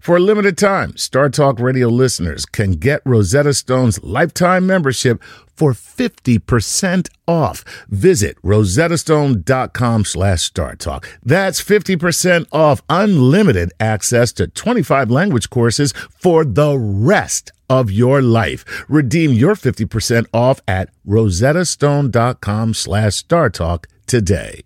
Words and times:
For 0.00 0.16
a 0.16 0.20
limited 0.20 0.56
time, 0.56 0.96
Star 0.96 1.28
Talk 1.28 1.60
Radio 1.60 1.88
listeners 1.88 2.46
can 2.46 2.72
get 2.72 3.02
Rosetta 3.04 3.52
Stone's 3.52 4.02
lifetime 4.02 4.66
membership 4.66 5.22
for 5.54 5.72
50% 5.72 7.10
off. 7.28 7.62
Visit 7.90 8.40
rosettastone.com 8.40 10.06
slash 10.06 10.50
StarTalk. 10.50 11.04
That's 11.22 11.62
50% 11.62 12.46
off 12.50 12.80
unlimited 12.88 13.72
access 13.78 14.32
to 14.32 14.46
25 14.46 15.10
language 15.10 15.50
courses 15.50 15.92
for 16.08 16.46
the 16.46 16.78
rest 16.78 17.52
of 17.68 17.90
your 17.90 18.22
life. 18.22 18.64
Redeem 18.88 19.32
your 19.32 19.54
50% 19.54 20.24
off 20.32 20.62
at 20.66 20.88
rosettastone.com 21.06 22.72
slash 22.72 23.22
StarTalk 23.22 23.84
today. 24.06 24.62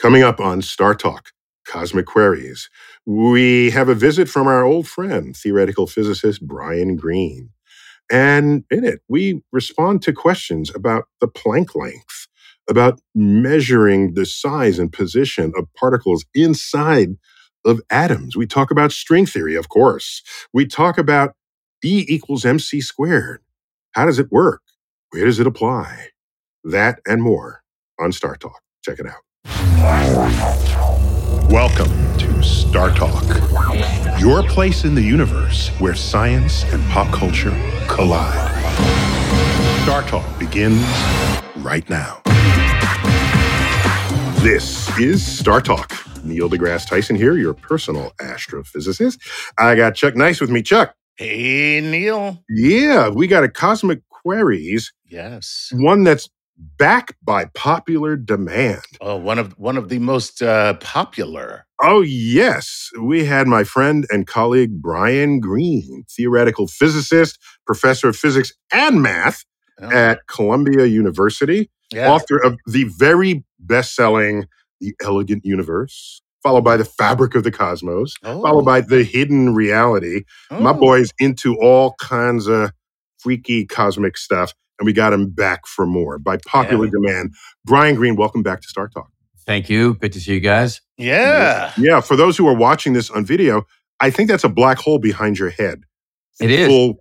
Coming 0.00 0.22
up 0.22 0.40
on 0.40 0.62
Star 0.62 0.94
Talk, 0.94 1.28
Cosmic 1.66 2.06
Queries, 2.06 2.70
we 3.06 3.70
have 3.70 3.88
a 3.88 3.94
visit 3.94 4.28
from 4.28 4.46
our 4.46 4.64
old 4.64 4.88
friend, 4.88 5.36
theoretical 5.36 5.86
physicist 5.86 6.46
Brian 6.46 6.96
Greene. 6.96 7.50
And 8.10 8.64
in 8.70 8.84
it, 8.84 9.00
we 9.08 9.42
respond 9.52 10.02
to 10.02 10.12
questions 10.12 10.70
about 10.74 11.04
the 11.20 11.28
Planck 11.28 11.74
length, 11.74 12.28
about 12.68 13.00
measuring 13.14 14.14
the 14.14 14.26
size 14.26 14.78
and 14.78 14.92
position 14.92 15.52
of 15.56 15.66
particles 15.74 16.24
inside 16.34 17.10
of 17.64 17.80
atoms. 17.90 18.36
We 18.36 18.46
talk 18.46 18.70
about 18.70 18.92
string 18.92 19.26
theory, 19.26 19.54
of 19.54 19.68
course. 19.68 20.22
We 20.52 20.66
talk 20.66 20.98
about 20.98 21.34
E 21.82 22.04
equals 22.08 22.44
mc 22.44 22.80
squared. 22.80 23.42
How 23.92 24.06
does 24.06 24.18
it 24.18 24.30
work? 24.30 24.62
Where 25.10 25.24
does 25.24 25.40
it 25.40 25.46
apply? 25.46 26.08
That 26.64 27.00
and 27.06 27.22
more 27.22 27.62
on 28.00 28.12
Star 28.12 28.36
Talk. 28.36 28.60
Check 28.82 28.98
it 28.98 29.06
out. 29.06 30.93
Welcome 31.54 32.18
to 32.18 32.42
Star 32.42 32.90
Talk, 32.96 33.22
your 34.18 34.42
place 34.42 34.82
in 34.82 34.96
the 34.96 35.00
universe 35.00 35.68
where 35.78 35.94
science 35.94 36.64
and 36.72 36.82
pop 36.90 37.14
culture 37.14 37.52
collide. 37.86 38.50
Star 39.84 40.02
Talk 40.02 40.36
begins 40.36 40.84
right 41.58 41.88
now. 41.88 42.20
This 44.42 44.98
is 44.98 45.24
Star 45.24 45.60
Talk. 45.60 45.92
Neil 46.24 46.50
deGrasse 46.50 46.88
Tyson 46.88 47.14
here, 47.14 47.36
your 47.36 47.54
personal 47.54 48.10
astrophysicist. 48.20 49.20
I 49.56 49.76
got 49.76 49.94
Chuck 49.94 50.16
Nice 50.16 50.40
with 50.40 50.50
me. 50.50 50.60
Chuck. 50.60 50.96
Hey, 51.14 51.80
Neil. 51.80 52.42
Yeah, 52.48 53.10
we 53.10 53.28
got 53.28 53.44
a 53.44 53.48
Cosmic 53.48 54.00
Queries, 54.08 54.92
Yes. 55.06 55.70
one 55.72 56.02
that's 56.02 56.28
backed 56.56 57.14
by 57.22 57.46
popular 57.54 58.16
demand. 58.16 58.82
Oh, 59.00 59.16
one 59.16 59.38
of 59.38 59.58
one 59.58 59.76
of 59.76 59.88
the 59.88 59.98
most 59.98 60.42
uh, 60.42 60.74
popular. 60.74 61.66
Oh, 61.82 62.00
yes. 62.02 62.90
We 63.00 63.24
had 63.24 63.46
my 63.48 63.64
friend 63.64 64.06
and 64.10 64.26
colleague 64.26 64.80
Brian 64.80 65.40
Greene, 65.40 66.04
theoretical 66.10 66.66
physicist, 66.68 67.38
professor 67.66 68.08
of 68.08 68.16
physics 68.16 68.52
and 68.72 69.02
math 69.02 69.44
Oh, 69.82 69.90
at 69.90 70.20
Columbia 70.28 70.86
University, 70.86 71.68
yeah. 71.92 72.08
author 72.08 72.36
of 72.38 72.56
the 72.64 72.84
very 72.96 73.44
best 73.58 73.96
selling 73.96 74.46
The 74.80 74.94
Elegant 75.02 75.44
Universe, 75.44 76.22
followed 76.44 76.62
by 76.62 76.76
The 76.76 76.84
Fabric 76.84 77.34
of 77.34 77.42
the 77.42 77.50
Cosmos, 77.50 78.14
Oh. 78.22 78.40
followed 78.42 78.64
by 78.64 78.82
The 78.82 79.02
Hidden 79.02 79.52
Reality. 79.56 80.22
My 80.52 80.70
Oh. 80.70 80.74
boy's 80.74 81.12
into 81.18 81.56
all 81.60 81.96
kinds 82.00 82.46
of 82.46 82.70
freaky 83.18 83.66
cosmic 83.66 84.16
stuff, 84.16 84.54
and 84.78 84.86
we 84.86 84.92
got 84.92 85.12
him 85.12 85.30
back 85.30 85.66
for 85.66 85.86
more 85.86 86.18
by 86.18 86.36
popular 86.46 86.86
Yeah. 86.86 86.90
demand. 86.92 87.34
Brian 87.64 87.94
Greene, 87.94 88.16
welcome 88.16 88.42
back 88.42 88.60
to 88.62 88.68
Star 88.68 88.88
Talk. 88.88 89.08
Thank 89.46 89.68
you. 89.68 89.94
Good 89.94 90.12
to 90.14 90.20
see 90.20 90.34
you 90.34 90.40
guys. 90.40 90.80
Yeah. 90.96 91.72
Yeah, 91.76 92.00
for 92.00 92.16
those 92.16 92.36
who 92.36 92.48
are 92.48 92.54
watching 92.56 92.92
this 92.94 93.10
on 93.10 93.24
video, 93.26 93.66
I 94.00 94.10
think 94.10 94.28
that's 94.30 94.44
a 94.44 94.48
black 94.48 94.78
hole 94.78 94.98
behind 94.98 95.38
your 95.38 95.50
head. 95.50 95.82
It 96.40 96.50
is. 96.50 96.66
Full, 96.68 96.94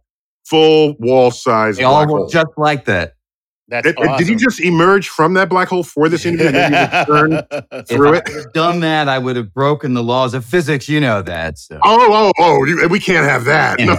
full 0.45 0.95
wall 0.99 1.31
size. 1.31 1.77
They 1.77 1.83
all 1.83 1.99
black 2.05 2.09
look 2.09 2.17
hole. 2.19 2.29
just 2.29 2.47
like 2.57 2.85
that. 2.85 3.13
That's 3.69 3.87
It- 3.87 3.95
it- 3.97 3.97
awesome. 3.99 4.17
Did 4.17 4.27
you 4.27 4.35
just 4.35 4.59
emerge 4.59 5.07
from 5.07 5.35
that 5.35 5.47
black 5.49 5.69
hole 5.69 5.83
for 5.83 6.09
this 6.09 6.25
interview? 6.25 6.47
and 6.47 6.55
then 6.73 6.73
you 6.73 6.99
return? 7.15 7.47
If 7.71 7.87
Through 7.87 8.13
I 8.15 8.17
it? 8.17 8.27
had 8.27 8.53
done 8.53 8.81
that, 8.81 9.07
I 9.07 9.17
would 9.19 9.37
have 9.37 9.53
broken 9.53 9.93
the 9.93 10.03
laws 10.03 10.33
of 10.33 10.43
physics. 10.45 10.89
You 10.89 10.99
know 10.99 11.21
that. 11.21 11.57
So. 11.57 11.79
Oh, 11.81 12.31
oh, 12.37 12.65
oh! 12.77 12.87
We 12.89 12.99
can't 12.99 13.25
have 13.27 13.45
that. 13.45 13.79
No. 13.79 13.97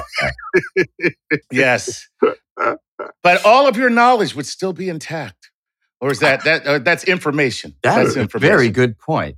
yes. 1.51 2.07
But 3.23 3.45
all 3.45 3.67
of 3.67 3.77
your 3.77 3.91
knowledge 3.91 4.35
would 4.35 4.47
still 4.47 4.73
be 4.73 4.89
intact. 4.89 5.51
Or 6.01 6.11
is 6.11 6.19
that 6.21 6.45
that 6.45 6.67
uh, 6.67 6.79
that's 6.81 7.05
information? 7.05 7.75
That's 7.83 7.97
that's 7.97 8.17
information. 8.17 8.49
very 8.57 8.69
good 8.69 8.99
point. 8.99 9.37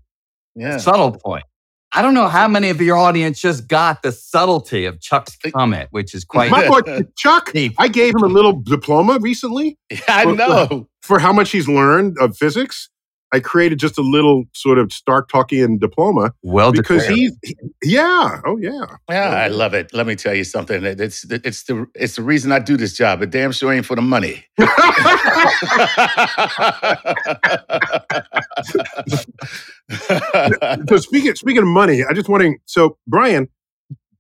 Yeah. 0.55 0.79
Subtle 0.79 1.13
point. 1.13 1.45
I 1.93 2.03
don't 2.03 2.15
know 2.15 2.29
how 2.29 2.49
many 2.49 2.69
of 2.71 2.81
your 2.81 2.97
audience 2.97 3.41
just 3.41 3.69
got 3.69 4.03
the 4.03 4.13
subtlety 4.13 4.85
of 4.85 5.01
Chuck's 5.01 5.37
comment, 5.55 5.89
which 5.93 6.15
is 6.15 6.25
quite 6.29 6.51
My 6.51 6.69
boy 6.69 6.81
Chuck. 7.17 7.53
I 7.79 7.89
gave 7.89 8.15
him 8.15 8.23
a 8.23 8.29
little 8.29 8.53
diploma 8.53 9.19
recently 9.21 9.79
I 10.09 10.25
know. 10.25 10.89
for 11.03 11.19
how 11.19 11.33
much 11.33 11.53
he's 11.53 11.69
learned 11.69 12.17
of 12.21 12.37
physics. 12.37 12.91
I 13.33 13.41
created 13.41 13.79
just 13.79 13.99
a 13.99 14.03
little 14.03 14.45
sort 14.55 14.79
of 14.79 14.93
Star 14.93 15.25
Talkian 15.25 15.79
diploma 15.81 16.33
well 16.43 16.73
because 16.73 17.03
declared. 17.03 17.19
he, 17.19 17.31
he- 17.43 17.57
yeah, 17.83 18.41
oh 18.47 18.57
yeah, 18.59 18.85
Yeah, 19.11 19.31
oh, 19.31 19.37
I 19.37 19.49
love 19.49 19.75
it. 19.75 19.93
Let 19.93 20.07
me 20.07 20.15
tell 20.17 20.35
you 20.35 20.45
something. 20.45 20.85
It's 20.85 21.25
it's 21.31 21.65
the 21.65 21.87
it's 21.95 22.17
the 22.17 22.23
reason 22.23 22.53
I 22.53 22.59
do 22.61 22.77
this 22.77 22.95
job. 22.95 23.23
It 23.23 23.31
damn 23.31 23.53
sure 23.53 23.73
ain't 23.73 23.87
for 23.87 23.97
the 23.97 24.03
money. 24.03 24.45
so 30.89 30.97
speaking 30.99 31.35
speaking 31.35 31.63
of 31.63 31.69
money, 31.69 32.05
I 32.09 32.13
just 32.13 32.29
wondering. 32.29 32.59
So 32.67 32.97
Brian, 33.07 33.49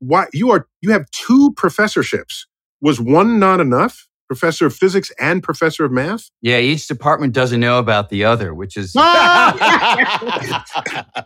why 0.00 0.26
you 0.32 0.50
are 0.50 0.66
you 0.82 0.90
have 0.90 1.08
two 1.10 1.52
professorships? 1.56 2.46
Was 2.80 3.00
one 3.00 3.38
not 3.38 3.60
enough? 3.60 4.08
Professor 4.28 4.66
of 4.66 4.74
physics 4.74 5.12
and 5.20 5.42
professor 5.42 5.84
of 5.84 5.92
math? 5.92 6.30
yeah, 6.42 6.58
each 6.58 6.88
department 6.88 7.32
doesn't 7.32 7.60
know 7.60 7.78
about 7.78 8.08
the 8.08 8.24
other, 8.24 8.52
which 8.54 8.76
is 8.76 8.92
Ah! 8.96 10.64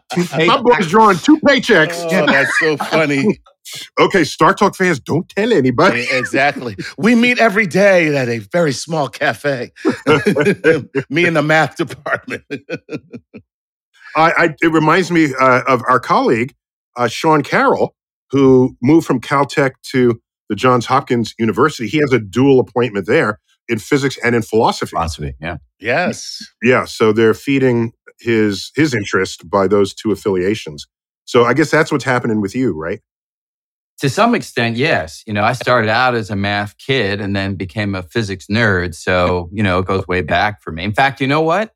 two 0.13 0.25
My 0.47 0.61
boy's 0.61 0.89
drawing 0.89 1.17
two 1.19 1.39
paychecks. 1.39 2.07
oh, 2.13 2.27
that's 2.27 2.59
so 2.59 2.77
funny. 2.77 3.41
Okay, 4.01 4.25
Star 4.25 4.53
Talk 4.53 4.75
fans, 4.75 4.99
don't 4.99 5.29
tell 5.29 5.53
anybody. 5.53 6.05
Exactly. 6.11 6.75
We 6.99 7.15
meet 7.15 7.39
every 7.39 7.69
day 7.69 8.17
at 8.17 8.29
a 8.29 8.39
very 8.39 8.73
small 8.73 9.07
cafe. 9.09 9.71
Me 11.09 11.25
and 11.25 11.37
the 11.37 11.43
math 11.45 11.77
department. 11.77 12.43
I, 14.17 14.33
I, 14.37 14.55
it 14.61 14.73
reminds 14.73 15.13
me 15.13 15.33
uh, 15.39 15.61
of 15.69 15.83
our 15.89 16.01
colleague 16.01 16.53
uh, 16.97 17.07
Sean 17.07 17.45
Carroll, 17.45 17.95
who 18.31 18.77
moved 18.83 19.07
from 19.07 19.21
Caltech 19.21 19.73
to 19.93 20.21
the 20.51 20.57
Johns 20.57 20.85
Hopkins 20.85 21.33
University. 21.39 21.89
He 21.89 21.99
has 21.99 22.13
a 22.13 22.19
dual 22.19 22.61
appointment 22.61 23.07
there 23.07 23.39
in 23.69 23.79
physics 23.79 24.19
and 24.23 24.35
in 24.35 24.43
philosophy. 24.43 24.91
philosophy. 24.91 25.35
Yeah. 25.41 25.57
yes. 25.79 26.45
Yeah, 26.63 26.85
so 26.85 27.13
they're 27.13 27.33
feeding 27.35 27.93
his 28.19 28.71
his 28.75 28.93
interest 28.93 29.49
by 29.49 29.67
those 29.67 29.95
two 29.95 30.13
affiliations. 30.13 30.87
So 31.25 31.45
I 31.45 31.55
guess 31.55 31.71
that's 31.71 31.91
what's 31.91 32.05
happening 32.05 32.43
with 32.43 32.55
you, 32.55 32.77
right? 32.77 33.01
To 34.01 34.11
some 34.11 34.35
extent, 34.35 34.77
yes. 34.77 35.23
You 35.27 35.33
know, 35.33 35.45
I 35.45 35.53
started 35.53 35.89
out 35.89 36.15
as 36.15 36.31
a 36.31 36.37
math 36.37 36.77
kid 36.79 37.21
and 37.21 37.37
then 37.37 37.55
became 37.55 37.95
a 37.95 38.03
physics 38.03 38.47
nerd. 38.51 38.95
So, 38.95 39.49
you 39.53 39.63
know, 39.63 39.79
it 39.79 39.87
goes 39.87 40.07
way 40.09 40.23
back 40.23 40.63
for 40.63 40.73
me. 40.73 40.85
In 40.85 40.93
fact, 40.93 41.21
you 41.21 41.27
know 41.27 41.43
what? 41.43 41.73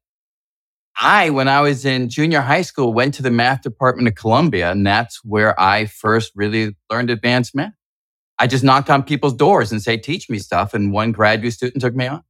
I, 1.00 1.30
when 1.30 1.48
I 1.48 1.60
was 1.60 1.84
in 1.84 2.08
junior 2.08 2.40
high 2.40 2.62
school, 2.62 2.92
went 2.92 3.14
to 3.14 3.22
the 3.22 3.30
math 3.30 3.62
department 3.62 4.08
of 4.08 4.14
Columbia, 4.14 4.70
and 4.70 4.86
that's 4.86 5.20
where 5.24 5.58
I 5.60 5.86
first 5.86 6.32
really 6.34 6.76
learned 6.90 7.10
advanced 7.10 7.54
math. 7.54 7.72
I 8.38 8.46
just 8.46 8.64
knocked 8.64 8.90
on 8.90 9.02
people's 9.02 9.34
doors 9.34 9.70
and 9.72 9.80
say, 9.82 9.96
teach 9.96 10.28
me 10.28 10.38
stuff. 10.38 10.74
And 10.74 10.92
one 10.92 11.12
graduate 11.12 11.52
student 11.54 11.80
took 11.80 11.94
me 11.94 12.06
on. 12.06 12.22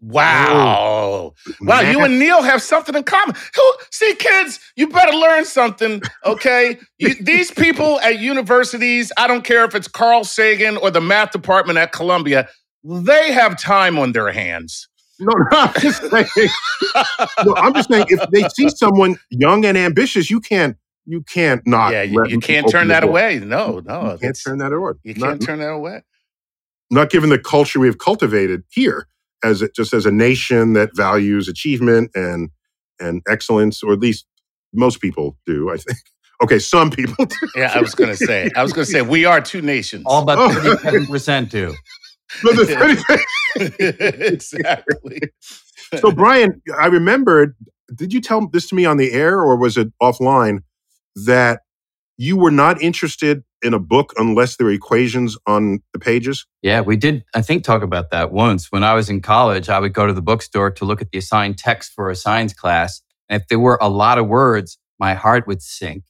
Wow. 0.00 1.34
Wow, 1.60 1.80
you 1.80 2.00
and 2.04 2.18
Neil 2.18 2.42
have 2.42 2.60
something 2.60 2.94
in 2.96 3.04
common. 3.04 3.36
Who- 3.54 3.74
See, 3.90 4.14
kids, 4.16 4.58
you 4.74 4.88
better 4.88 5.12
learn 5.16 5.44
something, 5.44 6.02
okay? 6.26 6.78
You, 6.98 7.14
these 7.20 7.52
people 7.52 8.00
at 8.00 8.18
universities, 8.18 9.12
I 9.16 9.28
don't 9.28 9.44
care 9.44 9.64
if 9.64 9.76
it's 9.76 9.86
Carl 9.86 10.24
Sagan 10.24 10.76
or 10.76 10.90
the 10.90 11.00
math 11.00 11.30
department 11.30 11.78
at 11.78 11.92
Columbia, 11.92 12.48
they 12.82 13.32
have 13.32 13.56
time 13.60 13.96
on 13.98 14.10
their 14.12 14.32
hands. 14.32 14.88
No, 15.20 15.32
no, 15.52 15.58
I'm 15.58 15.74
just 15.80 16.02
saying. 16.10 16.48
no, 17.44 17.54
I'm 17.56 17.72
just 17.74 17.88
saying 17.88 18.06
if 18.08 18.28
they 18.32 18.48
see 18.48 18.70
someone 18.70 19.16
young 19.30 19.64
and 19.64 19.78
ambitious, 19.78 20.30
you 20.30 20.40
can't 20.40 20.76
you 21.06 21.22
can't 21.22 21.66
not. 21.66 21.92
yeah, 21.92 22.02
you, 22.02 22.24
you 22.26 22.38
can't 22.40 22.68
turn 22.70 22.88
that 22.88 23.00
door. 23.00 23.10
away. 23.10 23.38
No, 23.40 23.80
no, 23.80 24.02
You 24.02 24.08
no. 24.12 24.18
can't 24.18 24.38
turn 24.44 24.58
that 24.58 24.72
away. 24.72 24.92
You 25.04 25.14
can't 25.14 25.40
turn 25.42 25.58
that 25.60 25.70
away. 25.72 26.02
not 26.90 27.10
given 27.10 27.30
the 27.30 27.38
culture 27.38 27.80
we've 27.80 27.98
cultivated 27.98 28.62
here 28.70 29.06
as 29.44 29.62
it, 29.62 29.74
just 29.74 29.92
as 29.92 30.06
a 30.06 30.12
nation 30.12 30.74
that 30.74 30.90
values 30.94 31.48
achievement 31.48 32.10
and 32.14 32.50
and 33.00 33.22
excellence, 33.28 33.82
or 33.82 33.92
at 33.92 33.98
least 33.98 34.26
most 34.72 35.00
people 35.00 35.36
do. 35.46 35.70
I 35.70 35.76
think. 35.76 35.98
Okay, 36.42 36.58
some 36.58 36.90
people 36.90 37.24
do. 37.24 37.36
Yeah, 37.54 37.70
I 37.72 37.80
was 37.80 37.94
gonna 37.94 38.16
say. 38.16 38.50
I 38.56 38.64
was 38.64 38.72
gonna 38.72 38.84
say 38.84 39.00
we 39.00 39.24
are 39.24 39.40
two 39.40 39.62
nations. 39.62 40.02
All 40.06 40.24
but 40.24 40.38
Oh. 40.38 40.48
37% 40.48 41.48
do. 41.50 41.72
But 42.42 42.56
the 42.56 42.66
funny 42.66 43.68
thing- 43.68 43.72
exactly. 44.32 45.20
so, 46.00 46.10
Brian, 46.10 46.60
I 46.76 46.86
remembered. 46.86 47.54
Did 47.94 48.12
you 48.12 48.20
tell 48.20 48.48
this 48.48 48.66
to 48.70 48.74
me 48.74 48.84
on 48.84 48.96
the 48.96 49.12
air, 49.12 49.38
or 49.40 49.56
was 49.56 49.76
it 49.76 49.92
offline? 50.02 50.64
That 51.14 51.60
you 52.16 52.36
were 52.36 52.50
not 52.50 52.80
interested 52.80 53.42
in 53.62 53.74
a 53.74 53.78
book 53.78 54.12
unless 54.16 54.56
there 54.56 54.66
were 54.66 54.72
equations 54.72 55.36
on 55.46 55.80
the 55.92 55.98
pages. 55.98 56.46
Yeah, 56.62 56.80
we 56.80 56.96
did, 56.96 57.24
I 57.34 57.42
think, 57.42 57.64
talk 57.64 57.82
about 57.82 58.10
that 58.10 58.32
once. 58.32 58.70
When 58.70 58.84
I 58.84 58.94
was 58.94 59.08
in 59.08 59.22
college, 59.22 59.68
I 59.68 59.78
would 59.78 59.92
go 59.92 60.06
to 60.06 60.12
the 60.12 60.22
bookstore 60.22 60.70
to 60.72 60.84
look 60.84 61.00
at 61.00 61.10
the 61.10 61.18
assigned 61.18 61.58
text 61.58 61.92
for 61.92 62.10
a 62.10 62.16
science 62.16 62.52
class. 62.52 63.00
And 63.28 63.40
if 63.40 63.48
there 63.48 63.58
were 63.58 63.78
a 63.80 63.88
lot 63.88 64.18
of 64.18 64.28
words, 64.28 64.78
my 64.98 65.14
heart 65.14 65.46
would 65.46 65.62
sink. 65.62 66.04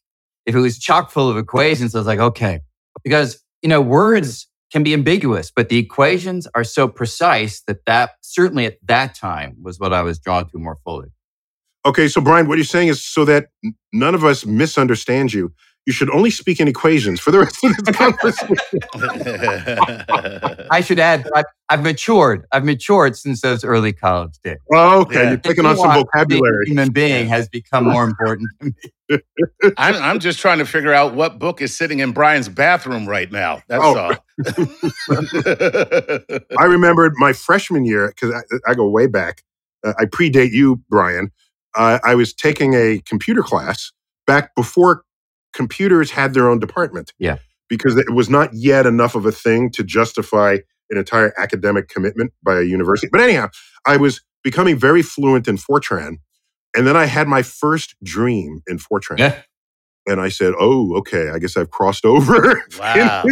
If 0.45 0.55
it 0.55 0.61
was 0.61 0.79
chock 0.79 1.11
full 1.11 1.31
of 1.31 1.37
equations, 1.37 1.95
I 1.95 1.99
was 1.99 2.07
like, 2.07 2.19
okay. 2.19 2.61
Because, 3.05 3.43
you 3.63 3.69
know, 3.69 3.81
words 3.81 4.49
can 4.73 4.83
be 4.83 4.95
ambiguous, 4.95 5.53
but 5.55 5.69
the 5.69 5.79
equations 5.79 6.49
are 6.55 6.65
so 6.65 6.89
precise 6.89 7.63
that 7.67 7.85
that 7.87 8.13
certainly 8.23 8.65
at 8.65 8.79
that 8.83 9.15
time 9.15 9.57
was 9.63 9.79
what 9.79 9.93
I 9.93 10.03
was 10.03 10.19
drawn 10.19 10.49
to 10.51 10.59
more 10.59 10.79
fully. 10.83 11.09
Okay, 11.85 12.07
so 12.09 12.21
Brian, 12.21 12.47
what 12.49 12.59
you're 12.59 12.65
saying 12.65 12.89
is 12.89 13.03
so 13.03 13.25
that 13.25 13.49
none 13.93 14.15
of 14.15 14.25
us 14.25 14.47
misunderstand 14.47 15.33
you. 15.33 15.53
You 15.85 15.93
should 15.93 16.11
only 16.11 16.31
speak 16.31 16.61
in 16.61 16.69
equations 16.69 17.19
for 17.19 17.33
the 17.33 17.41
rest 17.41 17.59
of 17.65 17.77
this 17.77 17.97
conversation. 17.97 18.57
I 20.71 20.81
should 20.81 21.01
add, 21.01 21.29
I've, 21.35 21.45
I've 21.71 21.83
matured. 21.83 22.45
I've 22.53 22.65
matured 22.65 23.17
since 23.17 23.41
those 23.41 23.65
early 23.65 23.93
college 23.93 24.39
days. 24.45 24.59
Oh, 24.73 25.01
okay, 25.01 25.25
Yeah. 25.25 25.31
you're 25.31 25.39
picking 25.39 25.67
on 25.67 25.77
some 25.77 25.87
Nuance 25.89 26.03
of 26.03 26.07
vocabulary. 26.15 26.67
Human 26.67 26.93
being 26.93 27.27
has 27.27 27.49
become 27.49 27.87
more 27.89 28.05
important 28.05 28.49
to 28.61 28.73
me. 29.11 29.19
I'm, 29.77 29.97
I'm 29.97 30.19
just 30.21 30.39
trying 30.39 30.59
to 30.59 30.67
figure 30.67 30.95
out 30.95 31.15
what 31.15 31.41
book 31.41 31.61
is 31.61 31.77
sitting 31.77 31.99
in 31.99 32.13
Brian's 32.13 32.49
bathroom 32.49 33.09
right 33.09 33.33
now. 33.33 33.61
That's 33.67 33.83
Oh. 33.85 33.99
all. 33.99 34.15
I 36.59 36.65
remembered 36.65 37.15
my 37.17 37.33
freshman 37.33 37.85
year 37.85 38.13
because 38.15 38.33
I, 38.33 38.43
I 38.71 38.75
go 38.75 38.89
way 38.89 39.09
back. 39.09 39.43
Uh, 39.85 39.95
I 39.99 40.05
predate 40.05 40.53
you, 40.53 40.77
Brian. 40.89 41.33
Uh, 41.75 41.99
I 42.05 42.15
was 42.15 42.35
taking 42.35 42.75
a 42.75 43.01
computer 43.07 43.43
class 43.43 43.93
back 44.27 44.55
before 44.55 45.05
computers 45.53 46.11
had 46.11 46.35
their 46.35 46.49
own 46.49 46.59
department. 46.59 47.13
Yeah. 47.19 47.39
Because 47.69 47.97
it 47.97 48.11
was 48.11 48.29
not 48.29 48.51
yet 48.53 48.87
enough 48.87 49.15
of 49.15 49.25
a 49.25 49.33
thing 49.33 49.71
to 49.71 49.83
justify 49.83 50.59
an 50.91 50.99
entire 50.99 51.33
academic 51.39 51.89
commitment 51.89 52.33
by 52.43 52.59
a 52.59 52.63
university. 52.63 53.09
But 53.11 53.23
anyhow, 53.23 53.49
I 53.87 53.97
was 53.97 54.21
becoming 54.43 54.77
very 54.77 55.03
fluent 55.03 55.49
in 55.49 55.57
Fortran. 55.57 56.17
And 56.77 56.87
then 56.87 56.97
I 56.97 57.07
had 57.07 57.29
my 57.29 57.43
first 57.43 57.95
dream 58.03 58.63
in 58.67 58.79
Fortran. 58.79 59.19
Yeah. 59.19 59.41
And 60.07 60.21
I 60.21 60.31
said, 60.31 60.53
oh, 60.59 60.97
okay, 60.97 61.31
I 61.31 61.39
guess 61.39 61.57
I've 61.57 61.71
crossed 61.71 62.05
over. 62.05 62.63
wow. 62.81 63.25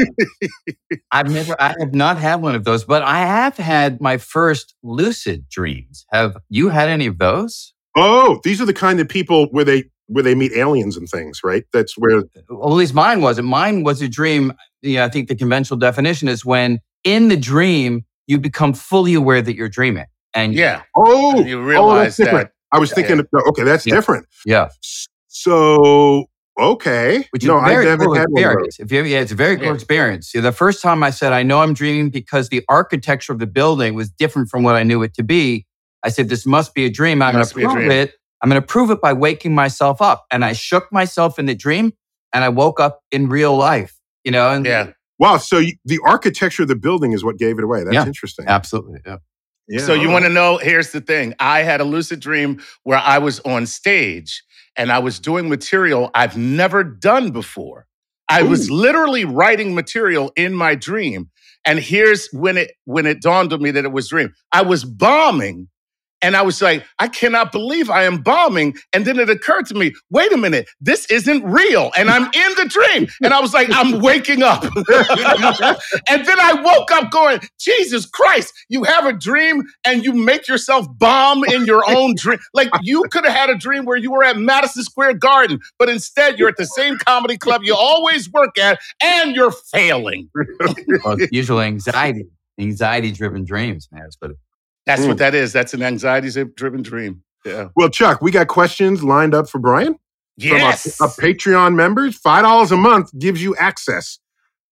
I've 1.10 1.30
never, 1.30 1.60
I 1.60 1.74
have 1.80 1.94
not 1.94 2.16
had 2.16 2.36
one 2.36 2.54
of 2.54 2.64
those, 2.64 2.84
but 2.84 3.02
I 3.02 3.18
have 3.18 3.56
had 3.56 4.00
my 4.00 4.18
first 4.18 4.74
lucid 4.82 5.48
dreams. 5.48 6.06
Have 6.12 6.36
you 6.48 6.68
had 6.68 6.88
any 6.88 7.06
of 7.06 7.18
those? 7.18 7.74
Oh, 7.96 8.40
these 8.44 8.60
are 8.60 8.66
the 8.66 8.72
kind 8.74 9.00
of 9.00 9.08
people 9.08 9.46
where 9.50 9.64
they 9.64 9.84
where 10.06 10.24
they 10.24 10.34
meet 10.34 10.52
aliens 10.52 10.96
and 10.96 11.08
things, 11.08 11.40
right? 11.44 11.64
That's 11.72 11.96
where 11.96 12.22
Well, 12.48 12.70
at 12.70 12.74
least 12.74 12.94
mine 12.94 13.20
wasn't. 13.22 13.48
Mine 13.48 13.84
was 13.84 14.02
a 14.02 14.08
dream. 14.08 14.52
Yeah, 14.82 15.04
I 15.04 15.08
think 15.08 15.28
the 15.28 15.36
conventional 15.36 15.78
definition 15.78 16.28
is 16.28 16.44
when 16.44 16.80
in 17.04 17.28
the 17.28 17.36
dream 17.36 18.04
you 18.26 18.38
become 18.38 18.72
fully 18.74 19.14
aware 19.14 19.42
that 19.42 19.54
you're 19.54 19.68
dreaming. 19.68 20.06
And 20.34 20.54
Yeah. 20.54 20.82
oh, 20.96 21.44
You 21.44 21.58
oh, 21.58 21.62
realize 21.62 22.16
that's 22.16 22.16
different. 22.16 22.48
that. 22.48 22.76
I 22.76 22.78
was 22.78 22.92
thinking, 22.92 23.20
okay, 23.48 23.62
that's 23.64 23.86
Yeah. 23.86 23.94
different. 23.94 24.26
yeah, 24.46 24.68
So 25.28 26.26
okay, 26.58 27.24
which 27.30 27.42
is 27.44 27.48
no, 27.48 27.58
a 27.58 27.62
very 27.64 27.86
I 27.86 27.90
haven't 27.90 28.06
cool 28.06 28.14
had 28.14 28.26
one 28.30 28.42
experience. 28.42 28.80
If 28.80 28.92
you, 28.92 29.02
yeah, 29.04 29.20
it's 29.20 29.32
a 29.32 29.36
very 29.36 29.56
cool 29.56 29.66
Yeah. 29.66 29.74
experience. 29.74 30.32
The 30.32 30.52
first 30.52 30.82
time 30.82 31.02
I 31.02 31.10
said, 31.10 31.32
I 31.32 31.42
know 31.42 31.60
I'm 31.60 31.74
dreaming 31.74 32.10
because 32.10 32.48
the 32.48 32.62
architecture 32.68 33.32
of 33.32 33.38
the 33.38 33.46
building 33.46 33.94
was 33.94 34.10
different 34.10 34.48
from 34.50 34.62
what 34.62 34.76
I 34.76 34.82
knew 34.82 35.02
it 35.02 35.14
to 35.14 35.22
be. 35.22 35.66
I 36.02 36.08
said, 36.08 36.28
this 36.28 36.46
must 36.46 36.74
be 36.74 36.84
a 36.86 36.90
dream. 36.90 37.22
I'm 37.22 37.34
going 37.34 37.44
to 37.44 37.54
prove 37.54 37.72
dream. 37.72 37.90
it. 37.90 38.14
I'm 38.42 38.48
going 38.48 38.60
to 38.60 38.66
prove 38.66 38.90
it 38.90 39.00
by 39.00 39.12
waking 39.12 39.54
myself 39.54 40.00
up. 40.00 40.24
And 40.30 40.44
I 40.44 40.52
shook 40.52 40.90
myself 40.92 41.38
in 41.38 41.46
the 41.46 41.54
dream 41.54 41.92
and 42.32 42.42
I 42.42 42.48
woke 42.48 42.80
up 42.80 43.00
in 43.10 43.28
real 43.28 43.56
life, 43.56 43.98
you 44.24 44.30
know? 44.30 44.50
And 44.50 44.64
Yeah. 44.64 44.92
Wow, 45.18 45.36
so 45.36 45.58
you, 45.58 45.74
the 45.84 46.00
architecture 46.06 46.62
of 46.62 46.68
the 46.68 46.76
building 46.76 47.12
is 47.12 47.22
what 47.22 47.36
gave 47.36 47.58
it 47.58 47.64
away. 47.64 47.84
That's 47.84 47.94
Yeah. 47.94 48.06
interesting. 48.06 48.46
Absolutely. 48.48 49.00
Yeah. 49.04 49.16
Yeah, 49.68 49.80
so 49.80 49.94
you 49.94 50.08
oh. 50.08 50.12
want 50.12 50.24
to 50.24 50.30
know? 50.30 50.58
Here's 50.58 50.90
the 50.90 51.00
thing. 51.00 51.34
I 51.38 51.62
had 51.62 51.80
a 51.80 51.84
lucid 51.84 52.18
dream 52.18 52.60
where 52.82 52.98
I 52.98 53.18
was 53.18 53.38
on 53.40 53.66
stage 53.66 54.42
and 54.76 54.90
I 54.90 54.98
was 54.98 55.20
doing 55.20 55.48
material 55.48 56.10
I've 56.14 56.36
never 56.36 56.82
done 56.82 57.30
before. 57.30 57.86
I 58.28 58.42
was 58.42 58.70
literally 58.70 59.24
writing 59.24 59.74
material 59.74 60.32
in 60.36 60.54
my 60.54 60.74
dream. 60.76 61.30
And 61.64 61.78
here's 61.78 62.28
when 62.32 62.56
it 62.56 62.72
when 62.84 63.06
it 63.06 63.20
dawned 63.20 63.52
on 63.52 63.60
me 63.60 63.70
that 63.72 63.84
it 63.84 63.92
was 63.92 64.08
dream. 64.08 64.32
I 64.52 64.62
was 64.62 64.84
bombing 64.84 65.68
and 66.22 66.36
I 66.36 66.42
was 66.42 66.60
like, 66.60 66.84
I 66.98 67.08
cannot 67.08 67.52
believe 67.52 67.90
I 67.90 68.04
am 68.04 68.22
bombing. 68.22 68.76
And 68.92 69.04
then 69.06 69.18
it 69.18 69.30
occurred 69.30 69.66
to 69.66 69.74
me, 69.74 69.94
wait 70.10 70.32
a 70.32 70.36
minute, 70.36 70.68
this 70.80 71.06
isn't 71.10 71.44
real. 71.44 71.90
And 71.96 72.10
I'm 72.10 72.24
in 72.24 72.54
the 72.56 72.66
dream. 72.68 73.08
And 73.22 73.32
I 73.32 73.40
was 73.40 73.54
like, 73.54 73.68
I'm 73.70 74.00
waking 74.00 74.42
up. 74.42 74.62
and 74.64 76.26
then 76.26 76.40
I 76.40 76.60
woke 76.62 76.90
up 76.90 77.10
going, 77.10 77.40
Jesus 77.58 78.06
Christ, 78.06 78.52
you 78.68 78.84
have 78.84 79.06
a 79.06 79.12
dream 79.12 79.62
and 79.84 80.04
you 80.04 80.12
make 80.12 80.46
yourself 80.48 80.86
bomb 80.98 81.44
in 81.44 81.64
your 81.64 81.82
own 81.88 82.14
dream. 82.16 82.38
Like 82.54 82.68
you 82.82 83.02
could 83.10 83.24
have 83.24 83.34
had 83.34 83.50
a 83.50 83.56
dream 83.56 83.84
where 83.84 83.96
you 83.96 84.12
were 84.12 84.24
at 84.24 84.36
Madison 84.36 84.82
Square 84.84 85.14
Garden, 85.14 85.58
but 85.78 85.88
instead 85.88 86.38
you're 86.38 86.48
at 86.48 86.56
the 86.56 86.66
same 86.66 86.98
comedy 86.98 87.38
club 87.38 87.62
you 87.64 87.74
always 87.74 88.30
work 88.30 88.58
at 88.58 88.78
and 89.02 89.34
you're 89.34 89.52
failing. 89.52 90.28
Well, 91.04 91.16
it's 91.18 91.32
usually 91.32 91.64
anxiety, 91.66 92.26
anxiety 92.58 93.12
driven 93.12 93.44
dreams, 93.44 93.88
man. 93.90 94.08
It- 94.22 94.36
That's 94.86 95.02
Mm. 95.02 95.08
what 95.08 95.18
that 95.18 95.34
is. 95.34 95.52
That's 95.52 95.74
an 95.74 95.82
anxiety 95.82 96.30
driven 96.56 96.82
dream. 96.82 97.22
Yeah. 97.44 97.68
Well, 97.76 97.88
Chuck, 97.88 98.20
we 98.22 98.30
got 98.30 98.48
questions 98.48 99.02
lined 99.02 99.34
up 99.34 99.48
for 99.48 99.58
Brian. 99.58 99.96
Yes. 100.36 100.96
From 100.96 101.04
our, 101.06 101.08
our 101.10 101.14
Patreon 101.16 101.74
members. 101.74 102.16
Five 102.16 102.42
dollars 102.44 102.72
a 102.72 102.76
month 102.76 103.10
gives 103.18 103.42
you 103.42 103.54
access 103.56 104.18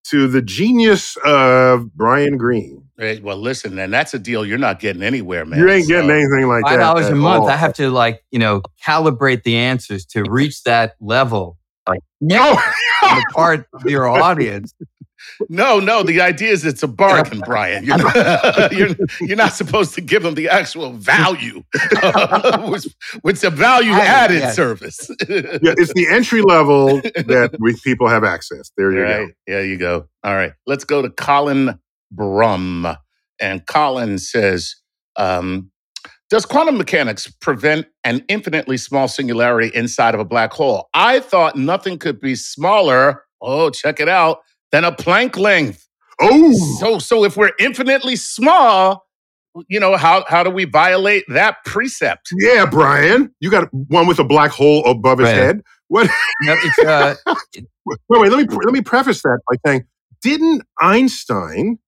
to 0.06 0.28
the 0.28 0.42
genius 0.42 1.18
of 1.26 1.94
Brian 1.94 2.38
Greene. 2.38 2.84
Hey, 2.98 3.20
well, 3.20 3.38
listen, 3.38 3.78
and 3.78 3.94
that's 3.94 4.14
a 4.14 4.20
deal 4.20 4.46
you're 4.46 4.58
not 4.58 4.80
getting 4.80 5.04
anywhere, 5.04 5.46
man. 5.46 5.60
you 5.60 5.70
ain't 5.70 5.88
getting 5.88 6.10
So- 6.10 6.16
anything 6.16 6.48
like 6.48 6.64
Five 6.64 6.72
that. 6.74 6.78
dollars 6.78 7.06
a 7.08 7.12
at 7.12 7.18
month. 7.18 7.42
all. 7.44 7.50
I 7.50 7.56
have 7.58 7.74
to 7.76 7.90
like, 7.90 8.24
you 8.32 8.40
know, 8.40 8.62
calibrate 8.86 9.44
the 9.44 9.58
answers 9.58 10.06
to 10.08 10.24
reach 10.30 10.64
that 10.64 10.96
level. 11.02 11.58
Like, 11.88 12.00
No. 12.22 12.52
on 12.52 13.16
the 13.18 13.26
part 13.34 13.68
of 13.74 13.86
your 13.86 14.08
audience. 14.08 14.74
No, 15.50 15.80
no. 15.80 16.04
The 16.04 16.22
idea 16.22 16.52
is 16.52 16.66
it's 16.66 16.84
a 16.84 16.88
bargain, 16.88 17.42
Brian. 17.42 17.84
You're, 17.86 17.98
you're, 18.72 18.90
you're 19.22 19.38
not 19.38 19.54
supposed 19.54 19.94
to 19.96 20.02
give 20.02 20.24
them 20.24 20.36
the 20.36 20.50
actual 20.50 20.92
value. 20.94 21.64
it's, 21.74 22.88
it's 23.26 23.44
a 23.44 23.50
value 23.50 23.94
added 23.94 24.40
Yes. 24.40 24.56
service. 24.56 25.10
yeah, 25.30 25.76
it's 25.78 25.94
the 25.94 26.08
entry 26.10 26.42
level 26.42 27.02
that 27.02 27.56
we 27.60 27.76
people 27.84 28.08
have 28.08 28.24
access. 28.24 28.72
There 28.78 28.92
you 28.94 29.04
right. 29.04 29.30
There 29.48 29.66
you 29.66 29.78
go. 29.78 30.08
All 30.24 30.36
right. 30.36 30.54
Let's 30.68 30.84
go 30.86 31.02
to 31.02 31.10
Colin 31.10 31.80
Brum. 32.12 32.88
And 33.40 33.66
Colin 33.68 34.18
says, 34.20 34.76
um, 35.18 35.72
does 36.30 36.46
quantum 36.46 36.78
mechanics 36.78 37.28
prevent 37.28 37.88
an 38.04 38.24
infinitely 38.28 38.78
small 38.78 39.08
singularity 39.08 39.72
inside 39.76 40.14
of 40.16 40.20
a 40.20 40.26
black 40.26 40.52
hole? 40.54 40.90
I 40.94 41.22
thought 41.22 41.56
nothing 41.56 42.00
could 42.00 42.20
be 42.20 42.36
smaller. 42.36 43.24
Oh, 43.42 43.70
check 43.70 44.00
it 44.02 44.10
out. 44.10 44.40
Than 44.72 44.84
a 44.86 44.92
Planck 44.92 45.38
length. 45.38 45.88
Oh, 46.22 46.52
So, 46.80 47.00
so 47.00 47.24
if 47.26 47.38
we're 47.38 47.52
infinitely 47.60 48.16
small, 48.16 49.06
you 49.68 49.80
know, 49.80 49.98
how, 49.98 50.26
how 50.28 50.44
do 50.44 50.50
we 50.52 50.66
violate 50.66 51.26
that 51.30 51.58
precept? 51.66 52.30
yeah, 52.40 52.66
Brian. 52.66 53.34
You 53.40 53.52
got 53.52 53.74
one 53.74 54.08
with 54.08 54.20
a 54.20 54.24
black 54.24 54.52
hole 54.52 54.86
above 54.86 55.20
his 55.20 55.28
Right. 55.30 55.36
head. 55.36 55.62
What? 55.90 56.10
No, 56.42 56.54
it's, 56.64 56.84
uh, 56.84 57.16
Wait, 57.86 58.00
wait. 58.10 58.32
Let 58.32 58.40
me 58.50 58.56
let 58.66 58.74
me 58.74 58.82
preface 58.82 59.22
that 59.24 59.40
by 59.50 59.58
saying, 59.66 59.86
didn't 60.22 60.64
Einstein, 60.82 61.80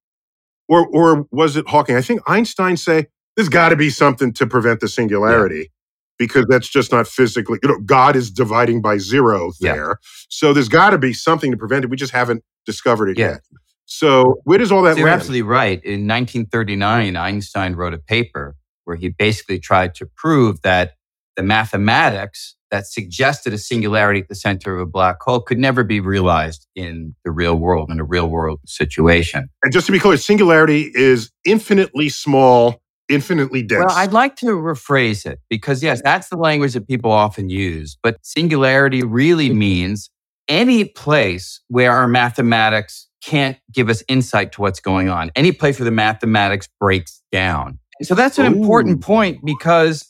or 0.69 0.87
or 0.87 1.27
was 1.31 1.57
it 1.57 1.67
Hawking? 1.69 1.95
I 1.97 2.01
think 2.01 2.21
Einstein 2.27 2.77
say 2.77 3.07
there's 3.35 3.49
got 3.49 3.69
to 3.69 3.77
be 3.77 3.89
something 3.89 4.33
to 4.33 4.47
prevent 4.47 4.79
the 4.81 4.87
singularity. 4.89 5.71
Because 6.19 6.45
that's 6.49 6.69
just 6.69 6.91
not 6.91 7.07
physically, 7.07 7.59
you 7.63 7.69
know, 7.69 7.79
God 7.85 8.15
is 8.15 8.31
dividing 8.31 8.81
by 8.81 8.97
zero 8.99 9.53
Yeah. 9.61 9.73
there. 9.73 9.99
So 10.29 10.53
there's 10.53 10.69
got 10.69 10.91
to 10.91 10.97
be 10.99 11.13
something 11.13 11.51
to 11.51 11.57
prevent 11.57 11.85
it. 11.85 11.91
We 11.91 11.97
just 11.97 12.13
haven't 12.13 12.43
discovered 12.69 13.09
it 13.09 13.17
Yeah. 13.17 13.31
yet. 13.31 13.41
So 13.85 14.35
where 14.43 14.59
does 14.59 14.71
all 14.71 14.83
that 14.83 14.93
So 14.93 14.99
you're 14.99 15.07
land? 15.09 15.19
absolutely 15.21 15.41
right. 15.41 15.83
In 15.83 16.05
1939, 16.07 17.15
Einstein 17.15 17.73
wrote 17.73 17.93
a 17.95 17.97
paper 17.97 18.55
where 18.85 18.95
he 18.95 19.09
basically 19.09 19.59
tried 19.59 19.95
to 19.95 20.05
prove 20.15 20.61
that 20.61 20.93
the 21.35 21.41
mathematics 21.43 22.55
that 22.69 22.85
suggested 22.85 23.51
a 23.51 23.57
singularity 23.57 24.19
at 24.19 24.27
the 24.27 24.35
center 24.35 24.75
of 24.75 24.81
a 24.81 24.85
black 24.85 25.17
hole 25.21 25.39
could 25.39 25.57
never 25.57 25.83
be 25.83 25.99
realized 25.99 26.67
in 26.75 27.15
the 27.25 27.31
real 27.31 27.55
world, 27.55 27.89
in 27.89 27.99
a 27.99 28.03
real 28.03 28.29
world 28.29 28.59
situation. 28.67 29.47
And 29.63 29.73
just 29.73 29.87
to 29.87 29.91
be 29.91 29.99
clear, 29.99 30.17
singularity 30.17 30.91
is 30.93 31.31
infinitely 31.45 32.09
small, 32.09 32.79
infinitely 33.09 33.63
dense. 33.63 33.85
Well, 33.87 33.97
I'd 33.97 34.13
like 34.13 34.35
to 34.37 34.47
rephrase 34.47 35.25
it 35.25 35.39
because, 35.49 35.81
yes, 35.81 35.99
that's 36.03 36.29
the 36.29 36.37
language 36.37 36.73
that 36.73 36.87
people 36.87 37.11
often 37.11 37.49
use. 37.49 37.97
But 38.03 38.17
singularity 38.21 39.01
really 39.01 39.51
means 39.51 40.11
any 40.49 40.85
place 40.85 41.61
where 41.69 41.91
our 41.93 42.07
mathematics 42.07 43.07
can't 43.23 43.57
give 43.73 43.89
us 43.89 44.03
insight 44.09 44.51
to 44.53 44.61
what's 44.61 44.79
going 44.81 45.09
on, 45.09 45.31
any 45.35 45.51
place 45.53 45.79
where 45.79 45.85
the 45.85 45.91
mathematics 45.91 46.67
breaks 46.79 47.21
down. 47.31 47.79
And 47.99 48.07
so 48.07 48.15
that's 48.15 48.39
an 48.39 48.45
important 48.47 49.01
point 49.01 49.45
because 49.45 50.05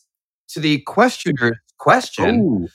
to 0.49 0.59
the 0.59 0.79
questioner's 0.81 1.57
question, 1.79 2.39
Ooh. 2.41 2.67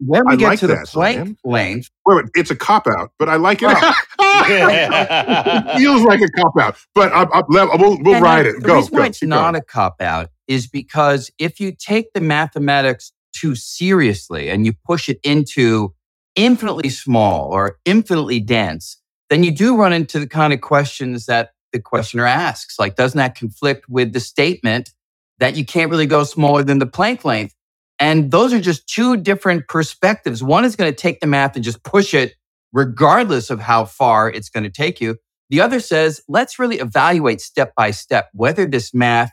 when 0.00 0.22
we 0.26 0.34
I 0.34 0.36
get 0.36 0.46
like 0.48 0.58
to 0.60 0.66
the 0.68 0.74
that, 0.74 0.86
Planck 0.86 1.14
Brian. 1.16 1.36
length, 1.44 1.90
Wait, 2.06 2.16
wait, 2.16 2.24
it's 2.34 2.50
a 2.50 2.56
cop 2.56 2.86
out, 2.86 3.12
but 3.18 3.28
I 3.28 3.36
like 3.36 3.62
it. 3.62 3.68
Yeah. 3.70 3.92
it 5.74 5.78
feels 5.78 6.02
like 6.02 6.20
a 6.20 6.28
cop 6.30 6.52
out, 6.60 6.76
but 6.94 7.12
I, 7.12 7.24
I, 7.24 7.42
we'll, 7.48 7.98
we'll 8.02 8.14
And 8.14 8.22
ride 8.22 8.46
it. 8.46 8.56
The 8.60 8.60
Go, 8.62 8.76
reason 8.76 8.94
go, 8.94 9.00
why 9.00 9.06
it's 9.06 9.22
not 9.22 9.52
going. 9.52 9.56
a 9.56 9.62
cop 9.64 10.00
out 10.00 10.30
is 10.48 10.66
because 10.68 11.30
if 11.38 11.60
you 11.60 11.72
take 11.72 12.12
the 12.14 12.20
mathematics 12.20 13.12
too 13.34 13.54
seriously 13.54 14.50
and 14.50 14.66
you 14.66 14.72
push 14.84 15.08
it 15.08 15.18
into 15.22 15.94
infinitely 16.36 16.88
small 16.88 17.50
or 17.52 17.78
infinitely 17.84 18.40
dense, 18.40 18.98
then 19.28 19.44
you 19.44 19.50
do 19.50 19.76
run 19.76 19.92
into 19.92 20.18
the 20.18 20.26
kind 20.26 20.52
of 20.52 20.60
questions 20.60 21.26
that 21.26 21.50
the 21.72 21.80
questioner 21.80 22.26
asks. 22.26 22.78
Like, 22.78 22.96
doesn't 22.96 23.18
that 23.18 23.36
conflict 23.36 23.86
with 23.88 24.12
the 24.12 24.20
statement 24.20 24.92
that 25.38 25.56
you 25.56 25.64
can't 25.64 25.90
really 25.90 26.06
go 26.06 26.24
smaller 26.24 26.62
than 26.62 26.78
the 26.78 26.86
Planck 26.86 27.24
length? 27.24 27.54
And 27.98 28.30
those 28.30 28.52
are 28.52 28.60
just 28.60 28.88
two 28.88 29.16
different 29.16 29.68
perspectives. 29.68 30.42
One 30.42 30.64
is 30.64 30.74
going 30.74 30.90
to 30.90 30.96
take 30.96 31.20
the 31.20 31.26
math 31.26 31.54
and 31.54 31.64
just 31.64 31.82
push 31.84 32.14
it 32.14 32.34
regardless 32.72 33.50
of 33.50 33.60
how 33.60 33.84
far 33.84 34.30
it's 34.30 34.48
going 34.48 34.64
to 34.64 34.70
take 34.70 35.00
you. 35.00 35.16
The 35.50 35.60
other 35.60 35.80
says, 35.80 36.22
let's 36.28 36.58
really 36.58 36.78
evaluate 36.78 37.40
step 37.40 37.74
by 37.76 37.90
step 37.90 38.30
whether 38.32 38.66
this 38.66 38.94
math 38.94 39.32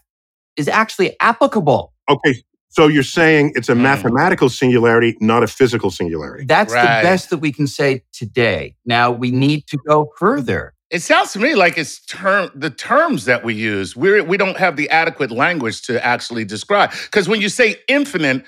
is 0.58 0.68
actually 0.68 1.16
applicable. 1.20 1.94
Okay, 2.10 2.44
so 2.78 2.88
you're 2.88 3.02
saying 3.02 3.54
it's 3.56 3.70
a 3.70 3.74
Hmm. 3.76 3.82
mathematical 3.82 4.50
singularity, 4.50 5.18
not 5.20 5.42
a 5.42 5.48
physical 5.48 5.90
singularity. 5.90 6.46
That's 6.46 6.72
Right. 6.72 7.02
the 7.02 7.08
best 7.08 7.32
that 7.32 7.40
we 7.40 7.52
can 7.52 7.66
say 7.66 8.04
today. 8.14 8.76
Now 8.86 9.10
we 9.12 9.32
need 9.32 9.66
to 9.68 9.78
go 9.88 10.12
further. 10.20 10.74
It 10.92 11.02
sounds 11.02 11.34
to 11.34 11.40
me 11.40 11.56
like 11.56 11.76
it's 11.78 12.06
term 12.06 12.52
the 12.56 12.70
terms 12.70 13.26
that 13.26 13.44
we 13.44 13.56
use. 13.56 13.96
We 13.96 14.22
we 14.22 14.38
don't 14.38 14.58
have 14.58 14.76
the 14.78 14.88
adequate 14.92 15.32
language 15.32 15.82
to 15.88 15.94
actually 16.06 16.46
describe. 16.46 16.92
Because 17.06 17.28
when 17.28 17.42
you 17.42 17.50
say 17.50 17.78
infinite, 17.88 18.44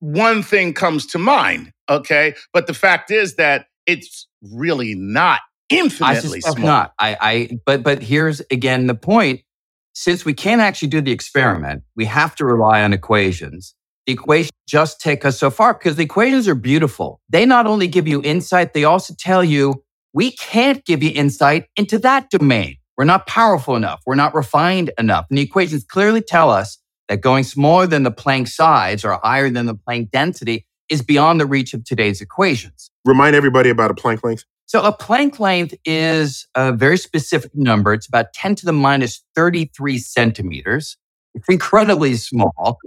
one 0.00 0.42
thing 0.42 0.74
comes 0.74 1.06
to 1.06 1.18
mind. 1.18 1.72
Okay, 1.88 2.34
but 2.52 2.66
the 2.66 2.74
fact 2.74 3.10
is 3.10 3.36
that 3.36 3.66
it's 3.86 4.28
really 4.52 4.94
not 4.94 5.40
I 5.70 5.76
infinitely 5.76 6.40
suspect 6.42 6.58
small. 6.58 6.66
not. 6.68 6.92
I, 6.98 7.16
I, 7.20 7.48
but, 7.66 7.82
but 7.82 8.02
here's 8.02 8.40
again 8.50 8.86
the 8.86 8.94
point. 8.94 9.40
Since 9.94 10.24
we 10.24 10.32
can't 10.32 10.60
actually 10.60 10.88
do 10.88 11.00
the 11.00 11.12
experiment, 11.12 11.82
we 11.96 12.06
have 12.06 12.34
to 12.36 12.44
rely 12.44 12.82
on 12.82 12.92
equations. 12.92 13.74
The 14.06 14.14
equations 14.14 14.50
just 14.66 15.00
take 15.00 15.24
us 15.24 15.38
so 15.38 15.50
far 15.50 15.74
because 15.74 15.96
the 15.96 16.04
equations 16.04 16.48
are 16.48 16.54
beautiful. 16.54 17.20
They 17.28 17.44
not 17.44 17.66
only 17.66 17.86
give 17.86 18.08
you 18.08 18.22
insight, 18.22 18.72
they 18.72 18.84
also 18.84 19.14
tell 19.18 19.44
you 19.44 19.84
we 20.12 20.32
can't 20.32 20.84
give 20.84 21.02
you 21.02 21.10
insight 21.14 21.66
into 21.76 21.98
that 22.00 22.30
domain. 22.30 22.76
We're 22.96 23.04
not 23.04 23.26
powerful 23.26 23.76
enough. 23.76 24.00
We're 24.06 24.14
not 24.14 24.34
refined 24.34 24.90
enough. 24.98 25.26
And 25.28 25.38
the 25.38 25.42
equations 25.42 25.84
clearly 25.84 26.20
tell 26.20 26.50
us 26.50 26.78
that 27.08 27.20
going 27.20 27.44
smaller 27.44 27.86
than 27.86 28.02
the 28.02 28.12
Planck 28.12 28.48
size 28.48 29.04
or 29.04 29.18
higher 29.22 29.50
than 29.50 29.66
the 29.66 29.74
Planck 29.74 30.10
density 30.10 30.66
is 30.88 31.02
beyond 31.02 31.40
the 31.40 31.46
reach 31.46 31.74
of 31.74 31.84
today's 31.84 32.20
equations. 32.20 32.90
Remind 33.04 33.36
everybody 33.36 33.70
about 33.70 33.90
a 33.90 33.94
Planck 33.94 34.22
length. 34.22 34.44
So 34.72 34.82
a 34.82 34.90
Planck 34.90 35.38
length 35.38 35.74
is 35.84 36.46
a 36.54 36.72
very 36.72 36.96
specific 36.96 37.54
number. 37.54 37.92
It's 37.92 38.08
about 38.08 38.32
10 38.32 38.54
to 38.54 38.64
the 38.64 38.72
minus 38.72 39.22
33 39.34 39.98
centimeters. 39.98 40.96
It's 41.34 41.46
incredibly 41.46 42.14
small. 42.14 42.78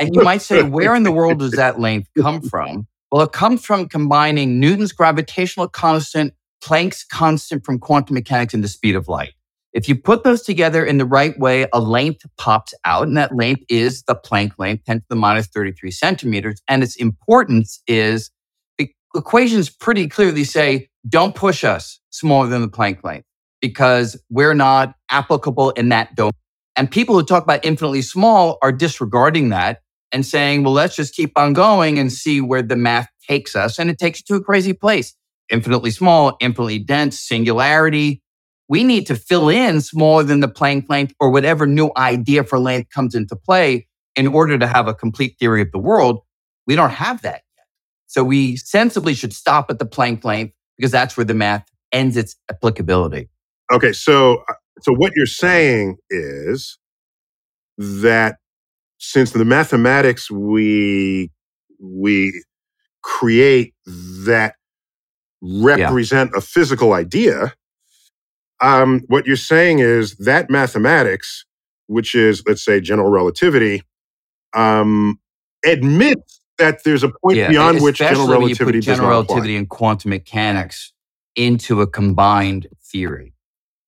And 0.00 0.12
you 0.12 0.22
might 0.22 0.42
say, 0.42 0.64
where 0.64 0.96
in 0.96 1.04
the 1.04 1.12
world 1.12 1.38
does 1.38 1.52
that 1.52 1.78
length 1.78 2.08
come 2.18 2.42
from? 2.42 2.88
Well, 3.12 3.22
it 3.22 3.30
comes 3.30 3.64
from 3.64 3.88
combining 3.88 4.58
Newton's 4.58 4.90
gravitational 4.90 5.68
constant, 5.68 6.34
Planck's 6.60 7.04
constant 7.04 7.64
from 7.64 7.78
quantum 7.78 8.14
mechanics, 8.14 8.52
and 8.52 8.64
the 8.64 8.68
speed 8.68 8.96
of 8.96 9.06
light. 9.06 9.34
If 9.72 9.88
you 9.88 9.94
put 9.94 10.24
those 10.24 10.42
together 10.42 10.84
in 10.84 10.98
the 10.98 11.06
right 11.06 11.38
way, 11.38 11.68
a 11.72 11.78
length 11.78 12.26
pops 12.36 12.74
out, 12.84 13.06
and 13.06 13.16
that 13.16 13.32
length 13.32 13.62
is 13.68 14.02
the 14.08 14.16
Planck 14.16 14.54
length, 14.58 14.86
10 14.86 14.98
to 14.98 15.06
the 15.08 15.14
minus 15.14 15.46
33 15.46 15.88
centimeters. 15.92 16.60
And 16.66 16.82
its 16.82 16.96
importance 16.96 17.80
is 17.86 18.32
the 18.76 18.90
equations 19.14 19.70
pretty 19.70 20.08
clearly 20.08 20.42
say, 20.42 20.88
don't 21.08 21.34
push 21.34 21.64
us 21.64 22.00
smaller 22.10 22.48
than 22.48 22.62
the 22.62 22.68
Planck 22.68 23.02
length 23.04 23.26
because 23.60 24.20
we're 24.30 24.54
not 24.54 24.94
applicable 25.10 25.70
in 25.70 25.88
that 25.90 26.14
domain. 26.14 26.32
And 26.76 26.90
people 26.90 27.14
who 27.14 27.24
talk 27.24 27.42
about 27.42 27.64
infinitely 27.64 28.02
small 28.02 28.58
are 28.62 28.72
disregarding 28.72 29.48
that 29.48 29.80
and 30.12 30.24
saying, 30.24 30.62
well, 30.62 30.72
let's 30.72 30.96
just 30.96 31.14
keep 31.14 31.32
on 31.36 31.52
going 31.52 31.98
and 31.98 32.12
see 32.12 32.40
where 32.40 32.62
the 32.62 32.76
math 32.76 33.08
takes 33.28 33.56
us. 33.56 33.78
And 33.78 33.90
it 33.90 33.98
takes 33.98 34.20
you 34.20 34.36
to 34.36 34.40
a 34.40 34.44
crazy 34.44 34.72
place. 34.72 35.14
Infinitely 35.50 35.90
small, 35.90 36.36
infinitely 36.40 36.78
dense, 36.78 37.18
singularity. 37.18 38.22
We 38.68 38.84
need 38.84 39.06
to 39.06 39.14
fill 39.14 39.48
in 39.48 39.80
smaller 39.80 40.24
than 40.24 40.40
the 40.40 40.48
Planck 40.48 40.88
length 40.88 41.14
or 41.20 41.30
whatever 41.30 41.66
new 41.66 41.90
idea 41.96 42.44
for 42.44 42.58
length 42.58 42.90
comes 42.90 43.14
into 43.14 43.36
play 43.36 43.86
in 44.16 44.26
order 44.26 44.58
to 44.58 44.66
have 44.66 44.88
a 44.88 44.94
complete 44.94 45.36
theory 45.38 45.62
of 45.62 45.70
the 45.72 45.78
world. 45.78 46.20
We 46.66 46.74
don't 46.74 46.90
have 46.90 47.22
that 47.22 47.42
yet. 47.56 47.66
So 48.06 48.24
we 48.24 48.56
sensibly 48.56 49.14
should 49.14 49.32
stop 49.32 49.70
at 49.70 49.78
the 49.78 49.86
Planck 49.86 50.24
length 50.24 50.55
because 50.76 50.90
that's 50.90 51.16
where 51.16 51.24
the 51.24 51.34
math 51.34 51.66
ends 51.92 52.16
its 52.16 52.36
applicability. 52.50 53.28
Okay, 53.72 53.92
so 53.92 54.42
uh, 54.48 54.54
so 54.80 54.92
what 54.92 55.12
you're 55.16 55.26
saying 55.26 55.96
is 56.10 56.78
that 57.78 58.36
since 58.98 59.32
the 59.32 59.44
mathematics 59.44 60.30
we 60.30 61.30
we 61.80 62.42
create 63.02 63.74
that 64.24 64.54
represent 65.42 66.30
a 66.34 66.40
physical 66.40 66.92
idea, 66.92 67.54
um, 68.60 69.02
what 69.08 69.26
you're 69.26 69.36
saying 69.36 69.80
is 69.80 70.16
that 70.16 70.50
mathematics, 70.50 71.44
which 71.86 72.14
is 72.14 72.42
let's 72.46 72.64
say 72.64 72.80
general 72.80 73.10
relativity, 73.10 73.82
um, 74.54 75.18
admits 75.64 76.35
that 76.58 76.84
there's 76.84 77.02
a 77.02 77.10
point 77.22 77.36
beyond 77.48 77.82
which 77.82 77.98
general 77.98 78.22
especially 78.22 78.32
when 78.32 78.40
you 78.40 78.46
relativity 78.46 78.80
general 78.80 79.08
relativity 79.08 79.56
and 79.56 79.68
quantum 79.68 80.10
mechanics 80.10 80.92
into 81.36 81.80
a 81.80 81.86
combined 81.86 82.66
theory. 82.82 83.32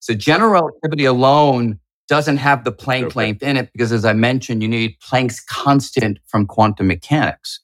So 0.01 0.15
general 0.15 0.51
relativity 0.53 1.05
alone 1.05 1.79
doesn't 2.09 2.39
have 2.39 2.65
the 2.65 2.73
Planck 2.73 3.07
Okay. 3.07 3.21
length 3.21 3.43
in 3.43 3.57
it 3.57 3.71
because, 3.73 3.93
as 3.93 4.05
I 4.05 4.13
mentioned, 4.15 4.63
you 4.63 4.69
need 4.69 4.97
Planck's 5.01 5.41
constant 5.41 6.19
from 6.27 6.47
quantum 6.47 6.87
mechanics. 6.87 7.61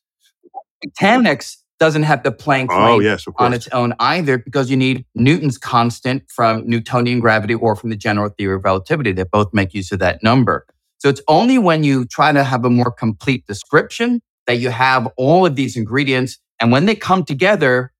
Mechanics 0.85 1.63
doesn't 1.81 2.03
have 2.03 2.23
the 2.23 2.33
Planck 2.33 2.69
Oh 2.71 2.85
length 2.85 3.05
yes, 3.05 3.25
on 3.39 3.55
its 3.55 3.69
own 3.69 3.95
either 3.99 4.39
because 4.39 4.71
you 4.71 4.77
need 4.77 5.05
Newton's 5.15 5.59
constant 5.59 6.23
from 6.31 6.69
Newtonian 6.69 7.21
gravity 7.21 7.55
or 7.55 7.75
from 7.75 7.91
the 7.91 7.97
general 7.97 8.29
theory 8.31 8.57
of 8.57 8.65
relativity 8.65 9.13
that 9.13 9.31
both 9.31 9.53
make 9.53 9.75
use 9.75 9.91
of 9.93 9.99
that 9.99 10.23
number. 10.23 10.67
So 10.99 11.09
it's 11.09 11.23
only 11.29 11.59
when 11.59 11.85
you 11.85 12.05
try 12.07 12.33
to 12.33 12.45
have 12.45 12.65
a 12.65 12.71
more 12.71 12.91
complete 12.91 13.47
description 13.47 14.23
that 14.47 14.57
you 14.57 14.71
have 14.71 15.07
all 15.17 15.47
of 15.47 15.57
these 15.57 15.77
ingredients. 15.77 16.39
And 16.61 16.71
when 16.73 16.87
they 16.87 16.95
come 16.95 17.25
together, 17.25 17.93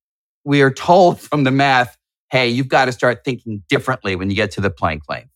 we 0.45 0.63
are 0.63 0.71
told 0.73 1.21
from 1.29 1.45
the 1.45 1.51
math, 1.51 1.97
hey, 2.31 2.49
you've 2.49 2.69
got 2.69 2.87
to 2.87 2.93
start 2.93 3.23
thinking 3.25 3.63
differently 3.69 4.17
when 4.17 4.31
you 4.31 4.37
get 4.37 4.51
to 4.53 4.61
the 4.61 4.71
Planck 4.71 5.01
length. 5.09 5.29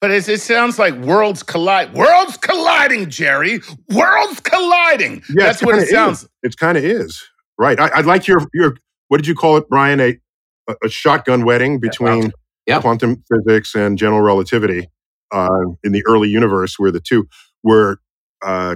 But 0.00 0.10
it's, 0.10 0.28
it 0.28 0.40
sounds 0.40 0.78
like 0.80 0.94
worlds 0.94 1.44
collide. 1.44 1.94
Worlds 1.94 2.36
colliding, 2.36 3.08
Jerry. 3.08 3.60
Worlds 3.94 4.40
colliding. 4.40 5.22
Yeah, 5.28 5.44
That's 5.46 5.62
what 5.62 5.72
kinda 5.74 5.84
it 5.84 5.90
sounds. 5.90 6.28
It 6.42 6.56
kind 6.56 6.76
of 6.76 6.84
is 6.84 7.22
right. 7.56 7.78
I, 7.78 7.88
I'd 7.94 8.06
like 8.06 8.26
your 8.26 8.40
your 8.52 8.76
what 9.08 9.18
did 9.18 9.28
you 9.28 9.36
call 9.36 9.58
it, 9.58 9.68
Brian? 9.68 10.00
A 10.00 10.18
a, 10.68 10.74
a 10.84 10.88
shotgun 10.88 11.44
wedding 11.44 11.78
between 11.78 12.32
Yeah. 12.66 12.80
quantum 12.80 13.22
physics 13.30 13.76
and 13.76 13.96
general 13.96 14.22
relativity 14.22 14.88
uh, 15.30 15.48
in 15.84 15.92
the 15.92 16.04
early 16.04 16.28
universe, 16.28 16.80
where 16.80 16.90
the 16.90 17.00
two 17.00 17.28
were 17.62 17.98
uh, 18.44 18.74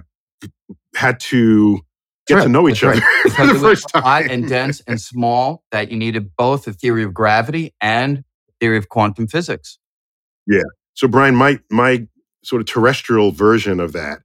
had 0.96 1.20
to 1.20 1.80
get 2.26 2.42
to 2.42 2.48
know 2.48 2.68
each 2.68 2.80
That's 2.80 2.98
other 2.98 3.06
right. 3.24 3.32
for 3.36 3.46
the 3.46 3.60
first 3.60 3.90
so 3.90 4.00
hot 4.00 4.24
and 4.24 4.48
dense 4.48 4.80
and 4.86 5.00
small 5.00 5.62
that 5.70 5.90
you 5.90 5.96
needed 5.96 6.34
both 6.36 6.64
the 6.64 6.72
theory 6.72 7.04
of 7.04 7.14
gravity 7.14 7.74
and 7.80 8.24
theory 8.60 8.78
of 8.78 8.88
quantum 8.88 9.26
physics. 9.26 9.78
Yeah. 10.46 10.62
So, 10.94 11.06
Brian, 11.08 11.36
my 11.36 11.60
my 11.70 12.06
sort 12.44 12.60
of 12.60 12.66
terrestrial 12.66 13.32
version 13.32 13.80
of 13.80 13.92
that, 13.92 14.20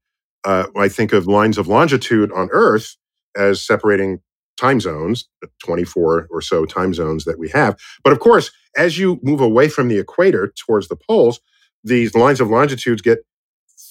uh, 0.46 0.68
I 0.78 0.88
think 0.88 1.14
of 1.14 1.28
lines 1.28 1.58
of 1.58 1.68
longitude 1.68 2.32
on 2.32 2.50
Earth 2.52 2.96
as 3.36 3.66
separating 3.66 4.20
time 4.60 4.80
zones, 4.80 5.28
24 5.64 6.28
or 6.30 6.42
so 6.42 6.66
time 6.66 6.94
zones 6.94 7.26
that 7.26 7.40
we 7.40 7.50
have. 7.50 7.78
But 8.04 8.14
of 8.14 8.20
course, 8.20 8.52
as 8.78 8.98
you 8.98 9.20
move 9.24 9.42
away 9.42 9.70
from 9.70 9.88
the 9.88 9.98
equator 9.98 10.54
towards 10.66 10.88
the 10.88 10.96
poles, 10.96 11.40
these 11.84 12.16
lines 12.16 12.40
of 12.40 12.50
longitudes 12.50 13.02
get 13.02 13.20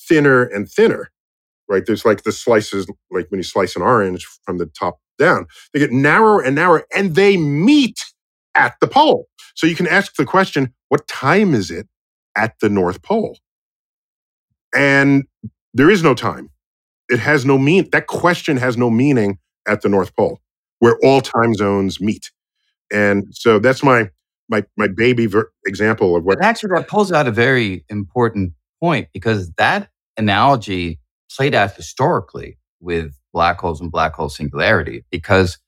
thinner 0.08 0.44
and 0.44 0.68
thinner. 0.68 1.10
Right? 1.70 1.86
There's 1.86 2.04
like 2.04 2.24
the 2.24 2.32
slices, 2.32 2.86
like 3.10 3.30
when 3.30 3.38
you 3.38 3.44
slice 3.44 3.76
an 3.76 3.82
orange 3.82 4.26
from 4.44 4.58
the 4.58 4.66
top 4.66 4.98
down, 5.18 5.46
they 5.72 5.80
get 5.80 5.92
narrower 5.92 6.42
and 6.42 6.56
narrower, 6.56 6.84
and 6.94 7.14
they 7.14 7.38
meet 7.38 7.98
at 8.54 8.74
the 8.80 8.88
pole. 8.88 9.28
So 9.54 9.66
you 9.66 9.76
can 9.76 9.86
ask 9.86 10.16
the 10.16 10.26
question, 10.26 10.74
what 10.88 11.06
time 11.08 11.54
is 11.54 11.70
it 11.70 11.86
at 12.36 12.54
the 12.60 12.68
North 12.68 13.02
Pole. 13.02 13.38
And 14.74 15.24
there 15.74 15.90
is 15.90 16.02
no 16.02 16.14
time. 16.14 16.50
It 17.08 17.18
has 17.18 17.44
no 17.44 17.58
mean. 17.58 17.88
That 17.90 18.06
question 18.06 18.56
has 18.56 18.76
no 18.76 18.88
meaning 18.88 19.38
at 19.66 19.82
the 19.82 19.88
North 19.88 20.14
Pole, 20.14 20.40
where 20.78 20.96
all 21.02 21.20
time 21.20 21.54
zones 21.54 22.00
meet. 22.00 22.30
And 22.92 23.26
so 23.32 23.58
that's 23.58 23.82
my 23.82 24.10
my 24.48 24.64
my 24.76 24.86
baby 24.88 25.26
ver- 25.26 25.50
example 25.66 26.14
of 26.16 26.24
what. 26.24 26.38
But 26.38 26.46
actually, 26.46 26.70
that 26.76 26.88
pulls 26.88 27.10
out 27.10 27.26
a 27.26 27.32
very 27.32 27.84
important 27.88 28.52
point 28.80 29.08
because 29.12 29.50
that 29.58 29.90
analogy 30.16 30.99
played 31.36 31.54
out 31.54 31.74
historically 31.74 32.58
with 32.80 33.12
black 33.32 33.60
holes 33.60 33.80
and 33.80 33.90
black 33.90 34.14
hole 34.14 34.28
singularity. 34.28 35.04
Because 35.10 35.58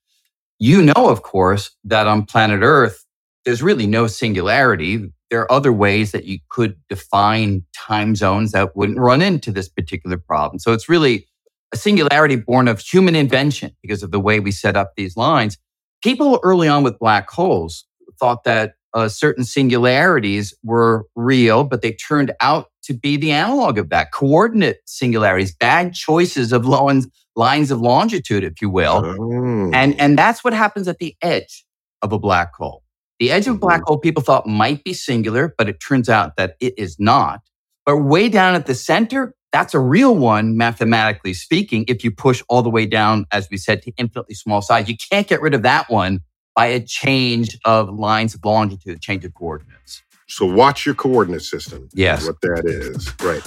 you 0.59 0.81
know, 0.81 1.09
of 1.09 1.23
course, 1.23 1.71
that 1.83 2.07
on 2.07 2.25
planet 2.25 2.61
Earth, 2.61 3.03
there's 3.43 3.61
really 3.61 3.87
no 3.87 4.07
singularity. 4.07 5.11
There 5.29 5.41
are 5.41 5.51
other 5.51 5.73
ways 5.73 6.11
that 6.11 6.25
you 6.25 6.39
could 6.49 6.77
define 6.87 7.65
time 7.75 8.15
zones 8.15 8.51
that 8.51 8.75
wouldn't 8.75 8.99
run 8.99 9.21
into 9.21 9.51
this 9.51 9.67
particular 9.67 10.17
problem. 10.17 10.59
So 10.59 10.71
it's 10.71 10.87
really 10.87 11.27
a 11.73 11.77
singularity 11.77 12.37
born 12.37 12.67
of 12.67 12.79
human 12.79 13.15
invention 13.15 13.75
because 13.81 14.03
of 14.03 14.11
the 14.11 14.19
way 14.19 14.39
we 14.39 14.51
set 14.51 14.77
up 14.77 14.93
these 14.95 15.17
lines. 15.17 15.57
People 16.01 16.39
early 16.43 16.67
on 16.67 16.83
with 16.83 16.99
black 16.99 17.29
holes 17.29 17.85
thought 18.19 18.43
that 18.43 18.75
uh, 18.93 19.07
certain 19.07 19.43
singularities 19.43 20.53
were 20.63 21.05
real, 21.15 21.63
but 21.63 21.81
they 21.81 21.93
turned 21.93 22.31
out 22.41 22.67
to 22.83 22.93
be 22.93 23.17
the 23.17 23.31
analog 23.31 23.77
of 23.77 23.89
that 23.89 24.11
coordinate 24.11 24.77
singularities, 24.85 25.55
bad 25.55 25.93
choices 25.93 26.51
of 26.51 26.65
lines, 26.65 27.07
lines 27.35 27.71
of 27.71 27.81
longitude, 27.81 28.43
if 28.43 28.61
you 28.61 28.69
will. 28.69 29.03
Oh. 29.03 29.71
And, 29.73 29.99
and 29.99 30.17
that's 30.17 30.43
what 30.43 30.53
happens 30.53 30.87
at 30.87 30.99
the 30.99 31.15
edge 31.21 31.65
of 32.01 32.11
a 32.11 32.19
black 32.19 32.53
hole. 32.55 32.83
The 33.19 33.31
edge 33.31 33.47
of 33.47 33.55
a 33.55 33.59
black 33.59 33.83
hole 33.83 33.97
people 33.97 34.21
thought 34.21 34.45
might 34.45 34.83
be 34.83 34.93
singular, 34.93 35.53
but 35.57 35.69
it 35.69 35.79
turns 35.79 36.09
out 36.09 36.35
that 36.35 36.55
it 36.59 36.73
is 36.77 36.99
not. 36.99 37.41
But 37.85 37.97
way 37.97 38.27
down 38.27 38.55
at 38.55 38.65
the 38.65 38.75
center, 38.75 39.33
that's 39.51 39.73
a 39.73 39.79
real 39.79 40.15
one, 40.15 40.57
mathematically 40.57 41.33
speaking, 41.33 41.85
if 41.87 42.03
you 42.03 42.11
push 42.11 42.43
all 42.49 42.63
the 42.63 42.69
way 42.69 42.85
down, 42.85 43.25
as 43.31 43.47
we 43.49 43.57
said, 43.57 43.81
to 43.83 43.91
infinitely 43.97 44.35
small 44.35 44.61
size. 44.61 44.89
You 44.89 44.97
can't 45.11 45.27
get 45.27 45.41
rid 45.41 45.53
of 45.53 45.61
that 45.61 45.89
one 45.89 46.21
by 46.55 46.67
a 46.67 46.79
change 46.79 47.57
of 47.65 47.89
lines 47.89 48.35
of 48.35 48.45
longitude, 48.45 49.01
change 49.01 49.25
of 49.25 49.33
coordinates. 49.33 50.03
so 50.27 50.45
watch 50.45 50.85
your 50.85 50.95
coordinate 50.95 51.41
system. 51.41 51.89
Yes. 51.93 52.25
what 52.25 52.39
that 52.41 52.63
is. 52.65 53.11
Right. 53.21 53.43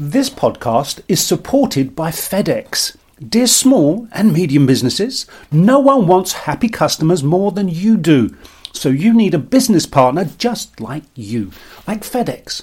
This 0.00 0.30
podcast 0.30 1.00
is 1.08 1.20
supported 1.20 1.96
by 1.96 2.10
FedEx. 2.12 2.96
Dear 3.28 3.48
small 3.48 4.06
and 4.12 4.32
medium 4.32 4.64
businesses, 4.64 5.26
no 5.50 5.80
one 5.80 6.06
wants 6.06 6.32
happy 6.32 6.68
customers 6.68 7.24
more 7.24 7.50
than 7.50 7.68
you 7.68 7.96
do. 7.96 8.36
So 8.72 8.90
you 8.90 9.12
need 9.12 9.34
a 9.34 9.38
business 9.38 9.86
partner 9.86 10.28
just 10.38 10.80
like 10.80 11.02
you, 11.16 11.50
like 11.88 12.02
FedEx, 12.02 12.62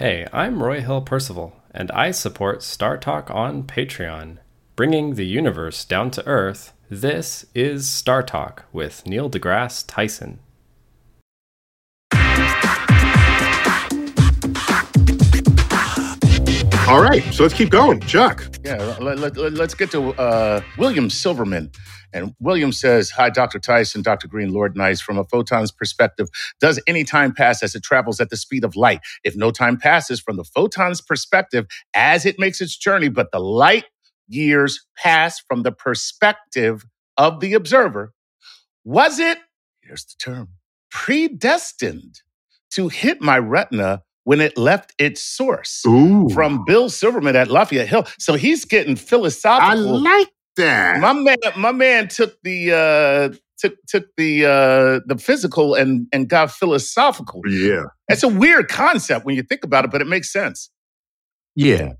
Hey, 0.00 0.26
I'm 0.32 0.62
Roy 0.62 0.80
Hill 0.80 1.02
Percival, 1.02 1.52
and 1.72 1.90
I 1.90 2.10
support 2.10 2.62
Star 2.62 2.96
Talk 2.96 3.30
on 3.30 3.64
Patreon. 3.64 4.38
Bringing 4.74 5.14
the 5.14 5.26
universe 5.26 5.84
down 5.84 6.10
to 6.12 6.26
Earth, 6.26 6.72
this 6.88 7.44
is 7.54 7.86
Star 7.86 8.22
Talk 8.22 8.64
with 8.72 9.06
Neil 9.06 9.28
deGrasse 9.28 9.84
Tyson. 9.86 10.38
All 16.90 17.00
right. 17.00 17.22
So 17.32 17.44
let's 17.44 17.54
keep 17.54 17.70
going. 17.70 18.00
Chuck. 18.00 18.44
Yeah, 18.64 18.96
let, 19.00 19.20
us 19.20 19.36
let, 19.36 19.78
get 19.78 19.92
to 19.92 20.08
uh, 20.14 20.60
William 20.76 21.08
Silverman. 21.08 21.70
And 22.12 22.34
William 22.40 22.72
says, 22.72 23.10
Hi, 23.12 23.30
Dr. 23.30 23.60
Tyson, 23.60 24.02
Dr. 24.02 24.26
Greene, 24.26 24.52
Lord 24.52 24.76
Nice. 24.76 25.00
From 25.00 25.16
a 25.16 25.22
photon's 25.22 25.70
perspective, 25.70 26.28
does 26.60 26.82
any 26.88 27.04
time 27.04 27.32
pass 27.32 27.62
as 27.62 27.76
it 27.76 27.84
travels 27.84 28.18
at 28.18 28.30
the 28.30 28.36
speed 28.36 28.64
of 28.64 28.74
light? 28.74 29.02
If 29.22 29.36
no 29.36 29.52
time 29.52 29.76
passes 29.76 30.18
from 30.18 30.36
the 30.36 30.42
photon's 30.42 31.00
perspective 31.00 31.68
as 31.94 32.26
it 32.26 32.40
makes 32.40 32.60
its 32.60 32.76
journey, 32.76 33.08
but 33.08 33.30
the 33.30 33.38
light 33.38 33.84
years 34.26 34.84
pass 34.96 35.38
from 35.38 35.62
the 35.62 35.70
perspective 35.72 36.84
of 37.16 37.38
the 37.38 37.54
observer, 37.54 38.14
was 38.82 39.20
it, 39.20 39.38
here's 39.80 40.06
the 40.06 40.16
term, 40.18 40.48
predestined 40.90 42.22
to 42.72 42.88
hit 42.88 43.20
my 43.20 43.38
retina 43.38 44.02
when 44.24 44.40
it 44.40 44.56
left 44.56 44.92
its 44.98 45.22
source 45.22 45.82
Ooh. 45.86 46.28
from 46.30 46.64
Bill 46.64 46.88
Silverman 46.88 47.36
at 47.36 47.48
Lafayette 47.48 47.88
Hill. 47.88 48.06
So 48.18 48.34
he's 48.34 48.64
getting 48.64 48.96
philosophical. 48.96 49.70
I 49.70 49.74
like 49.74 50.28
that. 50.56 51.00
my 51.00 51.12
man, 51.12 51.36
my 51.56 51.72
man 51.72 52.08
took 52.08 52.40
the 52.42 52.72
uh, 52.72 53.36
took 53.58 53.76
took 53.86 54.06
the 54.16 54.44
uh, 54.44 55.00
the 55.06 55.18
physical 55.18 55.74
and 55.74 56.06
and 56.12 56.28
got 56.28 56.50
philosophical. 56.50 57.42
yeah. 57.46 57.84
It's 58.08 58.22
a 58.22 58.28
weird 58.28 58.68
concept 58.68 59.24
when 59.24 59.36
you 59.36 59.42
think 59.42 59.64
about 59.64 59.84
it, 59.84 59.90
but 59.90 60.00
it 60.00 60.06
makes 60.06 60.32
sense. 60.32 60.70
Yeah. 61.54 61.92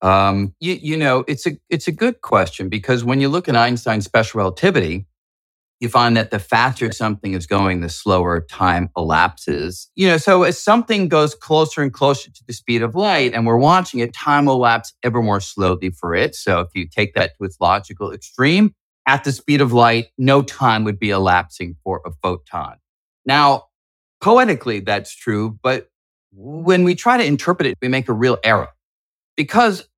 Um, 0.00 0.54
you, 0.60 0.74
you 0.74 0.96
know, 0.96 1.24
it's 1.26 1.46
a 1.46 1.58
it's 1.68 1.88
a 1.88 1.92
good 1.92 2.20
question 2.22 2.68
because 2.68 3.04
when 3.04 3.20
you 3.20 3.28
look 3.28 3.48
at 3.48 3.56
Einstein's 3.56 4.04
special 4.04 4.38
relativity, 4.38 5.06
you 5.80 5.88
find 5.88 6.16
that 6.16 6.30
the 6.30 6.38
faster 6.38 6.90
something 6.90 7.34
is 7.34 7.46
going, 7.46 7.80
the 7.80 7.88
slower 7.88 8.40
time 8.40 8.90
elapses. 8.96 9.90
You 9.94 10.08
know, 10.08 10.16
so 10.16 10.42
as 10.42 10.62
something 10.62 11.08
goes 11.08 11.34
closer 11.34 11.82
and 11.82 11.92
closer 11.92 12.30
to 12.30 12.44
the 12.46 12.52
speed 12.52 12.82
of 12.82 12.94
light, 12.94 13.32
and 13.32 13.46
we're 13.46 13.58
watching 13.58 14.00
it, 14.00 14.12
time 14.12 14.46
will 14.46 14.54
elapse 14.54 14.92
ever 15.02 15.22
more 15.22 15.40
slowly 15.40 15.90
for 15.90 16.14
it. 16.14 16.34
So 16.34 16.60
if 16.60 16.68
you 16.74 16.88
take 16.88 17.14
that 17.14 17.36
to 17.36 17.44
its 17.44 17.58
logical 17.60 18.12
extreme, 18.12 18.74
at 19.06 19.24
the 19.24 19.32
speed 19.32 19.60
of 19.60 19.72
light, 19.72 20.08
no 20.18 20.42
time 20.42 20.84
would 20.84 20.98
be 20.98 21.10
elapsing 21.10 21.76
for 21.82 22.02
a 22.04 22.10
photon. 22.22 22.76
Now, 23.24 23.64
poetically, 24.20 24.80
that's 24.80 25.14
true, 25.14 25.58
but 25.62 25.88
when 26.32 26.84
we 26.84 26.94
try 26.94 27.16
to 27.16 27.24
interpret 27.24 27.68
it, 27.68 27.78
we 27.80 27.88
make 27.88 28.08
a 28.08 28.12
real 28.12 28.36
error 28.44 28.68
because 29.36 29.88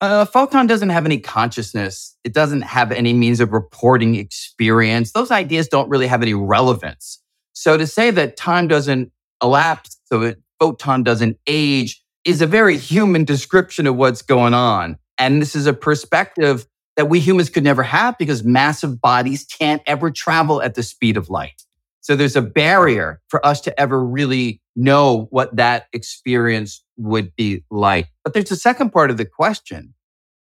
Uh, 0.00 0.26
a 0.28 0.30
photon 0.30 0.66
doesn't 0.66 0.90
have 0.90 1.06
any 1.06 1.18
consciousness. 1.18 2.16
It 2.22 2.34
doesn't 2.34 2.62
have 2.62 2.92
any 2.92 3.14
means 3.14 3.40
of 3.40 3.52
reporting 3.52 4.14
experience. 4.14 5.12
Those 5.12 5.30
ideas 5.30 5.68
don't 5.68 5.88
really 5.88 6.06
have 6.06 6.22
any 6.22 6.34
relevance. 6.34 7.22
So 7.54 7.78
to 7.78 7.86
say 7.86 8.10
that 8.10 8.36
time 8.36 8.68
doesn't 8.68 9.10
elapse, 9.42 9.98
so 10.04 10.22
a 10.22 10.34
photon 10.60 11.02
doesn't 11.02 11.38
age, 11.46 12.02
is 12.26 12.42
a 12.42 12.46
very 12.46 12.76
human 12.76 13.24
description 13.24 13.86
of 13.86 13.96
what's 13.96 14.20
going 14.20 14.52
on. 14.52 14.98
And 15.16 15.40
this 15.40 15.56
is 15.56 15.66
a 15.66 15.72
perspective 15.72 16.66
that 16.96 17.08
we 17.08 17.20
humans 17.20 17.48
could 17.48 17.64
never 17.64 17.82
have 17.82 18.18
because 18.18 18.44
massive 18.44 19.00
bodies 19.00 19.44
can't 19.44 19.80
ever 19.86 20.10
travel 20.10 20.60
at 20.60 20.74
the 20.74 20.82
speed 20.82 21.16
of 21.16 21.30
light. 21.30 21.62
So 22.06 22.14
there's 22.14 22.36
a 22.36 22.40
barrier 22.40 23.20
for 23.26 23.44
us 23.44 23.60
to 23.62 23.80
ever 23.80 24.00
really 24.00 24.60
know 24.76 25.26
what 25.30 25.56
that 25.56 25.88
experience 25.92 26.84
would 26.96 27.34
be 27.34 27.64
like. 27.68 28.06
But 28.22 28.32
there's 28.32 28.52
a 28.52 28.56
second 28.56 28.90
part 28.90 29.10
of 29.10 29.16
the 29.16 29.24
question, 29.24 29.92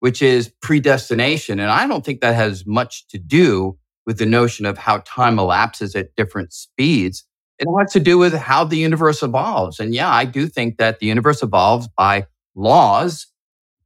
which 0.01 0.21
is 0.21 0.51
predestination. 0.61 1.61
And 1.61 1.71
I 1.71 1.87
don't 1.87 2.03
think 2.03 2.19
that 2.19 2.35
has 2.35 2.65
much 2.67 3.07
to 3.07 3.17
do 3.17 3.77
with 4.05 4.17
the 4.17 4.25
notion 4.25 4.65
of 4.65 4.77
how 4.77 4.97
time 5.05 5.39
elapses 5.39 5.95
at 5.95 6.13
different 6.17 6.51
speeds. 6.51 7.23
It 7.57 7.69
has 7.79 7.93
to 7.93 8.01
do 8.01 8.17
with 8.17 8.33
how 8.33 8.65
the 8.65 8.75
universe 8.75 9.23
evolves. 9.23 9.79
And 9.79 9.95
yeah, 9.95 10.11
I 10.11 10.25
do 10.25 10.47
think 10.47 10.77
that 10.77 10.99
the 10.99 11.05
universe 11.05 11.41
evolves 11.41 11.87
by 11.87 12.27
laws 12.53 13.27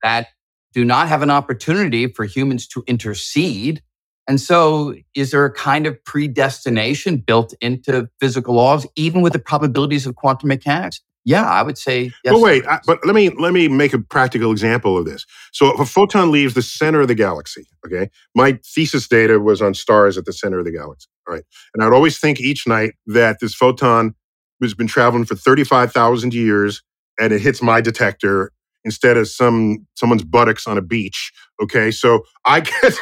that 0.02 0.30
do 0.74 0.84
not 0.84 1.08
have 1.08 1.22
an 1.22 1.30
opportunity 1.30 2.08
for 2.08 2.26
humans 2.26 2.68
to 2.70 2.84
intercede. 2.88 3.84
And 4.30 4.40
so, 4.40 4.94
is 5.16 5.32
there 5.32 5.44
a 5.44 5.52
kind 5.52 5.88
of 5.88 6.02
predestination 6.06 7.18
built 7.18 7.56
into 7.62 8.08
physical 8.20 8.54
laws, 8.54 8.86
even 8.96 9.24
with 9.24 9.34
the 9.34 9.40
probabilities 9.40 10.06
of 10.06 10.16
quantum 10.16 10.50
mechanics? 10.50 11.02
Yeah, 11.26 11.50
I 11.50 11.64
would 11.64 11.80
say. 11.80 12.12
Yes, 12.24 12.34
but 12.34 12.40
wait, 12.40 12.66
I, 12.68 12.80
but 12.86 13.00
let 13.06 13.16
me 13.16 13.30
let 13.30 13.54
me 13.54 13.68
make 13.68 13.92
a 13.92 13.98
practical 14.00 14.52
example 14.52 15.00
of 15.00 15.06
this. 15.06 15.26
So 15.52 15.74
if 15.74 15.80
a 15.80 15.86
photon 15.86 16.30
leaves 16.30 16.54
the 16.54 16.62
center 16.62 17.02
of 17.02 17.08
the 17.08 17.16
galaxy, 17.16 17.66
okay, 17.84 18.12
my 18.36 18.60
thesis 18.64 19.08
data 19.08 19.40
was 19.40 19.64
on 19.64 19.74
stars 19.74 20.16
at 20.16 20.26
the 20.26 20.34
center 20.34 20.60
of 20.60 20.66
the 20.66 20.72
galaxy. 20.72 21.08
All 21.28 21.34
right, 21.34 21.44
and 21.74 21.84
I'd 21.84 21.92
always 21.92 22.20
think 22.20 22.40
each 22.40 22.68
night 22.68 22.94
that 23.08 23.38
this 23.42 23.56
photon 23.56 24.14
has 24.62 24.76
been 24.76 24.88
traveling 24.88 25.26
for 25.26 25.36
thirty 25.36 25.64
five 25.64 25.92
thousand 25.92 26.36
years, 26.36 26.84
and 27.20 27.34
it 27.34 27.42
hits 27.42 27.64
my 27.64 27.82
detector 27.82 28.52
instead 28.86 29.18
of 29.18 29.28
some 29.28 29.86
someone's 29.96 30.24
buttocks 30.24 30.68
on 30.68 30.78
a 30.78 30.82
beach. 30.82 31.32
Okay, 31.62 31.92
so 31.92 32.24
I 32.46 32.62
get 32.62 32.96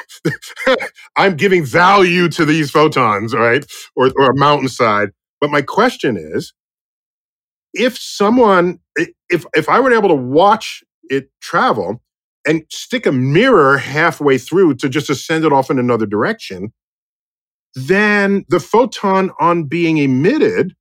I'm 1.18 1.36
giving 1.36 1.63
value 1.63 2.30
to 2.30 2.46
these 2.46 2.72
photons, 2.72 3.34
right, 3.34 3.66
or 3.96 4.12
or 4.18 4.32
a 4.32 4.38
mountainside. 4.38 5.10
But 5.40 5.52
my 5.52 5.62
question 5.62 6.18
is 6.18 6.54
if 7.74 7.98
someone 7.98 8.80
if 9.30 9.46
if 9.56 9.70
I 9.70 9.80
were 9.80 9.94
able 9.94 10.10
to 10.10 10.16
watch 10.16 10.84
it 11.10 11.30
travel 11.42 12.02
and 12.48 12.63
stick 12.70 13.06
a 13.06 13.12
mirror 13.12 13.78
halfway 13.78 14.38
through 14.38 14.76
to 14.76 14.90
just 14.90 15.08
to 15.08 15.16
send 15.16 15.46
it 15.46 15.54
off 15.54 15.70
in 15.70 15.80
another 15.80 16.06
direction, 16.06 16.74
then 17.76 18.46
the 18.50 18.60
photon 18.60 19.32
on 19.40 19.66
being 19.66 19.98
emitted 19.98 20.76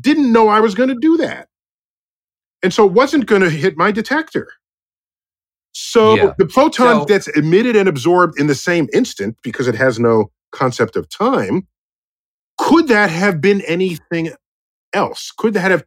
didn't 0.00 0.32
know 0.32 0.48
I 0.48 0.60
was 0.60 0.74
going 0.74 0.88
to 0.88 0.98
do 1.00 1.16
that. 1.18 1.48
And 2.64 2.72
so 2.72 2.86
it 2.86 2.92
wasn't 2.92 3.26
going 3.26 3.42
to 3.42 3.50
hit 3.50 3.76
my 3.76 3.92
detector. 3.92 4.48
So 5.72 6.16
Yeah. 6.16 6.34
the 6.38 6.48
photon 6.48 7.00
So- 7.00 7.04
that's 7.04 7.28
emitted 7.28 7.76
and 7.76 7.88
absorbed 7.88 8.40
in 8.40 8.46
the 8.48 8.54
same 8.54 8.88
instant 8.92 9.36
because 9.42 9.68
it 9.68 9.74
has 9.76 10.00
no 10.00 10.32
concept 10.50 10.96
of 10.96 11.08
time, 11.08 11.68
could 12.58 12.88
that 12.88 13.10
have 13.10 13.40
been 13.40 13.60
anything 13.62 14.32
else? 14.94 15.32
Could 15.36 15.54
that 15.54 15.70
have 15.70 15.84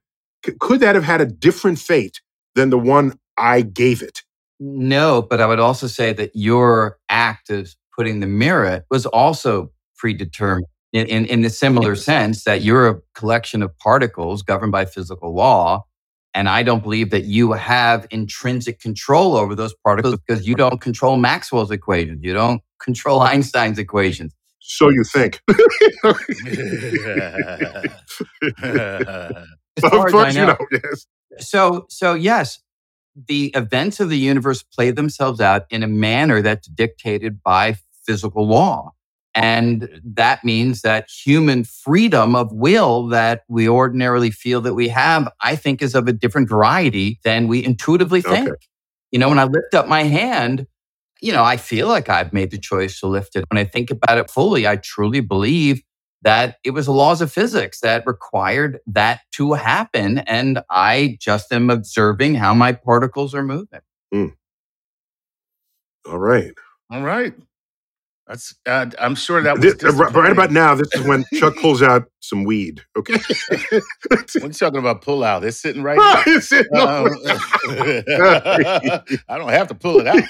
could 0.60 0.80
that 0.82 0.96
have 0.96 1.04
had 1.04 1.20
a 1.20 1.26
different 1.26 1.80
fate 1.80 2.22
than 2.56 2.70
the 2.70 2.78
one 2.78 3.18
I 3.38 3.62
gave 3.62 4.02
it? 4.04 4.24
No, 4.60 5.22
but 5.22 5.42
I 5.42 5.46
would 5.48 5.60
also 5.60 5.88
say 5.88 6.14
that 6.14 6.32
your 6.36 7.00
act 7.10 7.50
of 7.50 7.76
putting 7.96 8.20
the 8.22 8.28
mirror 8.28 8.86
was 8.92 9.06
also 9.08 9.72
predetermined 9.98 10.68
in, 10.94 11.08
in, 11.08 11.26
in 11.26 11.44
a 11.46 11.50
similar 11.50 11.96
sense 11.96 12.44
that 12.44 12.62
you're 12.62 12.88
a 12.88 13.02
collection 13.16 13.64
of 13.64 13.78
particles 13.80 14.42
governed 14.44 14.72
by 14.72 14.86
physical 14.86 15.34
law. 15.36 15.84
And 16.34 16.48
I 16.48 16.64
don't 16.64 16.84
believe 16.84 17.10
that 17.12 17.24
you 17.24 17.54
have 17.54 18.06
intrinsic 18.12 18.80
control 18.80 19.36
over 19.36 19.56
those 19.56 19.74
particles 19.84 20.18
because 20.26 20.48
you 20.48 20.56
don't 20.56 20.80
control 20.82 21.18
Maxwell's 21.18 21.72
equations. 21.72 22.20
You 22.24 22.34
don't 22.34 22.62
control 22.80 23.22
Einstein's 23.22 23.80
equations. 23.80 24.34
So 24.60 24.90
you 24.90 25.04
think? 25.04 25.42
As 29.78 29.84
of 29.84 29.92
far 29.92 30.08
as 30.08 30.14
I 30.16 30.18
course 30.24 30.36
you 30.36 30.42
know. 30.42 30.48
know. 30.48 30.58
Yes. 30.72 31.06
So, 31.40 31.86
so 31.90 32.14
yes, 32.16 32.60
the 33.28 33.52
events 33.56 34.00
of 34.00 34.10
the 34.10 34.18
universe 34.18 34.64
play 34.64 34.92
themselves 34.92 35.40
out 35.40 35.64
in 35.70 35.84
a 35.84 35.88
manner 35.88 36.42
that's 36.42 36.68
dictated 36.68 37.42
by 37.44 37.78
physical 38.06 38.48
law. 38.48 38.94
And 39.38 40.02
that 40.04 40.44
means 40.44 40.82
that 40.82 41.08
human 41.12 41.64
freedom 41.64 42.36
of 42.36 42.52
will 42.52 43.06
that 43.10 43.44
we 43.48 43.70
ordinarily 43.70 44.32
feel 44.32 44.62
that 44.62 44.74
we 44.74 44.88
have, 44.88 45.32
I 45.44 45.56
think 45.56 45.84
is 45.84 45.94
of 45.94 46.08
a 46.08 46.12
different 46.14 46.50
variety 46.50 47.20
than 47.24 47.48
we 47.48 47.64
intuitively 47.64 48.22
think. 48.22 48.50
Okay. 48.50 48.58
You 49.12 49.20
know, 49.20 49.30
when 49.30 49.38
I 49.38 49.44
lift 49.44 49.76
up 49.76 49.88
my 49.88 50.04
hand, 50.04 50.66
you 51.22 51.32
know, 51.32 51.44
I 51.44 51.58
feel 51.58 51.88
like 51.88 52.10
I've 52.10 52.34
made 52.34 52.50
the 52.50 52.58
choice 52.58 53.00
to 53.00 53.08
lift 53.08 53.36
it. 53.36 53.46
When 53.52 53.60
I 53.60 53.64
think 53.64 53.92
about 53.92 54.18
it 54.18 54.32
fully, 54.32 54.66
I 54.66 54.78
truly 54.78 55.20
believe 55.20 55.84
that 56.24 56.58
it 56.64 56.72
was 56.72 56.88
the 56.88 56.92
laws 56.92 57.22
of 57.22 57.32
physics 57.32 57.82
that 57.82 58.08
required 58.08 58.80
that 58.88 59.22
to 59.34 59.54
happen. 59.54 60.18
And 60.20 60.62
I 60.72 61.18
just 61.22 61.54
am 61.54 61.70
observing 61.70 62.36
how 62.36 62.56
my 62.56 62.72
particles 62.72 63.36
are 63.36 63.44
moving. 63.44 63.82
Hmm. 64.12 64.28
All 66.08 66.18
right. 66.18 66.54
All 66.90 67.04
right. 67.04 67.36
That's. 68.28 68.54
Uh, 68.66 68.88
I'm 69.00 69.16
sure 69.16 69.42
that 69.42 69.58
was 69.58 69.76
This- 69.76 69.84
uh, 69.84 69.94
right, 69.94 70.32
about 70.32 70.52
now, 70.52 70.76
this 70.76 70.90
is 70.94 71.08
when 71.08 71.24
Chuck 71.36 71.56
pulls 71.58 71.82
out 71.82 72.04
some 72.20 72.44
weed. 72.44 72.82
Okay. 72.98 73.16
What 74.10 74.44
are 74.44 74.48
you 74.48 74.50
talking 74.54 74.80
about? 74.80 75.02
Pull 75.02 75.24
out. 75.24 75.44
It's 75.46 75.58
sitting 75.58 75.82
right. 75.82 75.98
It's 76.28 76.52
in- 76.52 76.66
here. 76.74 76.82
Um, 76.82 77.08
I 79.30 79.38
don't 79.38 79.50
have 79.50 79.68
to 79.70 79.76
pull 79.76 80.02
it 80.02 80.08
out. 80.08 80.24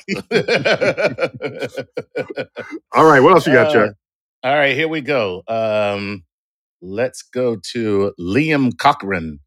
All 2.93 3.05
right. 3.05 3.19
What 3.19 3.33
else 3.33 3.47
you 3.47 3.53
got, 3.53 3.67
Uh, 3.69 3.73
Chuck? 3.87 3.95
all 4.43 4.55
right, 4.55 4.75
here 4.75 4.87
we 4.87 5.01
go. 5.01 5.43
Um, 5.47 6.23
let's 6.81 7.23
go 7.23 7.57
to 7.73 8.13
Liam 8.19 8.77
Cochran. 8.77 9.39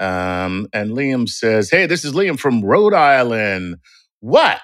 Um, 0.00 0.68
and 0.72 0.92
Liam 0.92 1.28
says, 1.28 1.70
Hey, 1.70 1.86
this 1.86 2.04
is 2.04 2.12
Liam 2.14 2.38
from 2.38 2.64
Rhode 2.64 2.94
Island. 2.94 3.76
What 4.20 4.60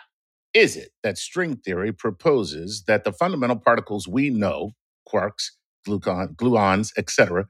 is 0.55 0.77
it 0.77 0.90
that 1.03 1.19
string 1.19 1.57
theory 1.57 1.93
proposes 1.93 2.85
that 2.87 3.05
the 3.05 3.12
fundamental 3.12 3.57
particles 3.57 4.09
we 4.09 4.31
know, 4.31 4.73
quarks, 5.09 5.51
gluon, 5.87 6.37
gluons, 6.37 6.93
etc., 6.97 7.47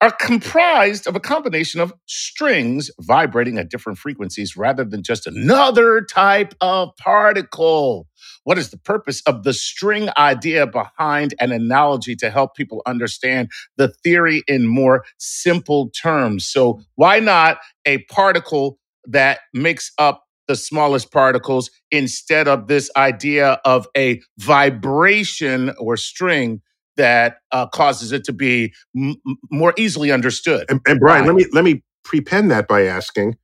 are 0.00 0.12
comprised 0.12 1.08
of 1.08 1.16
a 1.16 1.20
combination 1.20 1.80
of 1.80 1.92
strings 2.06 2.90
vibrating 3.00 3.58
at 3.58 3.70
different 3.70 3.98
frequencies 3.98 4.56
rather 4.56 4.84
than 4.84 5.02
just 5.02 5.26
another 5.26 6.02
type 6.02 6.54
of 6.60 6.90
particle? 6.98 8.06
What 8.44 8.58
is 8.58 8.70
the 8.70 8.78
purpose 8.78 9.22
of 9.26 9.42
the 9.44 9.52
string 9.52 10.08
idea 10.16 10.66
behind 10.66 11.34
an 11.40 11.52
analogy 11.52 12.16
to 12.16 12.30
help 12.30 12.54
people 12.54 12.82
understand 12.86 13.50
the 13.76 13.88
theory 13.88 14.44
in 14.48 14.68
more 14.68 15.04
simple 15.18 15.90
terms? 15.90 16.46
So, 16.48 16.80
why 16.94 17.20
not 17.20 17.58
a 17.84 17.98
particle 18.04 18.78
that 19.06 19.40
makes 19.52 19.92
up 19.98 20.24
the 20.48 20.56
smallest 20.56 21.12
particles 21.12 21.70
instead 21.90 22.48
of 22.48 22.66
this 22.66 22.90
idea 22.96 23.60
of 23.64 23.86
a 23.96 24.20
vibration 24.38 25.72
or 25.78 25.96
string 25.96 26.60
that 26.96 27.36
uh, 27.52 27.66
causes 27.68 28.12
it 28.12 28.24
to 28.24 28.32
be 28.32 28.72
m- 28.96 29.16
m- 29.26 29.36
more 29.50 29.74
easily 29.78 30.10
understood? 30.10 30.66
And, 30.68 30.80
and 30.86 30.98
Brian, 31.00 31.26
let 31.26 31.36
me 31.36 31.46
let 31.52 31.64
me 31.64 31.82
prepend 32.04 32.50
that 32.50 32.66
by 32.66 32.84
asking, 32.86 33.36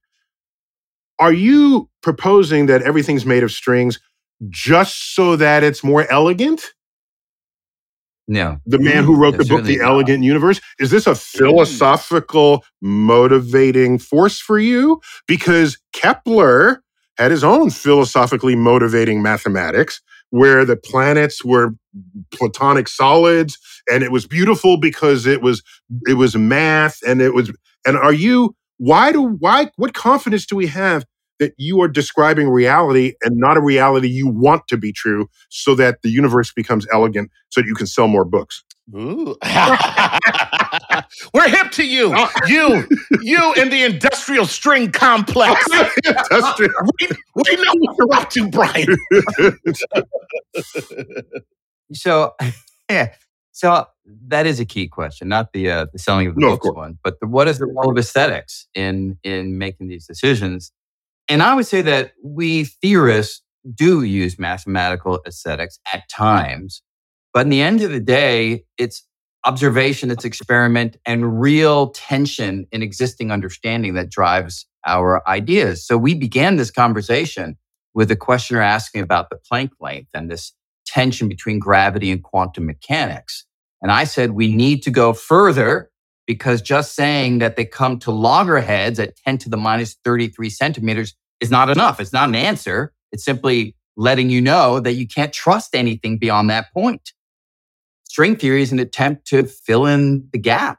are 1.18 1.32
you 1.32 1.88
proposing 2.02 2.66
that 2.66 2.82
everything's 2.82 3.26
made 3.26 3.42
of 3.42 3.52
strings 3.52 4.00
just 4.48 5.14
so 5.14 5.36
that 5.36 5.62
it's 5.62 5.84
more 5.84 6.10
elegant? 6.10 6.62
No. 8.26 8.58
The 8.66 8.78
man 8.78 9.04
who 9.04 9.16
wrote 9.16 9.36
the 9.36 9.44
book, 9.44 9.62
really 9.62 9.76
The 9.76 9.82
not. 9.82 9.92
Elegant 9.92 10.24
Universe, 10.24 10.60
is 10.78 10.90
this 10.90 11.06
a 11.06 11.14
philosophical 11.14 12.64
motivating 12.80 13.98
force 13.98 14.40
for 14.40 14.58
you? 14.58 15.00
Because 15.28 15.78
Kepler 15.92 16.82
had 17.18 17.30
his 17.30 17.44
own 17.44 17.70
philosophically 17.70 18.56
motivating 18.56 19.22
mathematics 19.22 20.00
where 20.30 20.64
the 20.64 20.76
planets 20.76 21.44
were 21.44 21.74
platonic 22.32 22.88
solids 22.88 23.58
and 23.90 24.02
it 24.02 24.10
was 24.10 24.26
beautiful 24.26 24.76
because 24.76 25.26
it 25.26 25.42
was 25.42 25.62
it 26.08 26.14
was 26.14 26.36
math 26.36 26.98
and 27.06 27.20
it 27.20 27.34
was 27.34 27.52
and 27.86 27.96
are 27.96 28.12
you 28.12 28.54
why 28.78 29.12
do 29.12 29.22
why 29.38 29.70
what 29.76 29.94
confidence 29.94 30.46
do 30.46 30.56
we 30.56 30.66
have 30.66 31.04
that 31.38 31.52
you 31.56 31.80
are 31.80 31.88
describing 31.88 32.48
reality 32.48 33.14
and 33.22 33.36
not 33.36 33.56
a 33.56 33.60
reality 33.60 34.08
you 34.08 34.26
want 34.28 34.66
to 34.68 34.76
be 34.76 34.92
true 34.92 35.28
so 35.50 35.74
that 35.74 36.02
the 36.02 36.10
universe 36.10 36.52
becomes 36.52 36.86
elegant 36.92 37.30
so 37.50 37.60
that 37.60 37.66
you 37.66 37.74
can 37.74 37.86
sell 37.86 38.08
more 38.08 38.24
books 38.24 38.64
Ooh. 38.94 39.36
We're 41.34 41.48
hip 41.48 41.70
to 41.72 41.86
you. 41.86 42.14
You, 42.46 42.86
you 43.22 43.52
in 43.54 43.70
the 43.70 43.82
industrial 43.84 44.46
string 44.46 44.92
complex. 44.92 45.64
Industrial. 46.04 46.72
we, 47.00 47.08
we 47.34 47.56
know 47.56 47.72
what 47.78 47.96
you're 47.98 48.14
up 48.14 48.30
to, 48.30 48.48
Brian. 48.50 48.86
So, 51.92 52.34
yeah. 52.90 53.12
So 53.52 53.86
that 54.28 54.46
is 54.46 54.58
a 54.60 54.64
key 54.64 54.88
question, 54.88 55.28
not 55.28 55.52
the 55.52 55.70
uh, 55.70 55.86
the 55.92 55.98
selling 55.98 56.26
of 56.26 56.34
the 56.34 56.40
No, 56.40 56.50
books 56.50 56.62
course. 56.64 56.76
one, 56.76 56.98
but 57.04 57.20
the, 57.20 57.26
what 57.28 57.46
is 57.48 57.58
the 57.58 57.66
role 57.66 57.90
of 57.90 57.96
aesthetics 57.98 58.66
in 58.74 59.16
in 59.22 59.58
making 59.58 59.88
these 59.88 60.06
decisions? 60.06 60.72
And 61.28 61.42
I 61.42 61.54
would 61.54 61.66
say 61.66 61.82
that 61.82 62.12
we 62.22 62.64
theorists 62.64 63.42
do 63.74 64.02
use 64.02 64.38
mathematical 64.38 65.20
aesthetics 65.26 65.78
at 65.92 66.08
times, 66.10 66.82
but 67.34 67.40
in 67.40 67.50
the 67.50 67.60
end 67.60 67.82
of 67.82 67.90
the 67.90 68.00
day, 68.00 68.64
it's 68.78 69.06
observation, 69.44 70.10
it's 70.10 70.24
experiment, 70.24 70.96
and 71.04 71.40
real 71.40 71.90
tension 71.90 72.66
in 72.72 72.82
existing 72.82 73.30
understanding 73.30 73.94
that 73.94 74.08
drives 74.08 74.66
our 74.86 75.26
ideas. 75.28 75.86
So 75.86 75.98
we 75.98 76.14
began 76.14 76.56
this 76.56 76.70
conversation 76.70 77.58
with 77.92 78.10
a 78.10 78.16
questioner 78.16 78.60
asking 78.60 79.02
about 79.02 79.30
the 79.30 79.38
Planck 79.50 79.70
length 79.80 80.10
and 80.14 80.30
this 80.30 80.52
tension 80.86 81.28
between 81.28 81.58
gravity 81.58 82.10
and 82.10 82.22
quantum 82.22 82.66
mechanics. 82.66 83.44
And 83.82 83.90
I 83.90 84.04
said, 84.04 84.32
we 84.32 84.54
need 84.54 84.82
to 84.84 84.90
go 84.90 85.12
further 85.12 85.90
because 86.26 86.62
just 86.62 86.94
saying 86.94 87.38
that 87.38 87.56
they 87.56 87.64
come 87.64 87.98
to 88.00 88.10
loggerheads 88.10 88.98
at 88.98 89.16
10 89.16 89.38
to 89.38 89.48
the 89.48 89.56
minus 89.56 89.94
33 90.04 90.48
centimeters 90.50 91.14
is 91.40 91.50
not 91.50 91.68
enough. 91.68 92.00
It's 92.00 92.12
not 92.12 92.28
an 92.28 92.34
answer. 92.34 92.92
It's 93.12 93.24
simply 93.24 93.76
letting 93.96 94.30
you 94.30 94.40
know 94.40 94.80
that 94.80 94.94
you 94.94 95.06
can't 95.06 95.32
trust 95.32 95.74
anything 95.74 96.18
beyond 96.18 96.48
that 96.50 96.72
point. 96.72 97.12
String 98.14 98.36
theory 98.36 98.62
is 98.62 98.70
an 98.70 98.78
attempt 98.78 99.26
to 99.26 99.42
fill 99.42 99.86
in 99.86 100.28
the 100.30 100.38
gap, 100.38 100.78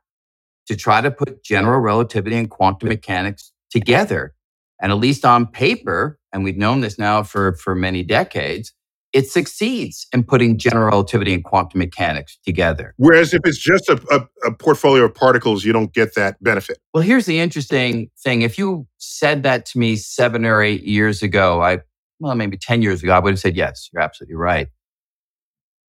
to 0.67 0.74
try 0.78 1.02
to 1.02 1.12
put 1.12 1.43
general 1.43 1.82
relativity 1.82 2.38
and 2.38 2.50
quantum 2.50 2.88
mechanics 2.88 3.52
together. 3.69 4.34
And 4.82 4.89
at 4.89 5.00
least 5.00 5.26
on 5.26 5.45
paper, 5.45 6.17
and 6.32 6.45
we've 6.45 6.56
known 6.56 6.80
this 6.80 6.98
now 6.98 7.24
for, 7.24 7.58
for 7.58 7.76
many 7.76 8.04
decades, 8.04 8.71
it 9.12 9.30
succeeds 9.30 10.08
in 10.13 10.24
putting 10.24 10.58
general 10.58 10.86
relativity 10.86 11.34
and 11.34 11.43
quantum 11.43 11.80
mechanics 11.80 12.39
together. 12.45 12.93
Whereas 12.95 13.34
if 13.34 13.41
it's 13.43 13.60
just 13.60 13.89
a, 13.89 14.02
a, 14.10 14.48
a 14.48 14.54
portfolio 14.54 15.04
of 15.04 15.13
particles, 15.13 15.65
you 15.65 15.74
don't 15.74 15.93
get 15.93 16.15
that 16.15 16.41
benefit. 16.41 16.78
Well, 16.93 17.04
here's 17.04 17.26
the 17.26 17.41
interesting 17.41 18.12
thing. 18.17 18.43
If 18.43 18.58
you 18.58 18.88
said 18.98 19.43
that 19.43 19.65
to 19.65 19.78
me 19.78 19.98
seven 19.98 20.45
or 20.45 20.62
eight 20.62 20.84
years 20.84 21.21
ago, 21.21 21.62
I, 21.62 21.80
well, 22.17 22.34
maybe 22.36 22.56
10 22.56 22.82
years 22.82 23.04
ago, 23.04 23.12
I 23.12 23.19
would 23.19 23.32
have 23.32 23.39
said, 23.39 23.58
yes, 23.58 23.89
you're 23.91 24.02
absolutely 24.02 24.38
right. 24.38 24.69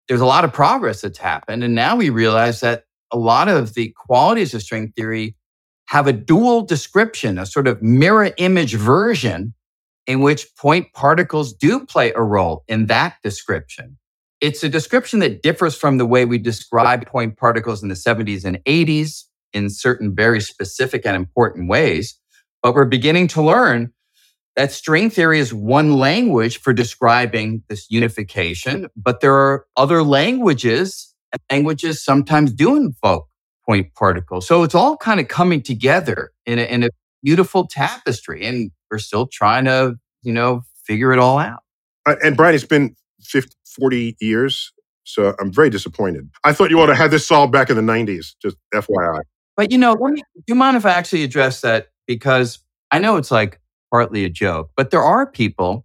There's 0.08 0.20
a 0.20 0.26
lot 0.26 0.44
of 0.44 0.52
progress 0.52 1.00
that's 1.00 1.18
happened. 1.18 1.64
And 1.64 1.74
now 1.74 1.96
we 1.96 2.10
realize 2.10 2.60
that 2.60 2.84
a 3.12 3.18
lot 3.18 3.48
of 3.48 3.74
the 3.74 3.94
qualities 3.96 4.54
of 4.54 4.62
string 4.62 4.92
theory 4.96 5.36
have 5.86 6.06
a 6.06 6.12
dual 6.12 6.62
description, 6.62 7.38
a 7.38 7.46
sort 7.46 7.66
of 7.66 7.82
mirror 7.82 8.30
image 8.38 8.74
version 8.74 9.54
in 10.06 10.20
which 10.20 10.46
point 10.56 10.92
particles 10.94 11.52
do 11.52 11.84
play 11.86 12.12
a 12.12 12.22
role 12.22 12.64
in 12.68 12.86
that 12.86 13.16
description. 13.22 13.98
It's 14.40 14.64
a 14.64 14.68
description 14.68 15.20
that 15.20 15.42
differs 15.42 15.76
from 15.76 15.98
the 15.98 16.06
way 16.06 16.24
we 16.24 16.38
describe 16.38 17.06
point 17.06 17.36
particles 17.36 17.82
in 17.82 17.88
the 17.88 17.94
70s 17.94 18.44
and 18.44 18.58
80s 18.64 19.24
in 19.52 19.70
certain 19.70 20.14
very 20.14 20.40
specific 20.40 21.06
and 21.06 21.14
important 21.14 21.68
ways. 21.68 22.18
But 22.62 22.74
we're 22.74 22.86
beginning 22.86 23.28
to 23.28 23.42
learn 23.42 23.92
that 24.56 24.72
string 24.72 25.10
theory 25.10 25.38
is 25.38 25.54
one 25.54 25.94
language 25.94 26.58
for 26.60 26.72
describing 26.72 27.62
this 27.68 27.90
unification, 27.90 28.88
but 28.96 29.20
there 29.20 29.34
are 29.34 29.66
other 29.76 30.02
languages, 30.02 31.14
and 31.32 31.40
languages 31.50 32.04
sometimes 32.04 32.52
do 32.52 32.76
invoke 32.76 33.28
point 33.66 33.94
particles. 33.94 34.46
So 34.46 34.62
it's 34.62 34.74
all 34.74 34.96
kind 34.96 35.20
of 35.20 35.28
coming 35.28 35.62
together 35.62 36.32
in 36.46 36.58
a, 36.58 36.62
in 36.62 36.84
a 36.84 36.88
beautiful 37.22 37.66
tapestry. 37.66 38.44
And 38.44 38.70
we're 38.90 38.98
still 38.98 39.26
trying 39.26 39.64
to, 39.64 39.94
you 40.22 40.32
know, 40.32 40.62
figure 40.84 41.12
it 41.12 41.18
all 41.18 41.38
out. 41.38 41.62
Uh, 42.06 42.16
and 42.22 42.36
Brian, 42.36 42.54
it's 42.54 42.64
been 42.64 42.94
50, 43.22 43.54
40 43.76 44.16
years, 44.20 44.72
so 45.04 45.34
I'm 45.40 45.52
very 45.52 45.70
disappointed. 45.70 46.28
I 46.44 46.52
thought 46.52 46.70
you 46.70 46.80
ought 46.80 46.86
to 46.86 46.94
have 46.94 47.10
this 47.10 47.26
solved 47.26 47.52
back 47.52 47.70
in 47.70 47.76
the 47.76 47.82
90s, 47.82 48.34
just 48.42 48.56
FYI. 48.74 49.20
But 49.56 49.70
you 49.70 49.78
know, 49.78 49.94
me, 49.94 50.16
do 50.16 50.42
you 50.48 50.54
mind 50.54 50.76
if 50.76 50.84
I 50.84 50.90
actually 50.90 51.22
address 51.22 51.60
that? 51.60 51.88
Because 52.06 52.58
I 52.90 52.98
know 52.98 53.16
it's 53.16 53.30
like 53.30 53.60
partly 53.92 54.24
a 54.24 54.30
joke, 54.30 54.70
but 54.76 54.90
there 54.90 55.02
are 55.02 55.26
people 55.30 55.84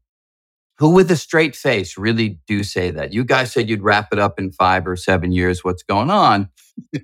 who, 0.80 0.90
with 0.90 1.12
a 1.12 1.16
straight 1.16 1.56
face, 1.56 1.98
really 1.98 2.40
do 2.48 2.64
say 2.64 2.92
that. 2.92 3.12
You 3.12 3.24
guys 3.24 3.52
said 3.52 3.70
you'd 3.70 3.82
wrap 3.82 4.10
it 4.12 4.20
up 4.20 4.40
in 4.40 4.52
five 4.52 4.88
or 4.88 4.96
seven 4.96 5.32
years. 5.32 5.64
What's 5.64 5.84
going 5.84 6.10
on? 6.10 6.50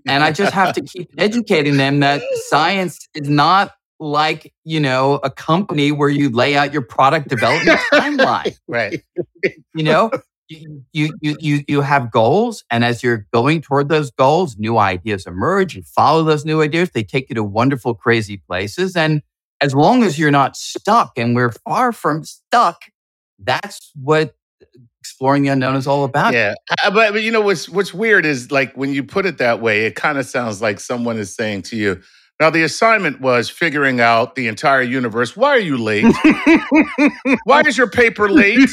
And 0.07 0.23
I 0.23 0.31
just 0.31 0.53
have 0.53 0.73
to 0.75 0.81
keep 0.81 1.09
educating 1.17 1.77
them 1.77 1.99
that 2.01 2.21
science 2.47 3.07
is 3.15 3.27
not 3.27 3.73
like, 3.99 4.53
you 4.63 4.79
know, 4.79 5.15
a 5.23 5.31
company 5.31 5.91
where 5.91 6.09
you 6.09 6.29
lay 6.29 6.55
out 6.55 6.71
your 6.71 6.83
product 6.83 7.27
development 7.29 7.79
timeline. 7.91 8.57
Right. 8.67 9.03
You 9.75 9.83
know, 9.83 10.11
you, 10.47 10.83
you, 10.93 11.13
you, 11.21 11.63
you, 11.67 11.81
have 11.81 12.11
goals. 12.11 12.63
And 12.69 12.83
as 12.83 13.03
you're 13.03 13.27
going 13.33 13.61
toward 13.61 13.89
those 13.89 14.09
goals, 14.11 14.57
new 14.57 14.77
ideas 14.77 15.25
emerge. 15.25 15.75
You 15.75 15.83
follow 15.83 16.23
those 16.23 16.45
new 16.45 16.61
ideas. 16.61 16.91
They 16.91 17.03
take 17.03 17.29
you 17.29 17.35
to 17.35 17.43
wonderful, 17.43 17.93
crazy 17.93 18.37
places. 18.37 18.95
And 18.95 19.21
as 19.63 19.73
long 19.73 20.03
as 20.03 20.19
you're 20.19 20.29
not 20.31 20.57
stuck, 20.57 21.13
and 21.17 21.35
we're 21.35 21.53
far 21.65 21.93
from 21.93 22.23
stuck, 22.25 22.83
that's 23.39 23.91
what 23.95 24.35
exploring 24.99 25.43
the 25.43 25.49
unknown 25.49 25.75
is 25.75 25.87
all 25.87 26.03
about. 26.03 26.33
Yeah, 26.33 26.53
but, 26.93 27.13
but 27.13 27.23
you 27.23 27.31
know 27.31 27.41
what's 27.41 27.69
what's 27.69 27.93
weird 27.93 28.25
is 28.25 28.51
like 28.51 28.75
when 28.75 28.93
you 28.93 29.03
put 29.03 29.25
it 29.25 29.37
that 29.37 29.61
way, 29.61 29.85
it 29.85 29.95
kind 29.95 30.17
of 30.17 30.25
sounds 30.25 30.61
like 30.61 30.79
someone 30.81 31.17
is 31.17 31.33
saying 31.33 31.61
to 31.63 31.77
you, 31.77 32.01
"Now 32.41 32.49
the 32.49 32.63
assignment 32.63 33.21
was 33.21 33.49
figuring 33.49 34.01
out 34.01 34.35
the 34.35 34.47
entire 34.47 34.81
universe. 34.81 35.35
Why 35.37 35.49
are 35.51 35.59
you 35.59 35.77
late? 35.77 36.05
Why 37.45 37.61
is 37.61 37.77
your 37.77 37.89
paper 37.89 38.29
late? 38.29 38.69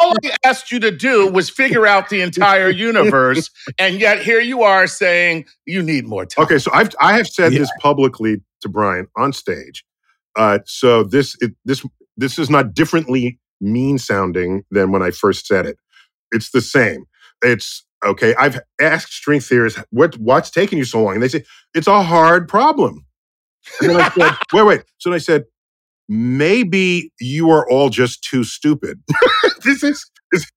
All 0.00 0.14
I 0.24 0.36
asked 0.44 0.72
you 0.72 0.80
to 0.80 0.90
do 0.90 1.28
was 1.28 1.50
figure 1.50 1.86
out 1.86 2.08
the 2.08 2.20
entire 2.20 2.68
universe, 2.68 3.48
and 3.78 4.00
yet 4.00 4.22
here 4.22 4.40
you 4.40 4.62
are 4.62 4.88
saying 4.88 5.46
you 5.66 5.82
need 5.82 6.04
more 6.06 6.26
time." 6.26 6.44
Okay, 6.44 6.58
so 6.58 6.70
I've 6.74 6.90
I 7.00 7.16
have 7.16 7.28
said 7.28 7.52
Yeah. 7.52 7.60
this 7.60 7.70
publicly 7.80 8.40
to 8.60 8.68
Brian 8.68 9.06
on 9.16 9.32
stage. 9.32 9.84
Uh, 10.36 10.58
so 10.66 11.04
this 11.04 11.36
it, 11.40 11.52
this 11.64 11.84
this 12.16 12.38
is 12.38 12.50
not 12.50 12.74
differently 12.74 13.38
mean 13.60 13.98
sounding 13.98 14.64
than 14.70 14.92
when 14.92 15.02
I 15.02 15.10
first 15.10 15.46
said 15.46 15.66
it. 15.66 15.76
It's 16.30 16.50
the 16.50 16.60
same. 16.60 17.04
It's 17.42 17.84
okay. 18.04 18.34
I've 18.36 18.60
asked 18.80 19.12
string 19.12 19.40
theorists 19.40 19.82
what 19.90 20.16
what's 20.18 20.50
taking 20.50 20.78
you 20.78 20.84
so 20.84 21.02
long, 21.02 21.14
and 21.14 21.22
they 21.22 21.28
say 21.28 21.44
it's 21.74 21.86
a 21.86 22.02
hard 22.02 22.48
problem. 22.48 23.06
And 23.80 23.90
then 23.90 24.00
I 24.00 24.08
said, 24.10 24.36
wait, 24.52 24.62
wait. 24.62 24.84
So 24.98 25.12
I 25.12 25.18
said, 25.18 25.44
maybe 26.08 27.12
you 27.20 27.50
are 27.50 27.68
all 27.70 27.90
just 27.90 28.24
too 28.24 28.44
stupid. 28.44 29.00
this 29.64 29.82
is, 29.82 30.10
is, 30.32 30.50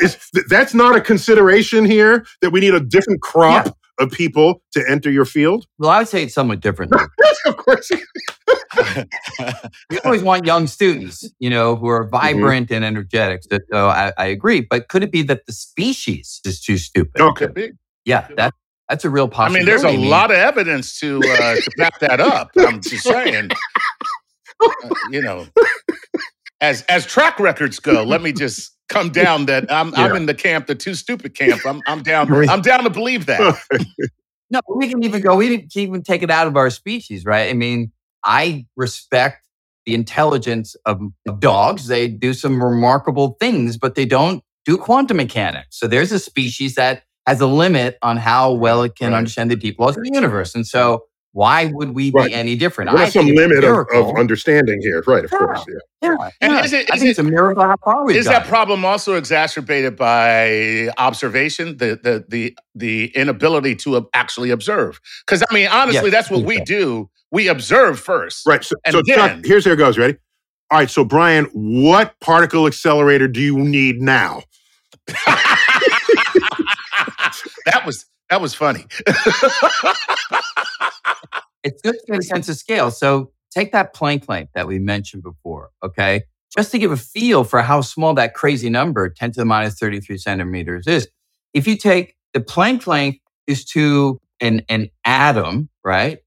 is 0.00 0.18
that's 0.48 0.74
not 0.74 0.96
a 0.96 1.00
consideration 1.00 1.84
here. 1.84 2.24
That 2.42 2.50
we 2.50 2.60
need 2.60 2.74
a 2.74 2.80
different 2.80 3.20
crop 3.20 3.76
of 3.98 4.10
people 4.10 4.62
to 4.72 4.84
enter 4.88 5.10
your 5.10 5.26
field. 5.26 5.66
Well, 5.78 5.90
I 5.90 5.98
would 5.98 6.08
say 6.08 6.24
it's 6.24 6.34
somewhat 6.34 6.60
different. 6.60 6.92
of 7.46 7.56
course. 7.56 7.90
we 9.90 9.98
always 10.04 10.22
want 10.22 10.46
young 10.46 10.66
students, 10.66 11.32
you 11.38 11.50
know, 11.50 11.76
who 11.76 11.86
Mm-hmm. 11.86 12.04
are 12.04 12.08
vibrant 12.08 12.70
and 12.70 12.84
energetic. 12.84 13.42
So, 13.44 13.58
so 13.72 13.88
I, 13.88 14.12
I 14.18 14.26
agree. 14.26 14.60
But 14.60 14.88
could 14.88 15.02
it 15.02 15.12
be 15.12 15.22
that 15.22 15.46
the 15.46 15.52
species 15.52 16.40
is 16.44 16.60
too 16.60 16.78
stupid? 16.78 17.20
Okay. 17.20 17.46
Could 17.46 17.54
be. 17.54 17.72
Yeah, 18.04 18.28
that 18.36 18.54
that's 18.88 19.04
a 19.04 19.10
real 19.10 19.28
possibility. 19.28 19.56
I 19.56 19.60
mean, 19.60 19.66
there's 19.66 19.84
a 19.84 19.92
mean, 19.98 20.10
lot 20.10 20.30
of 20.30 20.36
evidence 20.38 20.98
to 21.00 21.30
uh, 21.30 21.56
to 21.58 21.70
back 21.72 21.98
that 22.00 22.20
up. 22.20 22.50
I'm 22.58 22.80
just 22.82 23.06
saying, 23.06 23.50
Uh, 24.82 24.90
you 25.02 25.22
know, 25.22 25.46
as 26.60 26.82
as 26.84 27.06
track 27.06 27.38
records 27.40 27.78
go, 27.80 28.04
let 28.04 28.22
me 28.22 28.32
just 28.32 28.76
come 28.88 29.10
down 29.10 29.46
that 29.46 29.70
I'm 29.72 29.94
I'm 29.94 30.14
in 30.16 30.26
the 30.26 30.34
camp, 30.34 30.66
the 30.66 30.74
too 30.74 30.94
stupid 30.94 31.34
camp. 31.34 31.64
I'm 31.66 31.82
I'm 31.86 32.02
down. 32.02 32.32
I'm 32.48 32.62
down 32.62 32.84
to 32.84 32.90
believe 32.90 33.26
that. 33.26 33.56
No, 34.52 34.60
we 34.74 34.88
can 34.88 35.04
even 35.04 35.22
go. 35.22 35.36
We 35.36 35.58
can 35.58 35.68
even 35.76 36.02
take 36.02 36.22
it 36.24 36.30
out 36.30 36.48
of 36.48 36.56
our 36.56 36.70
species, 36.70 37.24
right? 37.24 37.50
I 37.50 37.52
mean, 37.52 37.92
I 38.24 38.66
respect 38.76 39.46
the 39.86 39.94
intelligence 39.94 40.76
of, 40.86 41.00
of 41.26 41.40
dogs. 41.40 41.86
They 41.88 42.08
do 42.08 42.34
some 42.34 42.62
remarkable 42.62 43.36
things, 43.40 43.76
but 43.76 43.94
they 43.94 44.04
don't 44.04 44.42
do 44.64 44.76
quantum 44.76 45.16
mechanics. 45.16 45.78
So 45.78 45.86
there's 45.86 46.12
a 46.12 46.18
species 46.18 46.74
that 46.74 47.02
has 47.26 47.40
a 47.40 47.46
limit 47.46 47.96
on 48.02 48.16
how 48.18 48.52
well 48.52 48.82
it 48.82 48.94
can 48.96 49.12
Right. 49.12 49.18
understand 49.18 49.50
the 49.50 49.56
deep 49.56 49.78
laws 49.78 49.96
of 49.96 50.02
the 50.04 50.10
universe. 50.12 50.54
And 50.54 50.66
so 50.66 51.04
why 51.32 51.66
would 51.66 51.94
we 51.94 52.10
Right. 52.10 52.28
be 52.28 52.34
any 52.34 52.56
different? 52.56 52.90
There's 52.90 53.12
some 53.12 53.24
think 53.26 53.38
a 53.38 53.40
limit 53.48 53.64
of, 53.64 53.86
of 53.94 54.16
understanding 54.18 54.80
here, 54.82 55.02
right? 55.06 55.24
Of 55.24 55.30
Yeah. 55.32 55.38
course. 55.38 55.64
Yeah. 55.68 55.78
Yeah, 56.02 56.28
And 56.40 56.52
yeah. 56.54 56.64
is 56.64 56.72
it- 56.72 56.90
I 56.90 56.96
think 56.96 57.06
it- 57.06 57.10
it's 57.10 57.18
a 57.18 57.22
miracle 57.22 57.62
how 57.62 57.76
far 57.84 58.04
we've 58.04 58.16
Is 58.16 58.24
that 58.26 58.32
gotten. 58.32 58.48
problem 58.48 58.84
also 58.84 59.14
exacerbated 59.14 59.96
by 59.96 60.90
observation, 60.98 61.76
the 61.78 61.98
the 62.02 62.24
the 62.28 62.56
the 62.74 63.06
inability 63.14 63.76
to 63.76 63.96
uh, 63.96 64.02
actually 64.14 64.50
observe? 64.50 65.00
Because 65.26 65.42
I 65.48 65.54
mean, 65.54 65.68
honestly, 65.68 66.10
Yes, 66.10 66.12
that's 66.12 66.30
what 66.30 66.42
we 66.44 66.56
so. 66.58 66.64
do. 66.64 67.10
We 67.32 67.48
observe 67.48 68.00
first. 68.00 68.46
Right. 68.46 68.64
So, 68.64 68.76
And 68.84 68.92
so 68.92 69.02
Chuck, 69.02 69.40
here's 69.44 69.64
how 69.64 69.72
it 69.72 69.76
goes. 69.76 69.98
Ready? 69.98 70.16
All 70.70 70.78
right. 70.78 70.90
So, 70.90 71.04
Brian, 71.04 71.44
what 71.52 72.18
particle 72.20 72.66
accelerator 72.66 73.28
do 73.28 73.40
you 73.40 73.58
need 73.58 74.00
now? 74.00 74.42
that 77.66 77.82
was 77.84 78.06
that 78.30 78.40
was 78.40 78.54
funny. 78.54 78.86
it's 81.64 81.82
good 81.82 81.94
to 81.94 82.00
get 82.06 82.18
a 82.18 82.22
sense 82.22 82.48
of 82.48 82.56
scale. 82.56 82.90
So 82.90 83.32
take 83.50 83.72
that 83.72 83.94
Planck 83.94 84.28
length 84.28 84.52
that 84.54 84.66
we 84.66 84.78
mentioned 84.78 85.22
before, 85.22 85.70
okay? 85.82 86.22
Just 86.56 86.70
to 86.72 86.78
give 86.78 86.92
a 86.92 86.96
feel 86.96 87.44
for 87.44 87.62
how 87.62 87.80
small 87.80 88.14
that 88.14 88.34
crazy 88.34 88.70
number, 88.70 89.08
10 89.08 89.32
to 89.32 89.40
the 89.40 89.44
minus 89.44 89.78
33 89.78 90.18
centimeters 90.18 90.86
is. 90.86 91.08
If 91.54 91.66
you 91.66 91.76
take 91.76 92.16
the 92.32 92.40
Planck 92.40 92.86
length 92.86 93.18
is 93.46 93.64
to 93.66 94.20
an, 94.40 94.62
an 94.68 94.88
atom, 95.04 95.68
right? 95.84 96.18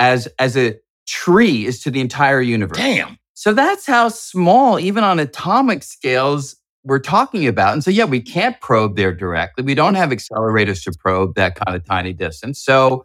As, 0.00 0.26
as 0.40 0.56
a 0.56 0.74
tree 1.06 1.66
is 1.66 1.80
to 1.84 1.90
the 1.92 2.00
entire 2.00 2.40
universe. 2.40 2.76
Damn. 2.76 3.18
So 3.34 3.52
that's 3.52 3.86
how 3.86 4.08
small, 4.08 4.80
even 4.80 5.04
on 5.04 5.20
atomic 5.20 5.84
scales, 5.84 6.56
we're 6.82 6.98
talking 6.98 7.46
about. 7.46 7.74
And 7.74 7.84
so, 7.84 7.90
yeah, 7.92 8.06
we 8.06 8.20
can't 8.20 8.60
probe 8.60 8.96
there 8.96 9.14
directly. 9.14 9.62
We 9.62 9.76
don't 9.76 9.94
have 9.94 10.10
accelerators 10.10 10.82
to 10.84 10.92
probe 10.98 11.36
that 11.36 11.54
kind 11.54 11.76
of 11.76 11.84
tiny 11.84 12.12
distance. 12.12 12.60
So, 12.60 13.04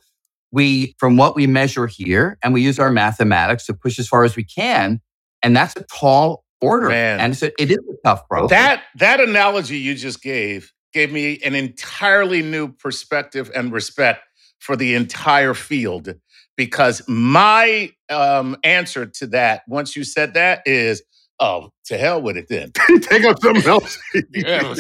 we, 0.52 0.96
from 1.00 1.18
what 1.18 1.36
we 1.36 1.48
measure 1.48 1.86
here, 1.86 2.38
and 2.42 2.54
we 2.54 2.62
use 2.62 2.80
our 2.80 2.90
mathematics 2.90 3.66
to 3.66 3.74
push 3.74 4.00
as 4.00 4.08
far 4.08 4.24
as 4.24 4.38
we 4.38 4.44
can. 4.46 5.02
And 5.44 5.56
that's 5.56 5.76
a 5.76 5.84
tall 5.84 6.46
order. 6.62 6.90
Man. 6.90 7.20
And 7.20 7.38
so 7.38 7.50
it 7.60 7.72
is 7.72 7.78
a 7.78 7.96
tough 8.04 8.28
problem. 8.28 8.50
That 8.50 8.84
that 8.96 9.20
analogy 9.20 9.78
you 9.78 9.96
just 9.96 10.22
gave 10.22 10.72
gave 10.94 11.12
me 11.12 11.40
an 11.44 11.56
entirely 11.56 12.42
new 12.42 12.70
perspective 12.70 13.52
and 13.54 13.72
respect 13.72 14.22
for 14.60 14.76
the 14.76 14.96
entire 14.96 15.54
field 15.54 16.16
because 16.58 17.02
my 17.08 17.92
um, 18.10 18.58
answer 18.64 19.06
to 19.06 19.28
that 19.28 19.64
once 19.68 19.96
you 19.96 20.04
said 20.04 20.34
that 20.36 20.62
is 20.66 21.02
oh 21.42 21.70
to 21.86 21.98
hell 21.98 22.22
with 22.22 22.38
it 22.38 22.48
then 22.48 22.72
Take 23.02 23.26
up 23.26 23.38
something 23.42 23.66
else. 23.68 23.98
yeah, 24.34 24.74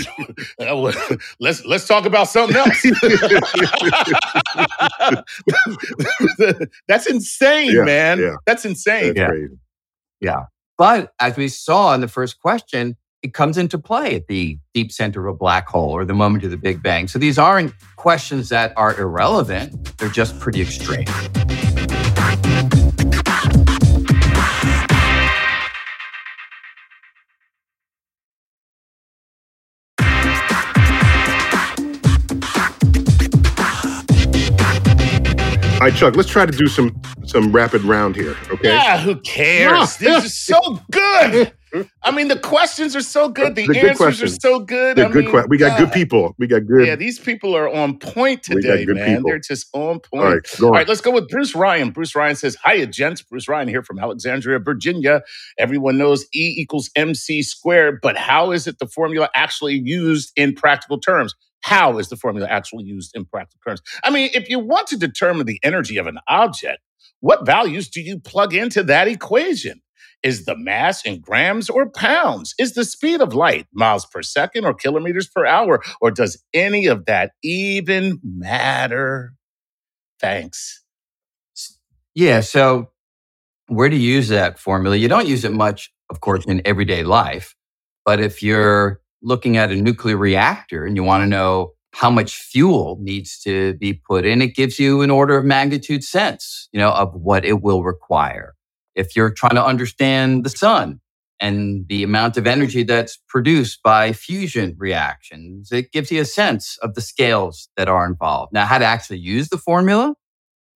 let's, 0.59 1.11
let's 1.39 1.65
let's 1.65 1.87
talk 1.87 2.05
about 2.05 2.29
something 2.29 2.55
else 2.55 2.81
that's 6.87 7.07
insane 7.07 7.71
Yeah, 7.71 7.83
man 7.83 8.19
yeah. 8.19 8.35
that's 8.45 8.65
insane 8.65 9.13
That's 9.15 9.17
Yeah. 9.19 9.27
crazy. 9.27 9.55
But 10.77 11.13
as 11.19 11.37
we 11.37 11.47
saw 11.47 11.93
in 11.93 12.01
the 12.01 12.07
first 12.07 12.41
question, 12.41 12.97
it 13.23 13.33
comes 13.33 13.57
into 13.57 13.77
play 13.79 14.15
at 14.15 14.27
the 14.27 14.59
deep 14.73 14.91
center 14.91 15.25
of 15.27 15.33
a 15.35 15.37
black 15.37 15.67
hole 15.69 15.89
or 15.91 16.03
the 16.05 16.13
moment 16.13 16.43
of 16.43 16.51
the 16.51 16.57
Big 16.57 16.83
Bang. 16.83 17.07
So 17.07 17.17
these 17.17 17.39
aren't 17.39 17.73
questions 17.95 18.49
that 18.49 18.73
are 18.75 18.93
irrelevant, 18.99 19.97
they're 19.97 20.09
just 20.09 20.37
pretty 20.39 20.61
extreme. 20.61 21.05
All 35.85 35.91
right, 35.91 35.99
Chuck. 35.99 36.15
Let's 36.15 36.29
try 36.31 36.47
to 36.47 36.51
do 36.51 36.65
some 36.65 36.99
some 37.25 37.51
rapid 37.51 37.83
round 37.83 38.15
here. 38.15 38.35
Okay. 38.49 38.69
Yeah, 38.73 38.97
who 38.97 39.17
cares? 39.17 39.97
This 39.97 40.25
is 40.25 40.35
so 40.35 40.81
good. 40.89 41.53
I 42.01 42.09
mean, 42.09 42.27
the 42.27 42.39
questions 42.39 42.95
are 42.95 43.01
so 43.01 43.29
good. 43.29 43.53
The 43.53 43.67
answers 43.87 44.19
are 44.23 44.27
so 44.27 44.61
good. 44.61 44.97
They're 44.97 45.05
I 45.05 45.11
good. 45.11 45.25
mean, 45.25 45.31
que- 45.31 45.45
we 45.47 45.59
got 45.59 45.77
good 45.77 45.91
people. 45.91 46.33
We 46.39 46.47
got 46.47 46.65
good. 46.65 46.87
Yeah, 46.87 46.95
these 46.95 47.19
people 47.19 47.55
are 47.55 47.69
on 47.71 47.99
point 47.99 48.41
today, 48.41 48.83
man. 48.87 49.17
people. 49.17 49.29
They're 49.29 49.37
just 49.37 49.67
on 49.73 49.99
point. 49.99 50.23
All 50.23 50.33
right, 50.33 50.61
All 50.63 50.71
let's 50.87 51.01
go 51.01 51.11
with 51.11 51.27
Bruce 51.29 51.53
Ryan. 51.53 51.91
Bruce 51.91 52.15
Ryan 52.15 52.35
says, 52.35 52.57
Hiya, 52.65 52.87
gents. 52.87 53.21
Bruce 53.21 53.47
Ryan 53.47 53.67
here 53.67 53.83
from 53.83 53.99
Alexandria, 53.99 54.57
Virginia. 54.57 55.21
Everyone 55.59 55.99
knows 55.99 56.23
E 56.33 56.55
equals 56.57 56.89
MC 56.95 57.43
squared, 57.43 57.99
but 58.01 58.17
how 58.17 58.49
is 58.51 58.65
it 58.65 58.79
the 58.79 58.87
formula 58.87 59.29
actually 59.35 59.75
used 59.75 60.31
in 60.35 60.55
practical 60.55 60.97
terms? 60.99 61.35
How 61.65 61.97
is 61.97 62.09
the 62.09 62.15
formula 62.15 62.47
actually 62.47 62.83
used 62.83 63.13
in 63.15 63.25
practical 63.25 63.59
terms? 63.65 63.81
I 64.03 64.11
mean, 64.11 64.29
if 64.35 64.49
you 64.49 64.59
want 64.59 64.85
to 64.89 64.97
determine 64.97 65.47
the 65.47 65.59
energy 65.63 65.97
of 65.97 66.05
an 66.05 66.19
object, 66.27 66.77
what 67.21 67.43
values 67.43 67.89
do 67.89 68.01
you 68.01 68.19
plug 68.19 68.53
into 68.53 68.83
that 68.83 69.07
equation? 69.07 69.81
Is 70.21 70.45
the 70.45 70.55
mass 70.55 71.03
in 71.03 71.21
grams 71.21 71.67
or 71.67 71.89
pounds? 71.89 72.53
Is 72.59 72.75
the 72.75 72.85
speed 72.85 73.19
of 73.19 73.33
light 73.33 73.65
miles 73.73 74.05
per 74.05 74.21
second 74.21 74.65
or 74.65 74.75
kilometers 74.75 75.27
per 75.27 75.47
hour? 75.47 75.81
Or 76.01 76.11
does 76.11 76.39
any 76.53 76.85
of 76.85 77.05
that 77.05 77.31
even 77.41 78.19
matter? 78.23 79.33
Thanks. 80.19 80.83
Yeah. 82.13 82.41
So, 82.41 82.91
where 83.69 83.89
to 83.89 83.97
use 83.97 84.27
that 84.27 84.59
formula? 84.59 84.97
You 84.97 85.07
don't 85.07 85.27
use 85.27 85.43
it 85.43 85.51
much, 85.51 85.91
of 86.11 86.21
course, 86.21 86.45
in 86.45 86.61
everyday 86.63 87.03
life. 87.03 87.55
But 88.05 88.19
if 88.19 88.43
you're 88.43 89.01
looking 89.25 89.57
at 89.57 89.71
a 89.71 89.75
nuclear 89.75 90.15
reactor 90.15 90.85
and 90.85 90.95
you 90.95 91.03
want 91.03 91.23
to 91.23 91.27
know 91.27 91.73
how 91.93 92.09
much 92.09 92.37
fuel 92.37 92.97
needs 93.01 93.39
to 93.39 93.73
be 93.75 93.93
put 93.93 94.25
in, 94.25 94.41
it 94.41 94.55
gives 94.55 94.79
you 94.79 95.01
an 95.01 95.09
order 95.09 95.37
of 95.37 95.45
magnitude 95.45 96.03
sense, 96.03 96.69
you 96.71 96.79
know, 96.79 96.91
of 96.91 97.13
what 97.13 97.43
it 97.45 97.61
will 97.61 97.83
require. 97.83 98.53
If 98.95 99.15
you're 99.15 99.31
trying 99.31 99.55
to 99.55 99.65
understand 99.65 100.45
the 100.45 100.49
sun 100.49 100.99
and 101.39 101.87
the 101.87 102.03
amount 102.03 102.37
of 102.37 102.47
energy 102.47 102.83
that's 102.83 103.17
produced 103.27 103.81
by 103.81 104.13
fusion 104.13 104.75
reactions, 104.77 105.71
it 105.71 105.91
gives 105.91 106.11
you 106.11 106.21
a 106.21 106.25
sense 106.25 106.77
of 106.81 106.95
the 106.95 107.01
scales 107.01 107.69
that 107.77 107.89
are 107.89 108.05
involved. 108.05 108.53
Now, 108.53 108.65
how 108.65 108.77
to 108.77 108.85
actually 108.85 109.19
use 109.19 109.49
the 109.49 109.57
formula? 109.57 110.15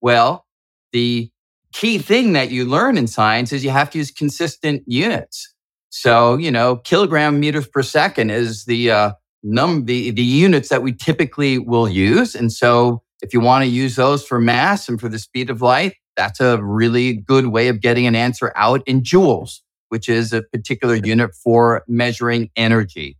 Well, 0.02 0.46
the 0.92 1.30
key 1.74 1.98
thing 1.98 2.34
that 2.34 2.50
you 2.50 2.66
learn 2.66 2.98
in 2.98 3.08
science 3.08 3.52
is 3.52 3.64
you 3.64 3.70
have 3.70 3.90
to 3.92 3.98
use 3.98 4.12
consistent 4.12 4.84
units. 4.88 5.54
So, 5.90 6.38
you 6.38 6.52
know, 6.52 6.78
kilogram 6.78 7.40
meters 7.40 7.68
per 7.68 7.82
second 7.82 8.30
is 8.30 8.66
the 8.66 8.92
uh, 8.92 9.12
num 9.44 9.86
the 9.86 10.12
the 10.12 10.24
units 10.24 10.70
that 10.70 10.84
we 10.84 10.94
typically 10.94 11.58
will 11.58 11.90
use. 11.90 12.36
And 12.36 12.52
so, 12.52 13.02
if 13.22 13.34
you 13.34 13.40
want 13.40 13.64
to 13.64 13.70
use 13.70 13.96
those 13.96 14.26
for 14.26 14.40
mass 14.40 14.88
and 14.88 15.00
for 15.00 15.10
the 15.10 15.20
speed 15.20 15.50
of 15.50 15.62
light, 15.62 15.96
that's 16.16 16.40
a 16.40 16.62
really 16.62 17.14
good 17.14 17.48
way 17.48 17.68
of 17.70 17.82
getting 17.82 18.06
an 18.06 18.16
answer 18.16 18.52
out 18.56 18.82
in 18.86 19.02
joules, 19.02 19.60
which 19.90 20.08
is 20.08 20.32
a 20.32 20.44
particular 20.44 20.96
unit 20.96 21.34
for 21.34 21.84
measuring 21.88 22.50
energy. 22.56 23.18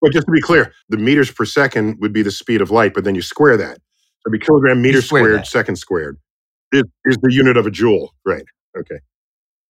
But 0.00 0.12
just 0.12 0.26
to 0.26 0.32
be 0.32 0.40
clear, 0.40 0.72
the 0.90 0.98
meters 0.98 1.30
per 1.30 1.46
second 1.46 1.96
would 2.00 2.12
be 2.12 2.22
the 2.22 2.30
speed 2.30 2.60
of 2.60 2.70
light, 2.70 2.92
but 2.94 3.04
then 3.04 3.14
you 3.14 3.22
square 3.22 3.56
that. 3.56 3.78
So 3.78 4.28
it'd 4.28 4.38
be 4.38 4.44
kilogram 4.44 4.82
meter 4.82 5.00
square 5.00 5.22
squared, 5.22 5.40
that. 5.40 5.46
second 5.46 5.76
squared. 5.76 6.18
Is, 6.72 6.84
is 7.06 7.16
the 7.22 7.32
unit 7.32 7.56
of 7.56 7.66
a 7.66 7.70
joule. 7.70 8.14
Right. 8.26 8.44
Okay. 8.76 8.96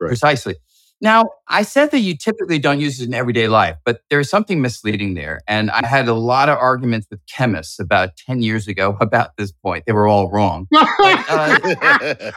Right. 0.00 0.08
Precisely. 0.08 0.56
Now, 1.04 1.26
I 1.48 1.64
said 1.64 1.90
that 1.90 1.98
you 1.98 2.16
typically 2.16 2.58
don't 2.58 2.80
use 2.80 2.98
it 2.98 3.04
in 3.06 3.12
everyday 3.12 3.46
life, 3.46 3.76
but 3.84 4.00
there's 4.08 4.30
something 4.30 4.62
misleading 4.62 5.12
there. 5.12 5.42
And 5.46 5.70
I 5.70 5.86
had 5.86 6.08
a 6.08 6.14
lot 6.14 6.48
of 6.48 6.56
arguments 6.56 7.06
with 7.10 7.20
chemists 7.26 7.78
about 7.78 8.16
10 8.16 8.40
years 8.40 8.66
ago 8.66 8.96
about 9.02 9.36
this 9.36 9.52
point. 9.52 9.84
They 9.86 9.92
were 9.92 10.08
all 10.08 10.30
wrong. 10.30 10.66
uh, 10.74 11.58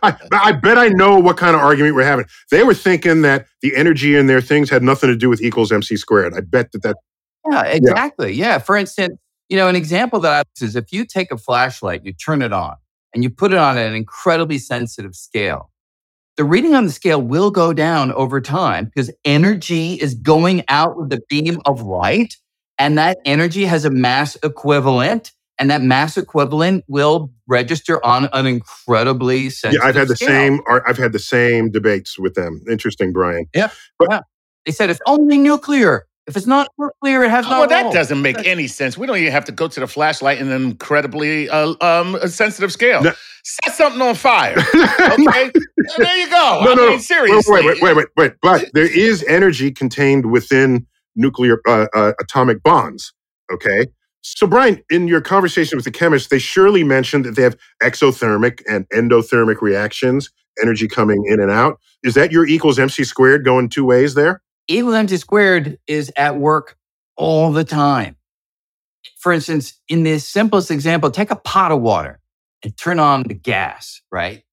I, 0.04 0.18
I 0.34 0.52
bet 0.52 0.78
I 0.78 0.90
know 0.90 1.18
what 1.18 1.38
kind 1.38 1.56
of 1.56 1.62
argument 1.62 1.96
we're 1.96 2.04
having. 2.04 2.26
They 2.52 2.64
were 2.64 2.74
thinking 2.74 3.22
that 3.22 3.48
the 3.62 3.74
energy 3.74 4.18
in 4.18 4.28
their 4.28 4.42
things 4.42 4.70
had 4.70 4.84
nothing 4.84 5.08
to 5.08 5.16
do 5.16 5.30
with 5.30 5.42
equals 5.42 5.72
MC 5.72 5.96
squared. 5.96 6.34
I 6.34 6.42
bet 6.42 6.74
that 6.74 6.84
that. 6.84 6.98
Yeah, 7.50 7.64
exactly. 7.64 8.34
Yeah. 8.34 8.58
For 8.58 8.76
instance, 8.76 9.18
you 9.48 9.56
know, 9.56 9.70
an 9.70 9.78
example 9.78 10.20
that 10.20 10.46
I 10.46 10.64
is 10.64 10.76
if 10.76 10.92
you 10.92 11.06
take 11.06 11.32
a 11.32 11.38
flashlight, 11.38 12.04
you 12.04 12.12
turn 12.12 12.42
it 12.42 12.52
on, 12.52 12.76
and 13.14 13.24
you 13.24 13.30
put 13.30 13.54
it 13.54 13.60
on 13.60 13.78
an 13.78 13.96
incredibly 13.96 14.58
sensitive 14.58 15.16
scale, 15.16 15.72
the 16.38 16.46
reading 16.46 16.76
on 16.76 16.86
the 16.86 16.92
scale 16.92 17.22
will 17.22 17.52
go 17.52 17.74
down 17.74 18.12
over 18.14 18.40
time 18.40 18.86
because 18.86 19.12
energy 19.26 19.96
is 19.96 20.14
going 20.14 20.64
out 20.70 20.96
with 20.96 21.10
the 21.10 21.22
beam 21.30 21.60
of 21.66 21.82
light, 21.82 22.36
and 22.78 22.98
that 22.98 23.18
energy 23.26 23.66
has 23.66 23.86
a 23.86 23.90
mass 23.90 24.38
equivalent, 24.44 25.32
and 25.60 25.72
that 25.72 25.82
mass 25.82 26.16
equivalent 26.16 26.86
will 26.88 27.32
register 27.48 28.04
on 28.06 28.30
an 28.34 28.46
incredibly 28.46 29.50
sensitive. 29.50 29.84
Yeah, 29.84 29.90
I've 29.90 29.96
had 29.96 30.08
the 30.08 30.16
scale. 30.16 30.28
same. 30.28 30.60
I've 30.70 30.98
had 30.98 31.12
the 31.12 31.20
same 31.20 31.72
debates 31.72 32.20
with 32.20 32.36
them. 32.36 32.64
Interesting, 32.70 33.12
Brian. 33.12 33.48
Yeah. 33.56 33.72
They 34.66 34.72
said 34.72 34.90
it's 34.92 35.02
only 35.08 35.40
nuclear. 35.40 36.06
If 36.28 36.36
it's 36.36 36.46
not 36.46 36.68
nuclear, 36.78 37.24
it 37.24 37.32
has 37.32 37.46
no 37.46 37.60
well, 37.62 37.70
that 37.70 37.84
role. 37.84 37.94
doesn't 37.94 38.22
make 38.22 38.38
any 38.46 38.68
sense. 38.68 38.98
We 38.98 39.08
don't 39.08 39.18
even 39.18 39.32
have 39.32 39.46
to 39.46 39.54
go 39.54 39.70
to 39.70 39.80
the 39.80 39.88
flashlight 39.88 40.40
in 40.40 40.52
an 40.52 40.62
incredibly 40.62 41.50
uh, 41.50 41.74
um, 41.80 42.20
sensitive 42.28 42.74
scale. 42.74 43.02
No. 43.02 43.14
Set 43.48 43.76
something 43.76 44.02
on 44.02 44.16
fire. 44.16 44.56
Okay, 45.20 45.52
there 45.98 46.18
you 46.18 46.30
go. 46.30 46.62
No, 46.64 46.72
I 46.72 46.76
no, 46.76 46.76
mean, 46.76 46.92
no. 46.92 46.98
seriously. 46.98 47.54
Wait, 47.54 47.66
wait, 47.66 47.82
wait, 47.82 47.96
wait, 47.96 48.08
wait. 48.18 48.34
But 48.42 48.70
there 48.74 48.86
is 48.86 49.24
energy 49.24 49.72
contained 49.72 50.32
within 50.32 50.86
nuclear 51.16 51.60
uh, 51.68 51.88
uh, 51.94 52.14
atomic 52.20 52.62
bonds. 52.62 53.14
Okay. 53.52 53.88
So, 54.22 54.48
Brian, 54.48 54.84
in 54.90 55.08
your 55.08 55.22
conversation 55.22 55.78
with 55.78 55.86
the 55.86 55.92
chemists, 55.92 56.28
they 56.30 56.40
surely 56.40 56.84
mentioned 56.84 57.26
that 57.26 57.36
they 57.36 57.42
have 57.44 57.56
exothermic 57.82 58.62
and 58.70 58.88
endothermic 58.90 59.62
reactions, 59.62 60.30
energy 60.62 60.88
coming 60.88 61.24
in 61.28 61.40
and 61.40 61.50
out. 61.50 61.80
Is 62.04 62.14
that 62.16 62.32
your 62.32 62.46
equals 62.46 62.78
MC 62.78 63.06
squared 63.06 63.46
going 63.46 63.70
two 63.70 63.86
ways 63.86 64.14
there? 64.14 64.42
equals 64.68 64.96
MC 64.96 65.18
squared 65.18 65.78
is 65.88 66.12
at 66.18 66.38
work 66.38 66.78
all 67.16 67.52
the 67.52 67.64
time. 67.64 68.16
For 69.18 69.32
instance, 69.32 69.80
in 69.88 70.04
this 70.04 70.28
simplest 70.28 70.70
example, 70.70 71.10
take 71.10 71.32
a 71.32 71.36
pot 71.36 71.72
of 71.72 71.82
water 71.82 72.20
and 72.64 72.78
turn 72.78 73.00
on 73.00 73.24
the 73.24 73.34
gas, 73.34 74.02
right? 74.12 74.44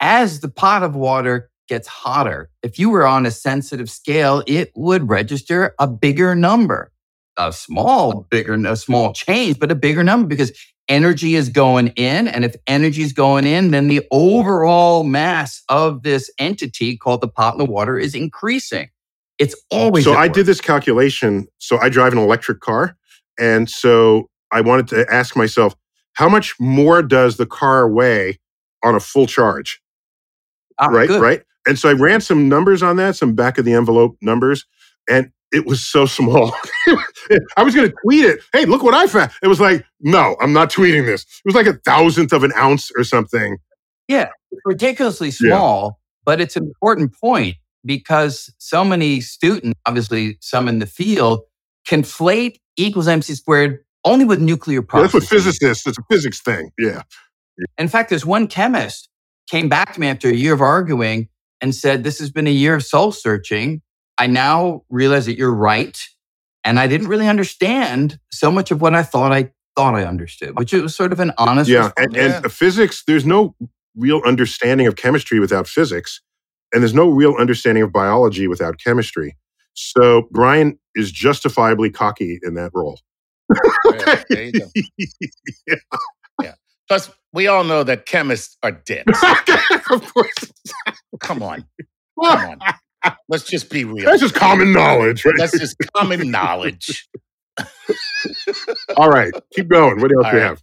As 0.00 0.40
the 0.40 0.48
pot 0.48 0.82
of 0.82 0.94
water 0.96 1.50
gets 1.68 1.86
hotter, 1.86 2.50
if 2.62 2.78
you 2.78 2.90
were 2.90 3.06
on 3.06 3.26
a 3.26 3.30
sensitive 3.30 3.90
scale, 3.90 4.42
it 4.46 4.72
would 4.74 5.08
register 5.08 5.74
a 5.78 5.86
bigger 5.86 6.34
number, 6.34 6.90
a 7.36 7.52
small, 7.52 8.26
bigger, 8.30 8.54
a 8.54 8.76
small 8.76 9.12
change, 9.12 9.58
but 9.58 9.70
a 9.70 9.74
bigger 9.74 10.02
number 10.02 10.26
because 10.26 10.52
energy 10.88 11.36
is 11.36 11.48
going 11.48 11.88
in. 11.88 12.28
And 12.28 12.44
if 12.44 12.56
energy 12.66 13.02
is 13.02 13.12
going 13.12 13.46
in, 13.46 13.70
then 13.70 13.88
the 13.88 14.06
overall 14.10 15.04
mass 15.04 15.62
of 15.68 16.02
this 16.02 16.30
entity 16.38 16.96
called 16.96 17.20
the 17.20 17.28
pot 17.28 17.54
in 17.54 17.58
the 17.58 17.64
water 17.64 17.98
is 17.98 18.14
increasing. 18.14 18.90
It's 19.38 19.54
always 19.70 20.04
so 20.04 20.12
I 20.12 20.26
work. 20.26 20.34
did 20.34 20.46
this 20.46 20.60
calculation. 20.60 21.46
So 21.58 21.78
I 21.78 21.88
drive 21.88 22.12
an 22.12 22.18
electric 22.18 22.60
car. 22.60 22.96
And 23.38 23.70
so 23.70 24.28
I 24.50 24.60
wanted 24.60 24.88
to 24.88 25.06
ask 25.10 25.36
myself, 25.36 25.74
how 26.20 26.28
much 26.28 26.54
more 26.60 27.02
does 27.02 27.38
the 27.38 27.46
car 27.46 27.88
weigh 27.88 28.38
on 28.84 28.94
a 28.94 29.00
full 29.00 29.26
charge? 29.26 29.80
Ah, 30.78 30.86
right, 30.88 31.08
good. 31.08 31.20
right. 31.22 31.42
And 31.66 31.78
so 31.78 31.88
I 31.88 31.94
ran 31.94 32.20
some 32.20 32.46
numbers 32.46 32.82
on 32.82 32.96
that, 32.96 33.16
some 33.16 33.34
back 33.34 33.56
of 33.56 33.64
the 33.64 33.72
envelope 33.72 34.18
numbers, 34.20 34.66
and 35.08 35.32
it 35.50 35.64
was 35.64 35.82
so 35.82 36.04
small. 36.18 36.54
I 37.56 37.62
was 37.62 37.74
going 37.74 37.88
to 37.88 37.94
tweet 38.04 38.26
it. 38.26 38.40
Hey, 38.52 38.66
look 38.66 38.82
what 38.82 38.92
I 38.92 39.06
found. 39.06 39.30
It 39.42 39.46
was 39.48 39.60
like, 39.60 39.82
no, 40.00 40.36
I'm 40.42 40.52
not 40.52 40.70
tweeting 40.70 41.06
this. 41.06 41.22
It 41.22 41.46
was 41.46 41.54
like 41.54 41.66
a 41.66 41.78
thousandth 41.86 42.34
of 42.34 42.44
an 42.44 42.52
ounce 42.54 42.90
or 42.96 43.02
something. 43.04 43.56
Yeah, 44.06 44.28
ridiculously 44.66 45.28
Yeah. 45.28 45.56
small, 45.56 46.00
but 46.26 46.38
it's 46.40 46.56
an 46.56 46.64
important 46.64 47.14
point 47.18 47.56
because 47.84 48.52
so 48.58 48.84
many 48.84 49.22
students, 49.22 49.80
obviously 49.86 50.36
some 50.42 50.68
in 50.68 50.80
the 50.80 50.86
field, 50.86 51.40
conflate 51.88 52.56
equals 52.76 53.08
MC 53.08 53.34
squared 53.34 53.78
only 54.04 54.24
with 54.24 54.40
nuclear 54.40 54.80
Yeah, 54.80 55.02
that's 55.02 55.14
what 55.14 55.24
physicists. 55.24 55.86
It's 55.86 55.98
a 55.98 56.02
physics 56.10 56.40
thing. 56.40 56.70
Yeah. 56.78 57.02
In 57.78 57.88
fact, 57.88 58.08
there's 58.10 58.24
one 58.26 58.46
chemist 58.46 59.08
came 59.50 59.68
back 59.68 59.94
to 59.94 60.00
me 60.00 60.06
after 60.06 60.28
a 60.28 60.34
year 60.34 60.54
of 60.54 60.60
arguing 60.60 61.28
and 61.60 61.74
said, 61.74 62.04
This 62.04 62.18
has 62.20 62.30
been 62.30 62.46
a 62.46 62.50
year 62.52 62.74
of 62.74 62.84
soul 62.84 63.12
searching. 63.12 63.82
I 64.18 64.26
now 64.26 64.82
realize 64.88 65.26
that 65.26 65.36
you're 65.36 65.54
right. 65.54 65.98
And 66.64 66.78
I 66.78 66.86
didn't 66.86 67.08
really 67.08 67.26
understand 67.26 68.18
so 68.32 68.50
much 68.50 68.70
of 68.70 68.80
what 68.80 68.94
I 68.94 69.02
thought 69.02 69.32
I 69.32 69.50
thought 69.76 69.94
I 69.94 70.04
understood, 70.04 70.58
which 70.58 70.72
was 70.72 70.94
sort 70.94 71.12
of 71.12 71.20
an 71.20 71.32
honest 71.38 71.70
Yeah. 71.70 71.86
response. 71.86 71.94
And, 71.98 72.16
and 72.16 72.46
uh, 72.46 72.48
physics, 72.48 73.02
there's 73.06 73.24
no 73.26 73.54
real 73.96 74.20
understanding 74.24 74.86
of 74.86 74.96
chemistry 74.96 75.40
without 75.40 75.66
physics, 75.66 76.20
and 76.72 76.82
there's 76.82 76.94
no 76.94 77.08
real 77.08 77.34
understanding 77.34 77.82
of 77.82 77.92
biology 77.92 78.46
without 78.46 78.78
chemistry. 78.78 79.36
So 79.74 80.28
Brian 80.30 80.78
is 80.94 81.10
justifiably 81.10 81.90
cocky 81.90 82.38
in 82.42 82.54
that 82.54 82.70
role. 82.74 83.00
Yeah, 84.06 84.22
there 84.28 84.42
you 84.44 84.52
go. 84.52 84.66
Yeah. 86.42 86.54
Plus, 86.88 87.10
we 87.32 87.46
all 87.46 87.64
know 87.64 87.82
that 87.84 88.06
chemists 88.06 88.56
are 88.62 88.72
dicks. 88.72 89.22
of 89.90 90.12
course. 90.14 90.52
Come 91.20 91.42
on. 91.42 91.64
Come 92.22 92.58
on. 93.04 93.12
Let's 93.28 93.44
just 93.44 93.70
be 93.70 93.84
real. 93.84 94.04
That's 94.04 94.20
just 94.20 94.34
common 94.34 94.72
knowledge, 94.72 95.24
right? 95.24 95.34
That's 95.36 95.58
just 95.58 95.76
common 95.94 96.30
knowledge. 96.30 97.08
All 98.96 99.08
right. 99.10 99.32
Keep 99.54 99.68
going. 99.68 100.00
What 100.00 100.10
else 100.12 100.24
All 100.24 100.30
do 100.32 100.36
we 100.36 100.42
right. 100.42 100.48
have? 100.48 100.62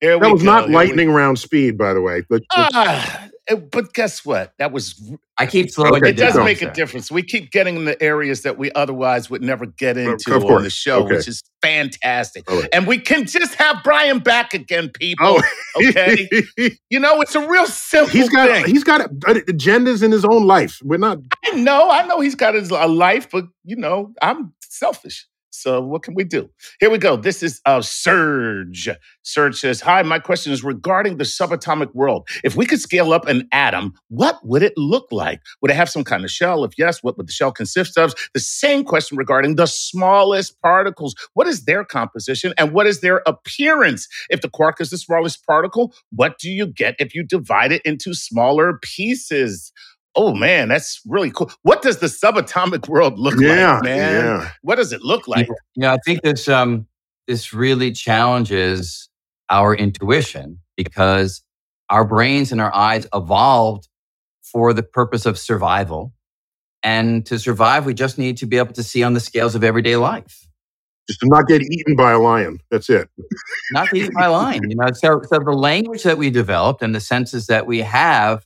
Here 0.00 0.18
That 0.18 0.26
we 0.26 0.32
was 0.32 0.42
go. 0.42 0.46
not 0.46 0.60
Here 0.62 0.68
we- 0.68 0.74
lightning 0.74 1.10
round 1.10 1.38
speed, 1.38 1.76
by 1.78 1.92
the 1.94 2.00
way. 2.00 2.22
Let's- 2.30 2.44
let's- 2.56 2.70
Ah, 2.74 3.25
Eh, 3.48 3.54
but 3.54 3.92
guess 3.94 4.24
what? 4.24 4.52
That 4.58 4.72
was 4.72 5.00
I 5.38 5.46
keep 5.46 5.70
slowing 5.70 5.94
Okay, 5.96 6.10
it 6.10 6.16
does 6.16 6.36
make 6.36 6.62
a 6.62 6.72
difference. 6.72 7.10
We 7.10 7.22
keep 7.22 7.50
getting 7.52 7.76
in 7.76 7.84
the 7.84 8.00
areas 8.02 8.42
that 8.42 8.58
we 8.58 8.72
otherwise 8.72 9.30
would 9.30 9.42
never 9.42 9.66
get 9.66 9.96
into 9.96 10.34
on 10.34 10.62
the 10.64 10.70
show, 10.70 11.04
Okay. 11.04 11.16
which 11.16 11.28
is 11.28 11.42
fantastic. 11.62 12.48
Right. 12.50 12.68
And 12.72 12.86
we 12.86 12.98
can 12.98 13.26
just 13.26 13.54
have 13.54 13.76
Brian 13.84 14.18
back 14.18 14.52
again, 14.54 14.90
people. 14.90 15.26
Oh, 15.26 15.42
Okay. 15.88 16.28
You 16.90 17.00
know, 17.00 17.20
it's 17.20 17.34
a 17.34 17.46
real 17.46 17.66
simple 17.66 18.10
he's 18.10 18.28
got 18.30 18.48
thing. 18.48 18.66
he's 18.66 18.84
got 18.84 19.10
agendas 19.10 20.02
in 20.02 20.10
his 20.12 20.24
own 20.24 20.46
life. 20.46 20.80
We're 20.82 20.96
not. 20.98 21.18
I 21.44 21.50
know, 21.52 21.90
I 21.90 22.06
know 22.06 22.20
he's 22.20 22.34
got 22.34 22.54
his 22.54 22.70
a 22.70 22.86
life, 22.86 23.28
but 23.30 23.44
you 23.64 23.76
know, 23.76 24.12
I'm 24.22 24.52
selfish. 24.62 25.26
So 25.60 25.80
what 25.80 26.02
can 26.02 26.14
we 26.14 26.24
do? 26.24 26.50
Here 26.80 26.90
we 26.90 26.98
go. 26.98 27.16
This 27.16 27.42
is 27.42 27.60
uh, 27.64 27.80
Serge. 27.80 28.88
Serge 29.22 29.58
says, 29.58 29.80
"Hi, 29.80 30.02
my 30.02 30.18
question 30.18 30.52
is 30.52 30.62
regarding 30.62 31.16
the 31.16 31.24
subatomic 31.24 31.94
world. 31.94 32.28
If 32.44 32.56
we 32.56 32.66
could 32.66 32.80
scale 32.80 33.12
up 33.12 33.26
an 33.26 33.48
atom, 33.52 33.94
what 34.08 34.38
would 34.44 34.62
it 34.62 34.74
look 34.76 35.06
like? 35.10 35.40
Would 35.62 35.70
it 35.70 35.74
have 35.74 35.88
some 35.88 36.04
kind 36.04 36.24
of 36.24 36.30
shell? 36.30 36.64
If 36.64 36.72
yes, 36.76 37.02
what 37.02 37.16
would 37.16 37.26
the 37.28 37.32
shell 37.32 37.52
consist 37.52 37.96
of? 37.96 38.14
The 38.34 38.40
same 38.40 38.84
question 38.84 39.16
regarding 39.16 39.56
the 39.56 39.66
smallest 39.66 40.60
particles. 40.60 41.14
What 41.34 41.46
is 41.46 41.64
their 41.64 41.84
composition 41.84 42.52
and 42.58 42.72
what 42.72 42.86
is 42.86 43.00
their 43.00 43.22
appearance? 43.26 44.08
If 44.28 44.42
the 44.42 44.50
quark 44.50 44.80
is 44.80 44.90
the 44.90 44.98
smallest 44.98 45.44
particle, 45.46 45.94
what 46.10 46.38
do 46.38 46.50
you 46.50 46.66
get 46.66 46.96
if 46.98 47.14
you 47.14 47.24
divide 47.24 47.72
it 47.72 47.82
into 47.84 48.14
smaller 48.14 48.78
pieces?" 48.82 49.72
Oh 50.16 50.34
man, 50.34 50.68
that's 50.68 51.00
really 51.06 51.30
cool. 51.30 51.50
What 51.62 51.82
does 51.82 51.98
the 51.98 52.06
subatomic 52.06 52.88
world 52.88 53.18
look 53.18 53.38
Yeah, 53.38 53.74
like, 53.76 53.84
man? 53.84 54.12
yeah. 54.12 54.50
What 54.62 54.76
does 54.76 54.92
it 54.92 55.02
look 55.02 55.28
like? 55.28 55.48
Yeah, 55.76 55.92
I 55.92 55.98
think 56.04 56.22
this 56.22 56.48
um 56.48 56.86
this 57.26 57.52
really 57.52 57.92
challenges 57.92 59.08
our 59.50 59.74
intuition 59.74 60.60
because 60.76 61.42
our 61.90 62.04
brains 62.04 62.50
and 62.52 62.60
our 62.60 62.74
eyes 62.74 63.06
evolved 63.14 63.88
for 64.42 64.72
the 64.72 64.82
purpose 64.82 65.26
of 65.26 65.38
survival. 65.38 66.12
And 66.82 67.26
to 67.26 67.38
survive, 67.38 67.84
we 67.84 67.94
just 67.94 68.16
need 68.18 68.36
to 68.38 68.46
be 68.46 68.58
able 68.58 68.72
to 68.74 68.82
see 68.82 69.02
on 69.02 69.14
the 69.14 69.20
scales 69.20 69.54
of 69.54 69.64
everyday 69.64 69.96
life. 69.96 70.46
Just 71.08 71.20
to 71.20 71.26
not 71.28 71.46
get 71.46 71.62
eaten 71.62 71.96
by 71.96 72.12
a 72.12 72.18
lion. 72.18 72.58
That's 72.70 72.88
it. 72.90 73.08
Not 73.70 73.92
eaten 73.94 74.12
by 74.14 74.26
a 74.26 74.32
lion. 74.32 74.70
You 74.70 74.76
know, 74.76 74.86
so 74.94 75.20
so 75.24 75.38
the 75.38 75.52
language 75.52 76.02
that 76.04 76.18
we 76.18 76.30
developed 76.30 76.82
and 76.82 76.94
the 76.94 77.00
senses 77.00 77.46
that 77.48 77.66
we 77.66 77.80
have 77.80 78.44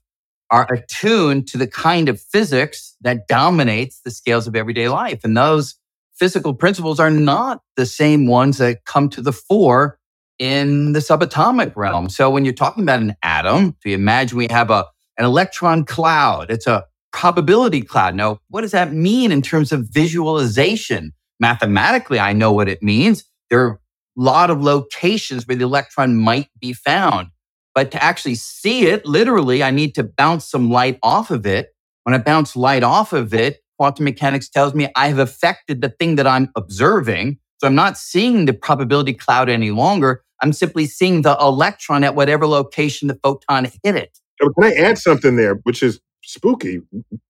are 0.50 0.66
attuned 0.72 1.46
to 1.48 1.58
the 1.58 1.66
kind 1.66 2.08
of 2.08 2.20
physics 2.20 2.96
that 3.00 3.28
dominates 3.28 4.00
the 4.00 4.10
scales 4.10 4.46
of 4.46 4.56
everyday 4.56 4.88
life. 4.88 5.20
And 5.24 5.36
those 5.36 5.76
physical 6.14 6.54
principles 6.54 7.00
are 7.00 7.10
not 7.10 7.62
the 7.76 7.86
same 7.86 8.26
ones 8.26 8.58
that 8.58 8.84
come 8.84 9.08
to 9.10 9.22
the 9.22 9.32
fore 9.32 9.98
in 10.38 10.92
the 10.92 11.00
subatomic 11.00 11.76
realm. 11.76 12.08
So 12.08 12.30
when 12.30 12.44
you're 12.44 12.54
talking 12.54 12.82
about 12.82 13.00
an 13.00 13.14
atom, 13.22 13.76
so 13.80 13.88
you 13.88 13.94
imagine 13.94 14.38
we 14.38 14.48
have 14.50 14.70
a 14.70 14.86
an 15.20 15.26
electron 15.26 15.84
cloud. 15.84 16.50
It's 16.50 16.66
a 16.66 16.86
probability 17.12 17.82
cloud. 17.82 18.14
Now, 18.14 18.38
what 18.48 18.62
does 18.62 18.70
that 18.70 18.92
mean 18.92 19.30
in 19.30 19.42
terms 19.42 19.70
of 19.70 19.86
visualization? 19.90 21.12
Mathematically, 21.38 22.18
I 22.18 22.32
know 22.32 22.52
what 22.52 22.70
it 22.70 22.82
means. 22.82 23.24
There 23.50 23.60
are 23.60 23.72
a 23.72 23.78
lot 24.16 24.48
of 24.48 24.62
locations 24.62 25.46
where 25.46 25.56
the 25.56 25.64
electron 25.64 26.16
might 26.16 26.48
be 26.58 26.72
found. 26.72 27.28
But 27.74 27.90
to 27.92 28.02
actually 28.02 28.34
see 28.34 28.86
it, 28.86 29.06
literally, 29.06 29.62
I 29.62 29.70
need 29.70 29.94
to 29.94 30.02
bounce 30.02 30.48
some 30.48 30.70
light 30.70 30.98
off 31.02 31.30
of 31.30 31.46
it. 31.46 31.74
When 32.04 32.14
I 32.14 32.18
bounce 32.18 32.56
light 32.56 32.82
off 32.82 33.12
of 33.12 33.32
it, 33.32 33.60
quantum 33.78 34.04
mechanics 34.04 34.48
tells 34.48 34.74
me 34.74 34.88
I 34.96 35.08
have 35.08 35.18
affected 35.18 35.80
the 35.80 35.90
thing 35.90 36.16
that 36.16 36.26
I'm 36.26 36.50
observing. 36.56 37.38
So 37.58 37.66
I'm 37.66 37.74
not 37.74 37.96
seeing 37.96 38.46
the 38.46 38.52
probability 38.52 39.12
cloud 39.12 39.48
any 39.48 39.70
longer. 39.70 40.24
I'm 40.42 40.52
simply 40.52 40.86
seeing 40.86 41.22
the 41.22 41.36
electron 41.40 42.02
at 42.02 42.14
whatever 42.14 42.46
location 42.46 43.08
the 43.08 43.18
photon 43.22 43.66
hit 43.84 43.96
it. 43.96 44.18
Can 44.40 44.64
I 44.64 44.72
add 44.72 44.98
something 44.98 45.36
there, 45.36 45.56
which 45.64 45.82
is 45.82 46.00
spooky? 46.24 46.80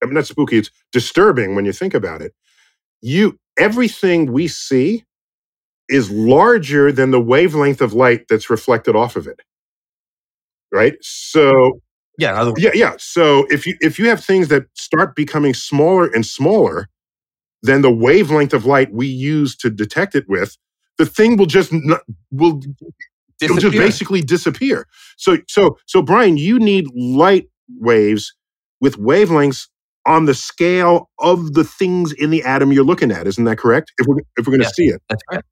I 0.02 0.06
mean, 0.06 0.14
not 0.14 0.26
spooky. 0.26 0.58
It's 0.58 0.70
disturbing 0.92 1.54
when 1.54 1.64
you 1.64 1.72
think 1.72 1.94
about 1.94 2.22
it. 2.22 2.32
You 3.02 3.38
everything 3.58 4.32
we 4.32 4.46
see 4.46 5.04
is 5.88 6.10
larger 6.10 6.92
than 6.92 7.10
the 7.10 7.20
wavelength 7.20 7.80
of 7.80 7.92
light 7.92 8.26
that's 8.28 8.48
reflected 8.48 8.94
off 8.94 9.16
of 9.16 9.26
it. 9.26 9.40
Right. 10.72 10.94
So 11.02 11.80
Yeah. 12.18 12.52
yeah, 12.56 12.70
yeah. 12.74 12.94
So 12.98 13.46
if 13.50 13.66
you 13.66 13.76
if 13.80 13.98
you 13.98 14.08
have 14.08 14.22
things 14.24 14.48
that 14.48 14.64
start 14.74 15.16
becoming 15.16 15.54
smaller 15.54 16.06
and 16.06 16.24
smaller 16.24 16.88
than 17.62 17.82
the 17.82 17.90
wavelength 17.92 18.54
of 18.54 18.66
light 18.66 18.92
we 18.92 19.06
use 19.06 19.56
to 19.56 19.70
detect 19.70 20.14
it 20.14 20.24
with, 20.28 20.56
the 20.98 21.06
thing 21.06 21.36
will 21.36 21.46
just 21.46 21.72
not, 21.72 22.02
will 22.30 22.60
it'll 23.42 23.56
just 23.56 23.76
basically 23.76 24.22
disappear. 24.22 24.86
So 25.16 25.38
so 25.48 25.78
so 25.86 26.02
Brian, 26.02 26.36
you 26.36 26.58
need 26.58 26.86
light 26.94 27.48
waves 27.78 28.34
with 28.80 28.96
wavelengths 28.98 29.68
on 30.06 30.24
the 30.26 30.34
scale 30.34 31.10
of 31.18 31.54
the 31.54 31.64
things 31.64 32.12
in 32.12 32.30
the 32.30 32.42
atom 32.44 32.72
you're 32.72 32.84
looking 32.84 33.10
at. 33.12 33.26
Isn't 33.26 33.44
that 33.44 33.58
correct? 33.58 33.92
If 33.98 34.06
we're 34.06 34.18
if 34.36 34.46
we're 34.46 34.52
going 34.52 34.60
to 34.60 34.66
Yeah. 34.66 34.70
see 34.72 34.86
it, 34.86 35.02
That's 35.08 35.22
right. 35.30 35.42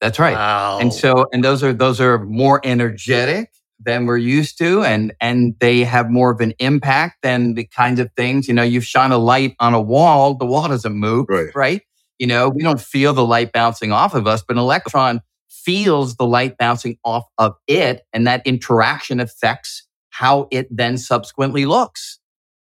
That's 0.00 0.18
right. 0.18 0.34
Wow. 0.34 0.78
And 0.80 0.92
so, 0.94 1.26
and 1.32 1.42
those 1.44 1.62
are 1.64 1.72
those 1.72 2.00
are 2.00 2.24
more 2.24 2.60
energetic, 2.64 3.50
than 3.80 4.06
we're 4.06 4.16
used 4.16 4.58
to 4.58 4.82
and 4.82 5.12
and 5.20 5.54
they 5.60 5.80
have 5.84 6.10
more 6.10 6.30
of 6.30 6.40
an 6.40 6.52
impact 6.58 7.16
than 7.22 7.54
the 7.54 7.64
kinds 7.64 8.00
of 8.00 8.10
things 8.16 8.48
you 8.48 8.54
know 8.54 8.62
you 8.62 8.80
shine 8.80 9.12
a 9.12 9.18
light 9.18 9.54
on 9.60 9.74
a 9.74 9.80
wall 9.80 10.34
the 10.34 10.46
wall 10.46 10.68
doesn't 10.68 10.94
move 10.94 11.26
Right. 11.28 11.50
right 11.54 11.82
you 12.18 12.26
know 12.26 12.48
we 12.48 12.62
don't 12.62 12.80
feel 12.80 13.12
the 13.12 13.24
light 13.24 13.52
bouncing 13.52 13.92
off 13.92 14.14
of 14.14 14.26
us 14.26 14.42
but 14.46 14.56
an 14.56 14.60
electron 14.60 15.20
feels 15.48 16.16
the 16.16 16.26
light 16.26 16.56
bouncing 16.58 16.98
off 17.04 17.24
of 17.38 17.54
it 17.66 18.02
and 18.12 18.26
that 18.26 18.46
interaction 18.46 19.20
affects 19.20 19.86
how 20.10 20.48
it 20.50 20.66
then 20.70 20.98
subsequently 20.98 21.64
looks 21.66 22.18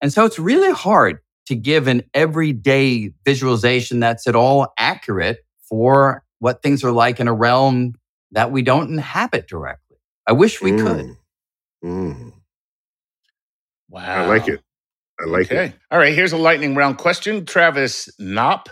and 0.02 0.12
so 0.12 0.24
it's 0.24 0.38
really 0.38 0.72
hard 0.72 1.18
to 1.46 1.54
give 1.54 1.86
an 1.86 2.02
everyday 2.14 3.12
visualization 3.24 4.00
that's 4.00 4.26
at 4.26 4.34
all 4.34 4.72
accurate 4.78 5.38
for 5.68 6.24
what 6.40 6.62
things 6.62 6.82
are 6.84 6.92
like 6.92 7.20
in 7.20 7.28
a 7.28 7.32
realm 7.32 7.94
that 8.32 8.50
we 8.50 8.62
don't 8.62 8.90
inhabit 8.90 9.46
directly. 9.48 9.85
I 10.26 10.32
wish 10.32 10.60
we 10.60 10.72
could. 10.72 11.06
Mm. 11.06 11.16
Mm. 11.84 12.32
Wow. 13.88 14.24
I 14.24 14.26
like 14.26 14.48
it. 14.48 14.60
I 15.20 15.24
like 15.26 15.46
Okay. 15.46 15.66
it. 15.66 15.74
All 15.90 15.98
right. 15.98 16.14
Here's 16.14 16.32
a 16.32 16.36
lightning 16.38 16.74
round 16.74 16.98
question. 16.98 17.44
Travis 17.46 18.08
Knopp 18.18 18.68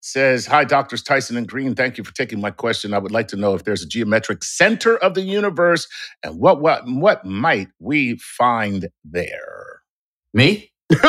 says, 0.00 0.46
Hi, 0.46 0.64
Doctors 0.64 1.02
Tyson 1.02 1.36
and 1.36 1.46
Greene. 1.48 1.74
Thank 1.74 1.98
you 1.98 2.04
for 2.04 2.12
taking 2.14 2.40
my 2.40 2.50
question. 2.50 2.94
I 2.94 2.98
would 2.98 3.12
like 3.12 3.28
to 3.28 3.36
know 3.36 3.54
if 3.54 3.64
there's 3.64 3.82
a 3.82 3.88
geometric 3.88 4.44
center 4.44 4.96
of 4.98 5.14
the 5.14 5.22
universe 5.22 5.86
and 6.22 6.38
what 6.38 6.60
what 6.60 6.82
what 6.86 7.24
might 7.24 7.68
we 7.78 8.16
find 8.18 8.88
there? 9.04 9.80
Me? 10.32 10.70
is 10.90 11.00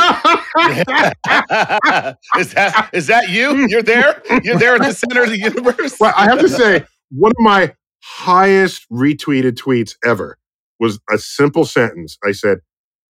that 2.54 2.89
is 2.93 3.08
that 3.08 3.30
you? 3.30 3.68
You're 3.68 3.84
there? 3.84 4.22
You're 4.43 4.58
there 4.58 4.76
at 4.76 4.82
the 4.82 4.93
center 4.93 5.24
of 5.24 5.30
the 5.30 5.39
universe? 5.52 6.00
well, 6.00 6.14
I 6.16 6.26
have 6.26 6.39
to 6.39 6.50
say, 6.50 6.86
one 7.12 7.32
of 7.32 7.39
my 7.39 7.74
highest 8.06 8.86
retweeted 8.91 9.53
tweets 9.53 9.95
ever 10.06 10.38
was 10.80 10.99
a 11.12 11.18
simple 11.18 11.66
sentence. 11.66 12.18
I 12.24 12.32
said, 12.34 12.60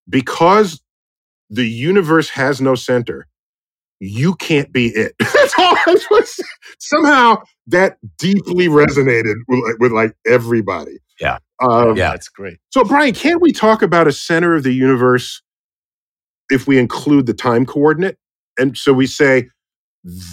because 0.10 0.82
the 1.50 1.66
universe 1.68 2.30
has 2.30 2.62
no 2.62 2.76
center, 2.76 3.28
you 4.00 4.36
can't 4.36 4.72
be 4.72 4.88
it. 4.88 5.14
That's 5.20 5.54
all 5.60 5.76
I 5.86 5.98
was. 6.12 6.39
Somehow 6.80 7.41
that 7.68 7.98
deeply 8.18 8.68
resonated 8.68 9.34
with, 9.48 9.60
like- 9.66 9.80
with 9.80 9.91
like 9.91 10.14
everybody. 10.26 10.98
Yeah. 11.20 11.39
Um, 11.62 11.96
Yeah. 11.96 12.12
That's 12.12 12.30
great. 12.30 12.58
So, 12.72 12.84
Brian, 12.84 13.14
can't 13.14 13.41
we 13.41 13.52
talk 13.52 13.82
about 13.82 14.08
a 14.08 14.12
center 14.14 14.56
of 14.56 14.64
the 14.64 14.74
universe 14.74 15.41
if 16.50 16.68
we 16.68 16.78
include 16.78 17.26
the 17.26 17.34
time 17.34 17.66
coordinate? 17.66 18.18
And 18.58 18.78
so 18.78 18.93
we 18.93 19.08
say, 19.08 19.50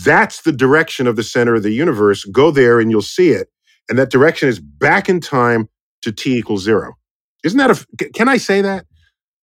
that's 0.05 0.43
the 0.43 0.53
direction 0.53 1.07
of 1.07 1.17
the 1.17 1.23
center 1.23 1.55
of 1.55 1.63
the 1.63 1.71
universe. 1.73 2.25
Go 2.27 2.51
there 2.51 2.79
and 2.79 2.91
you'll 2.91 3.03
see 3.03 3.31
it. 3.31 3.49
And 3.89 3.99
that 3.99 4.11
direction 4.11 4.49
is 4.49 4.59
back 4.59 5.09
in 5.09 5.20
time 5.20 5.68
to 6.03 6.12
t 6.12 6.37
equals 6.37 6.62
zero. 6.62 6.95
Isn't 7.45 7.59
that 7.59 7.70
a, 7.70 8.09
can 8.12 8.28
I 8.28 8.37
say 8.37 8.62
that? 8.62 8.87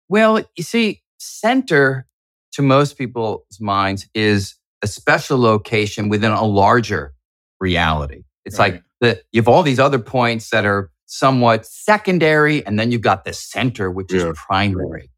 Well, 0.09 0.43
you 0.57 0.65
see, 0.65 1.03
center 1.19 2.07
to 2.53 2.63
most 2.63 2.99
people's 2.99 3.43
minds 3.61 4.09
is 4.15 4.57
a 4.83 4.87
special 4.87 5.39
location 5.39 6.09
within 6.09 6.33
a 6.33 6.45
larger 6.45 7.15
reality. 7.61 8.25
It's 8.45 8.59
Right. 8.59 8.75
like 8.75 8.83
the, 9.01 9.23
you 9.33 9.41
have 9.41 9.49
all 9.49 9.63
these 9.63 9.79
other 9.79 9.99
points 9.99 10.51
that 10.51 10.65
are 10.67 10.91
somewhat 11.07 11.67
secondary, 11.67 12.65
and 12.67 12.79
then 12.79 12.91
you've 12.91 13.03
got 13.03 13.25
the 13.25 13.33
center, 13.33 13.91
which 13.91 14.13
Yeah. 14.13 14.31
is 14.31 14.39
primary. 14.47 15.11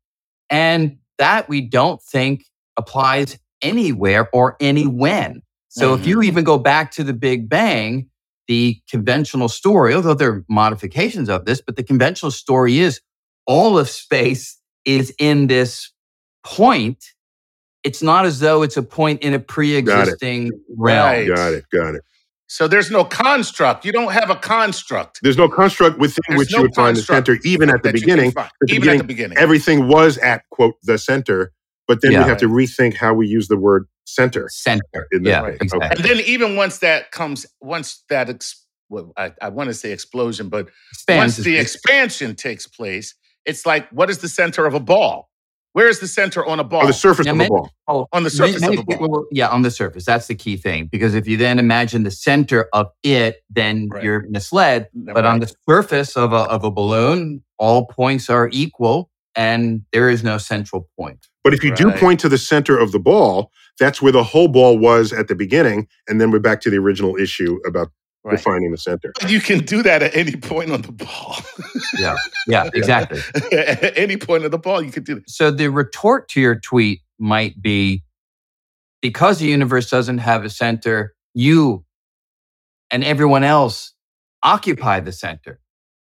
And 0.51 0.99
that 1.19 1.49
we 1.49 1.61
don't 1.61 2.03
think 2.03 2.45
applies 2.77 3.39
anywhere 3.63 4.29
or 4.33 4.57
any 4.61 4.87
when. 4.87 5.43
So 5.69 5.95
if 5.95 6.01
mm-hmm. 6.01 6.09
you 6.09 6.23
even 6.23 6.45
go 6.45 6.59
back 6.59 6.91
to 6.93 7.05
the 7.05 7.15
Big 7.15 7.49
Bang, 7.49 8.11
the 8.49 8.81
conventional 8.91 9.49
story, 9.49 9.95
although 9.95 10.15
there 10.15 10.31
are 10.33 10.45
modifications 10.49 11.29
of 11.29 11.45
this, 11.45 11.61
but 11.61 11.77
the 11.77 11.83
conventional 11.83 12.31
story 12.31 12.79
is 12.79 13.01
all 13.47 13.79
of 13.79 13.89
space 13.89 14.59
is 14.85 15.15
in 15.19 15.47
this 15.47 15.93
point. 16.45 17.03
It's 17.83 18.03
not 18.03 18.25
as 18.27 18.41
though 18.41 18.63
it's 18.63 18.77
a 18.77 18.83
point 18.83 19.23
in 19.23 19.35
a 19.35 19.39
pre-existing 19.39 20.53
realm. 20.77 21.07
Right. 21.07 21.29
Got 21.29 21.53
it. 21.55 21.65
Got 21.73 21.95
it. 21.97 22.03
So 22.47 22.69
there's 22.69 22.91
no 22.91 23.05
construct. 23.05 23.85
You 23.85 23.93
don't 23.93 24.13
have 24.13 24.31
a 24.31 24.37
construct. 24.37 25.21
There's 25.23 25.39
no 25.39 25.49
construct 25.49 25.99
within 25.99 26.23
There's 26.29 26.39
which 26.39 26.53
no 26.53 26.59
you 26.59 26.63
would 26.63 26.75
find 26.75 26.97
the 26.97 27.03
center, 27.03 27.39
even 27.45 27.69
at 27.71 27.83
the 27.83 27.93
that 27.93 28.01
you 28.01 28.07
can 28.07 28.17
beginning. 28.17 28.33
find. 28.33 28.51
the 28.61 28.75
Even 28.75 28.89
at 28.91 28.99
the 28.99 29.05
beginning. 29.05 29.39
Everything 29.39 29.89
was 29.89 30.19
at, 30.19 30.43
quote, 30.51 30.75
the 30.83 30.99
center. 30.99 31.53
But 31.89 32.01
then 32.03 32.13
Yeah. 32.13 32.23
we 32.23 32.29
have 32.29 32.39
to 32.39 32.47
rethink 32.49 32.95
how 32.97 33.13
we 33.15 33.27
use 33.27 33.49
the 33.49 33.57
word 33.57 33.87
center. 34.05 34.49
Center. 34.51 35.07
In 35.13 35.23
the- 35.23 35.31
Yeah, 35.31 35.41
Right. 35.43 35.59
exactly. 35.61 35.89
and 35.91 35.99
then 36.05 36.25
even 36.27 36.57
once 36.57 36.79
that 36.79 37.11
comes, 37.11 37.47
once 37.61 38.05
that, 38.09 38.29
ex- 38.31 38.65
well, 38.89 39.13
I, 39.17 39.33
I 39.43 39.49
want 39.49 39.69
to 39.69 39.75
say 39.75 39.93
explosion, 39.93 40.49
but 40.49 40.69
Expands 40.93 41.37
once 41.39 41.45
the 41.45 41.57
expansion 41.59 42.35
takes 42.35 42.67
place, 42.67 43.15
it's 43.45 43.67
like, 43.67 43.89
what 43.91 44.11
is 44.11 44.19
the 44.19 44.29
center 44.29 44.67
of 44.67 44.75
a 44.75 44.81
ball? 44.81 45.29
Where 45.73 45.89
is 45.89 45.99
the 45.99 46.07
center 46.07 46.47
on 46.47 46.61
a 46.61 46.65
ball? 46.65 46.85
Or 46.85 46.87
the 46.87 46.93
surface 46.93 47.27
Yeah, 47.27 47.33
of 47.33 47.39
the 47.39 47.39
many- 47.39 47.49
ball. 47.49 47.71
Oh, 47.89 48.07
on 48.13 48.23
the 48.23 48.31
surface 48.31 48.61
many 48.61 48.75
of 48.77 48.81
a 48.81 48.85
ball. 48.85 48.97
people- 48.97 49.27
yeah, 49.33 49.49
on 49.49 49.63
the 49.63 49.71
surface. 49.73 50.05
That's 50.05 50.29
the 50.29 50.37
key 50.37 50.57
thing. 50.57 50.87
Because 50.93 51.15
if 51.15 51.27
you 51.27 51.37
then 51.37 51.59
imagine 51.59 52.05
the 52.05 52.13
center 52.13 52.69
of 52.73 52.87
it, 53.03 53.43
then 53.51 53.89
Right. 53.91 54.05
you're 54.05 54.25
misled. 54.29 54.89
But 54.95 55.27
on 55.27 55.41
the 55.41 55.53
surface 55.69 56.17
of 56.17 56.33
a, 56.33 56.37
of 56.49 56.63
a 56.63 56.71
balloon, 56.71 57.43
all 57.59 57.87
points 57.87 58.31
are 58.31 58.49
equal 58.53 59.11
and 59.35 59.83
there 59.93 60.09
is 60.09 60.23
no 60.23 60.39
central 60.39 60.89
point. 60.97 61.27
But 61.43 61.55
if 61.55 61.65
you 61.65 61.75
do 61.75 61.91
point 61.91 62.21
to 62.21 62.29
the 62.29 62.39
center 62.39 62.79
of 62.79 62.93
the 62.93 63.01
ball, 63.01 63.51
that's 63.81 64.01
where 64.03 64.13
the 64.13 64.23
whole 64.25 64.49
ball 64.49 64.79
was 64.79 65.13
at 65.13 65.29
the 65.29 65.35
beginning. 65.35 65.89
And 66.09 66.21
then 66.21 66.31
we're 66.31 66.39
back 66.41 66.61
to 66.63 66.71
the 66.71 66.77
original 66.79 67.17
issue 67.17 67.59
about 67.67 67.89
Right. 68.27 68.39
defining 68.39 68.71
the 68.71 68.79
center. 68.79 69.13
You 69.29 69.39
can 69.39 69.59
do 69.67 69.83
that 69.83 70.03
at 70.03 70.17
any 70.17 70.37
point 70.37 70.71
on 70.71 70.81
the 70.81 70.93
ball. 70.93 71.37
Yeah, 71.99 72.17
yeah, 72.49 72.71
exactly. 72.73 73.21
at 73.53 73.97
any 73.99 74.17
point 74.17 74.45
of 74.47 74.51
the 74.51 74.59
ball, 74.59 74.81
you 74.83 74.91
could 74.91 75.05
do 75.05 75.17
that. 75.17 75.29
So 75.29 75.51
the 75.51 75.69
retort 75.69 76.29
to 76.31 76.41
your 76.41 76.59
tweet 76.59 77.03
might 77.19 77.61
be 77.61 78.03
because 79.03 79.39
the 79.41 79.47
universe 79.47 79.91
doesn't 79.91 80.19
have 80.19 80.43
a 80.45 80.49
center, 80.51 81.15
you 81.35 81.85
and 82.91 83.05
everyone 83.05 83.45
else 83.45 83.93
occupy 84.43 85.01
the 85.01 85.13
center. 85.13 85.61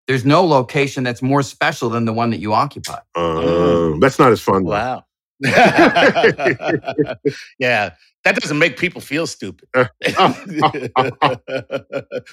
There's 0.07 0.25
no 0.27 0.45
location 0.45 1.03
that's 1.05 1.23
more 1.23 1.43
special 1.43 1.89
than 1.89 2.05
the 2.05 2.13
one 2.13 2.29
that 2.31 2.41
you 2.41 2.53
occupy. 2.53 2.99
Um, 3.15 3.99
that's 4.01 4.19
not 4.19 4.31
as 4.31 4.41
fun. 4.43 4.65
though. 4.65 4.71
Wow. 4.73 5.05
yeah, 7.59 7.91
that 8.25 8.37
doesn't 8.37 8.59
make 8.59 8.77
people 8.79 9.01
feel 9.01 9.27
stupid. 9.27 9.69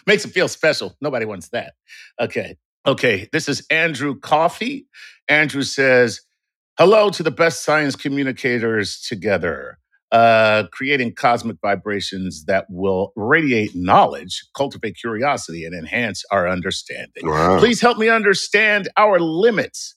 Makes 0.05 0.23
them 0.23 0.31
feel 0.31 0.47
special. 0.49 0.95
Nobody 0.99 1.25
wants 1.25 1.49
that. 1.49 1.75
Okay. 2.19 2.57
Okay. 2.85 3.29
This 3.31 3.47
is 3.47 3.65
Andrew 3.69 4.19
Coffee. 4.19 4.87
Andrew 5.27 5.63
says, 5.63 6.21
Hello 6.77 7.09
to 7.09 7.23
the 7.23 7.31
best 7.31 7.63
science 7.63 7.95
communicators 7.95 9.01
together, 9.01 9.79
uh, 10.11 10.65
creating 10.71 11.15
cosmic 11.15 11.57
vibrations 11.59 12.45
that 12.45 12.67
will 12.69 13.13
radiate 13.15 13.75
knowledge, 13.75 14.45
cultivate 14.55 14.95
curiosity, 14.95 15.65
and 15.65 15.73
enhance 15.73 16.23
our 16.31 16.47
understanding. 16.47 17.23
Wow. 17.23 17.57
Please 17.57 17.81
help 17.81 17.97
me 17.97 18.09
understand 18.09 18.89
our 18.95 19.19
limits. 19.19 19.95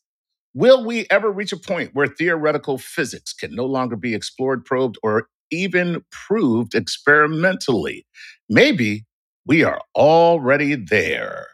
Will 0.54 0.84
we 0.84 1.06
ever 1.10 1.30
reach 1.30 1.52
a 1.52 1.56
point 1.58 1.90
where 1.94 2.08
theoretical 2.08 2.78
physics 2.78 3.32
can 3.32 3.54
no 3.54 3.66
longer 3.66 3.96
be 3.96 4.14
explored, 4.14 4.64
probed, 4.64 4.98
or 5.02 5.28
even 5.50 6.04
proved 6.10 6.74
experimentally? 6.74 8.06
Maybe 8.48 9.04
we 9.46 9.64
are 9.64 9.80
already 9.96 10.74
there. 10.76 11.46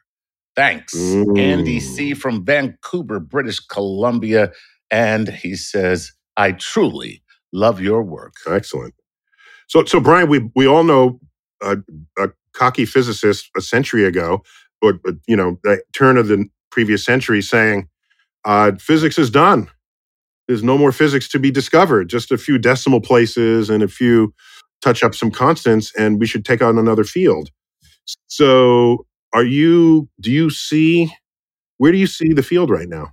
Thanks, 0.57 0.95
Mm. 0.95 1.39
Andy 1.39 1.81
C. 1.81 2.15
from 2.15 2.45
Vancouver, 2.45 3.21
British 3.21 3.61
Columbia. 3.61 4.53
And 4.91 5.29
he 5.29 5.57
says, 5.57 6.13
I 6.37 6.53
truly 6.53 7.23
love 7.53 7.81
your 7.81 8.03
work. 8.03 8.35
Excellent. 8.47 8.95
So, 9.69 9.85
so 9.85 10.01
Brian, 10.01 10.29
we 10.29 10.51
we 10.57 10.67
all 10.67 10.85
know 10.85 11.21
a, 11.63 11.79
a 12.19 12.31
cocky 12.55 12.87
physicist 12.87 13.51
a 13.57 13.61
century 13.63 14.05
ago, 14.05 14.43
but, 14.81 14.97
but 15.05 15.17
you 15.29 15.37
know, 15.37 15.59
the 15.65 15.83
turn 15.95 16.19
of 16.19 16.29
the 16.29 16.47
previous 16.71 17.05
century, 17.05 17.43
saying 17.43 17.89
uh, 18.47 18.73
physics 18.79 19.19
is 19.19 19.31
done. 19.31 19.69
There's 20.49 20.63
no 20.63 20.79
more 20.79 20.93
physics 20.93 21.29
to 21.31 21.39
be 21.41 21.51
discovered. 21.51 22.09
Just 22.09 22.33
a 22.33 22.39
few 22.39 22.59
decimal 22.59 23.01
places 23.01 23.69
and 23.69 23.83
a 23.83 23.89
few 23.89 24.33
touch 24.81 25.03
up 25.03 25.15
some 25.15 25.31
constants, 25.31 25.93
and 25.99 26.21
we 26.21 26.27
should 26.27 26.45
take 26.45 26.63
on 26.63 26.79
another 26.79 27.05
field. 27.05 27.51
So, 28.29 29.07
are 29.35 29.45
you? 29.45 30.09
Do 30.21 30.31
you 30.31 30.51
see? 30.51 31.13
Where 31.79 31.93
do 31.93 31.99
you 31.99 32.07
see 32.07 32.33
the 32.33 32.43
field 32.45 32.71
right 32.71 32.89
now? 32.89 33.11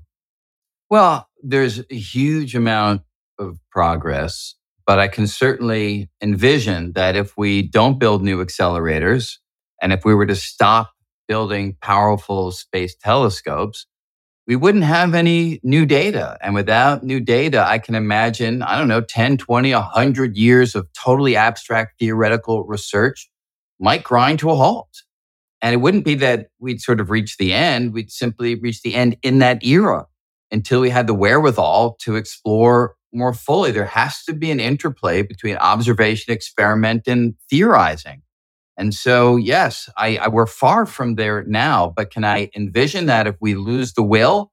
Well, 0.90 1.28
there's 1.42 1.80
a 1.80 1.96
huge 1.96 2.56
amount 2.56 3.02
of 3.40 3.58
progress, 3.72 4.56
but 4.86 5.00
I 5.00 5.08
can 5.08 5.28
certainly 5.28 6.10
envision 6.22 6.94
that 6.94 7.16
if 7.16 7.36
we 7.38 7.64
don't 7.64 8.00
build 8.00 8.24
new 8.24 8.44
accelerators 8.46 9.40
and 9.82 9.92
if 9.92 10.06
we 10.06 10.14
were 10.14 10.28
to 10.28 10.36
stop 10.36 10.92
building 11.28 11.76
powerful 11.82 12.52
space 12.52 12.96
telescopes, 12.96 13.88
we 14.46 14.56
wouldn't 14.56 14.84
have 14.84 15.14
any 15.14 15.60
new 15.64 15.86
data. 15.86 16.38
And 16.42 16.54
without 16.54 17.04
new 17.04 17.20
data, 17.20 17.66
I 17.66 17.80
can 17.80 17.96
imagine, 17.96 18.62
I 18.62 18.78
don't 18.78 18.88
know, 18.88 19.02
10, 19.02 19.38
20, 19.38 19.74
100 19.74 20.38
years 20.38 20.76
of 20.76 20.88
totally 20.94 21.36
abstract 21.36 22.00
theoretical 22.00 22.66
research 22.66 23.30
might 23.80 24.04
grind 24.04 24.40
to 24.40 24.50
a 24.50 24.56
halt. 24.56 25.04
And 25.62 25.74
it 25.74 25.78
wouldn't 25.78 26.04
be 26.04 26.16
that 26.16 26.48
we'd 26.60 26.82
sort 26.82 27.00
of 27.00 27.10
reach 27.10 27.38
the 27.38 27.54
end. 27.54 27.94
We'd 27.94 28.12
simply 28.12 28.56
reach 28.56 28.82
the 28.82 28.96
end 28.96 29.16
in 29.24 29.40
that 29.40 29.64
era 29.64 30.08
until 30.52 30.82
we 30.82 30.90
had 30.90 31.08
the 31.08 31.14
wherewithal 31.14 31.96
to 32.02 32.18
explore 32.18 32.96
more 33.14 33.34
fully. 33.34 33.72
There 33.72 33.86
has 33.86 34.24
to 34.26 34.34
be 34.34 34.52
an 34.52 34.60
interplay 34.60 35.22
between 35.22 35.56
observation, 35.58 36.34
experiment, 36.34 37.04
and 37.08 37.36
theorizing. 37.50 38.24
And 38.78 38.94
so, 38.94 39.36
yes, 39.36 39.90
I, 39.98 40.18
I, 40.18 40.28
we're 40.30 40.48
far 40.48 40.86
from 40.86 41.16
there 41.16 41.44
now, 41.44 41.94
but 41.96 42.12
can 42.12 42.24
I 42.24 42.50
envision 42.56 43.06
that 43.06 43.28
if 43.28 43.36
we 43.40 43.56
lose 43.56 43.94
the 43.94 44.04
will 44.04 44.52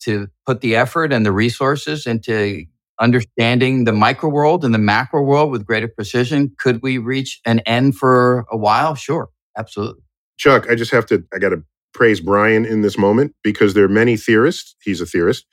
to 0.00 0.28
put 0.46 0.60
the 0.60 0.76
effort 0.76 1.12
and 1.12 1.26
the 1.26 1.32
resources 1.32 2.06
into 2.06 2.64
understanding 3.00 3.84
the 3.84 3.92
micro 3.92 4.28
world 4.28 4.64
and 4.64 4.74
the 4.74 4.78
macro 4.78 5.22
world 5.22 5.50
with 5.50 5.66
greater 5.66 5.88
precision, 5.88 6.54
could 6.58 6.80
we 6.82 6.98
reach 6.98 7.40
an 7.44 7.60
end 7.60 7.96
for 7.96 8.44
a 8.52 8.56
while? 8.56 8.94
Sure, 8.94 9.28
absolutely. 9.56 10.02
Chuck, 10.36 10.70
I 10.70 10.74
just 10.74 10.90
have 10.92 11.06
to, 11.06 11.24
I 11.34 11.38
got 11.38 11.50
to 11.50 11.62
praise 11.92 12.20
Brian 12.20 12.64
in 12.64 12.82
this 12.82 12.96
moment 12.96 13.34
because 13.42 13.74
there 13.74 13.84
are 13.84 13.88
many 13.88 14.16
theorists, 14.16 14.76
he's 14.82 15.00
a 15.00 15.06
theorist, 15.06 15.44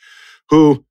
who 0.49 0.85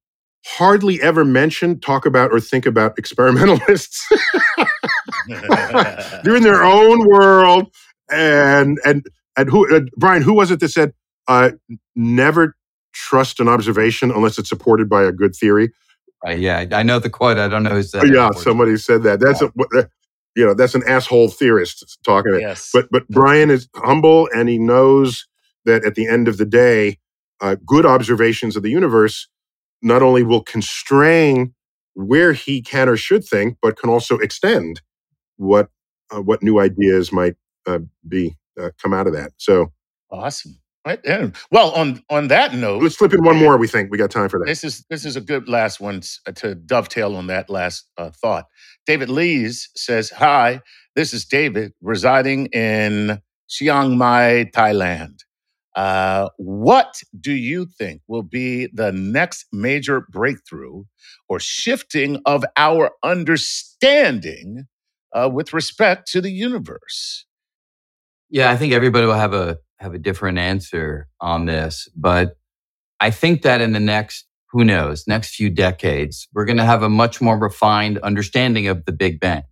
hardly 0.47 1.03
ever 1.03 1.25
mention, 1.25 1.81
talk 1.81 2.07
about, 2.07 2.33
or 2.33 2.41
think 2.41 2.67
about 2.67 2.99
experimentalists. 2.99 4.07
They're 5.29 6.37
in 6.37 6.43
their 6.43 6.63
own 6.63 7.07
world. 7.07 7.73
And, 8.11 8.79
and, 8.85 9.05
and 9.37 9.51
who, 9.51 9.75
uh, 9.75 9.81
Brian, 9.97 10.23
who 10.23 10.35
was 10.35 10.51
it 10.51 10.61
that 10.61 10.69
said, 10.69 10.93
uh, 11.29 11.51
never 11.97 12.57
trust 12.93 13.41
an 13.41 13.49
observation 13.49 14.11
unless 14.11 14.39
it's 14.39 14.49
supported 14.49 14.89
by 14.89 15.03
a 15.03 15.13
good 15.13 15.35
theory? 15.35 15.73
Uh, 16.27 16.31
yeah, 16.31 16.65
I 16.73 16.83
know 16.83 16.99
the 16.99 17.11
quote. 17.11 17.39
I 17.39 17.49
don't 17.49 17.65
know 17.65 17.71
who 17.71 17.83
said. 17.83 18.05
it. 18.05 18.15
Yeah, 18.15 18.31
somebody 18.31 18.77
said 18.77 19.03
that. 19.03 19.21
That's 19.21 19.43
yeah. 19.43 19.49
a, 19.81 19.85
you 20.35 20.45
know 20.45 20.55
that's 20.55 20.75
an 20.75 20.83
asshole 20.87 21.29
theorist 21.29 21.99
talking. 22.05 22.39
Yes. 22.41 22.71
But 22.73 22.89
but 22.91 23.09
Brian 23.09 23.51
is 23.51 23.69
humble 23.75 24.29
and 24.35 24.49
he 24.49 24.59
knows 24.59 25.27
that 25.65 25.85
at 25.85 25.95
the 25.95 26.07
end 26.07 26.29
of 26.29 26.37
the 26.37 26.45
day, 26.45 26.99
uh, 27.41 27.57
good 27.67 27.85
observations 27.85 28.57
of 28.57 28.63
the 28.63 28.71
universe 28.71 29.29
not 29.83 30.03
only 30.03 30.23
will 30.23 30.43
constrain 30.43 31.55
where 31.95 32.33
he 32.33 32.61
can 32.61 32.89
or 32.89 32.97
should 32.97 33.25
think, 33.25 33.57
but 33.63 33.79
can 33.79 33.91
also 33.91 34.19
extend 34.19 34.81
what 35.37 35.69
uh, 36.15 36.21
what 36.21 36.43
new 36.43 36.61
ideas 36.61 37.13
might 37.13 37.35
uh, 37.67 37.81
be 38.09 38.37
uh, 38.61 38.71
come 38.81 38.93
out 38.93 39.07
of 39.07 39.13
that. 39.15 39.33
So 39.37 39.73
awesome. 40.11 40.59
Right. 40.87 41.01
Yeah. 41.05 41.31
Well, 41.51 41.73
on 41.73 42.01
on 42.11 42.29
that 42.29 42.55
note, 42.55 42.81
let's 42.81 42.95
flip 42.95 43.13
in 43.13 43.25
one 43.25 43.37
more. 43.37 43.57
We 43.57 43.67
think 43.67 43.91
we 43.91 43.99
got 43.99 44.13
time 44.13 44.29
for 44.29 44.39
that. 44.39 44.47
This 44.47 44.63
is 44.63 44.85
this 44.89 45.05
is 45.05 45.17
a 45.17 45.21
good 45.21 45.49
last 45.49 45.81
one 45.81 46.01
uh, 46.29 46.33
to 46.33 46.55
dovetail 46.55 47.17
on 47.17 47.27
that 47.27 47.51
last 47.51 47.91
uh, 47.99 48.11
thought. 48.11 48.47
David 48.87 49.09
Lees 49.11 49.69
says, 49.75 50.11
"Hi, 50.11 50.61
this 50.95 51.13
is 51.13 51.25
David 51.25 51.73
residing 51.83 52.47
in 52.47 53.21
Chiang 53.49 53.99
Mai, 53.99 54.49
Thailand. 54.55 55.26
Uh, 55.77 56.31
what 56.39 57.03
do 57.21 57.33
you 57.33 57.67
think 57.67 58.01
will 58.09 58.23
be 58.23 58.69
the 58.73 58.93
next 58.93 59.47
major 59.53 60.07
breakthrough 60.11 60.85
or 61.29 61.39
shifting 61.39 62.21
of 62.27 62.45
our 62.57 62.93
understanding 63.05 64.65
uh, 65.15 65.31
with 65.33 65.53
respect 65.53 66.11
to 66.11 66.21
the 66.21 66.33
universe?" 66.33 67.27
Yeah, 68.31 68.51
I 68.51 68.57
think 68.57 68.73
everybody 68.73 69.07
will 69.07 69.15
have 69.15 69.35
a 69.35 69.59
have 69.79 69.95
a 69.95 69.99
different 69.99 70.39
answer 70.39 71.09
on 71.21 71.47
this, 71.47 71.89
but 71.95 72.37
I 73.01 73.11
think 73.11 73.43
that 73.43 73.61
in 73.61 73.73
the 73.73 73.81
next, 73.81 74.27
who 74.51 74.65
knows, 74.65 75.07
next 75.07 75.35
few 75.35 75.51
decades, 75.51 76.29
we're 76.33 76.45
going 76.45 76.57
to 76.57 76.65
have 76.65 76.83
a 76.83 76.89
much 76.89 77.21
more 77.21 77.39
refined 77.39 77.99
understanding 77.99 78.69
of 78.69 78.85
the 78.85 78.93
Big 78.93 79.21
Bang. 79.21 79.43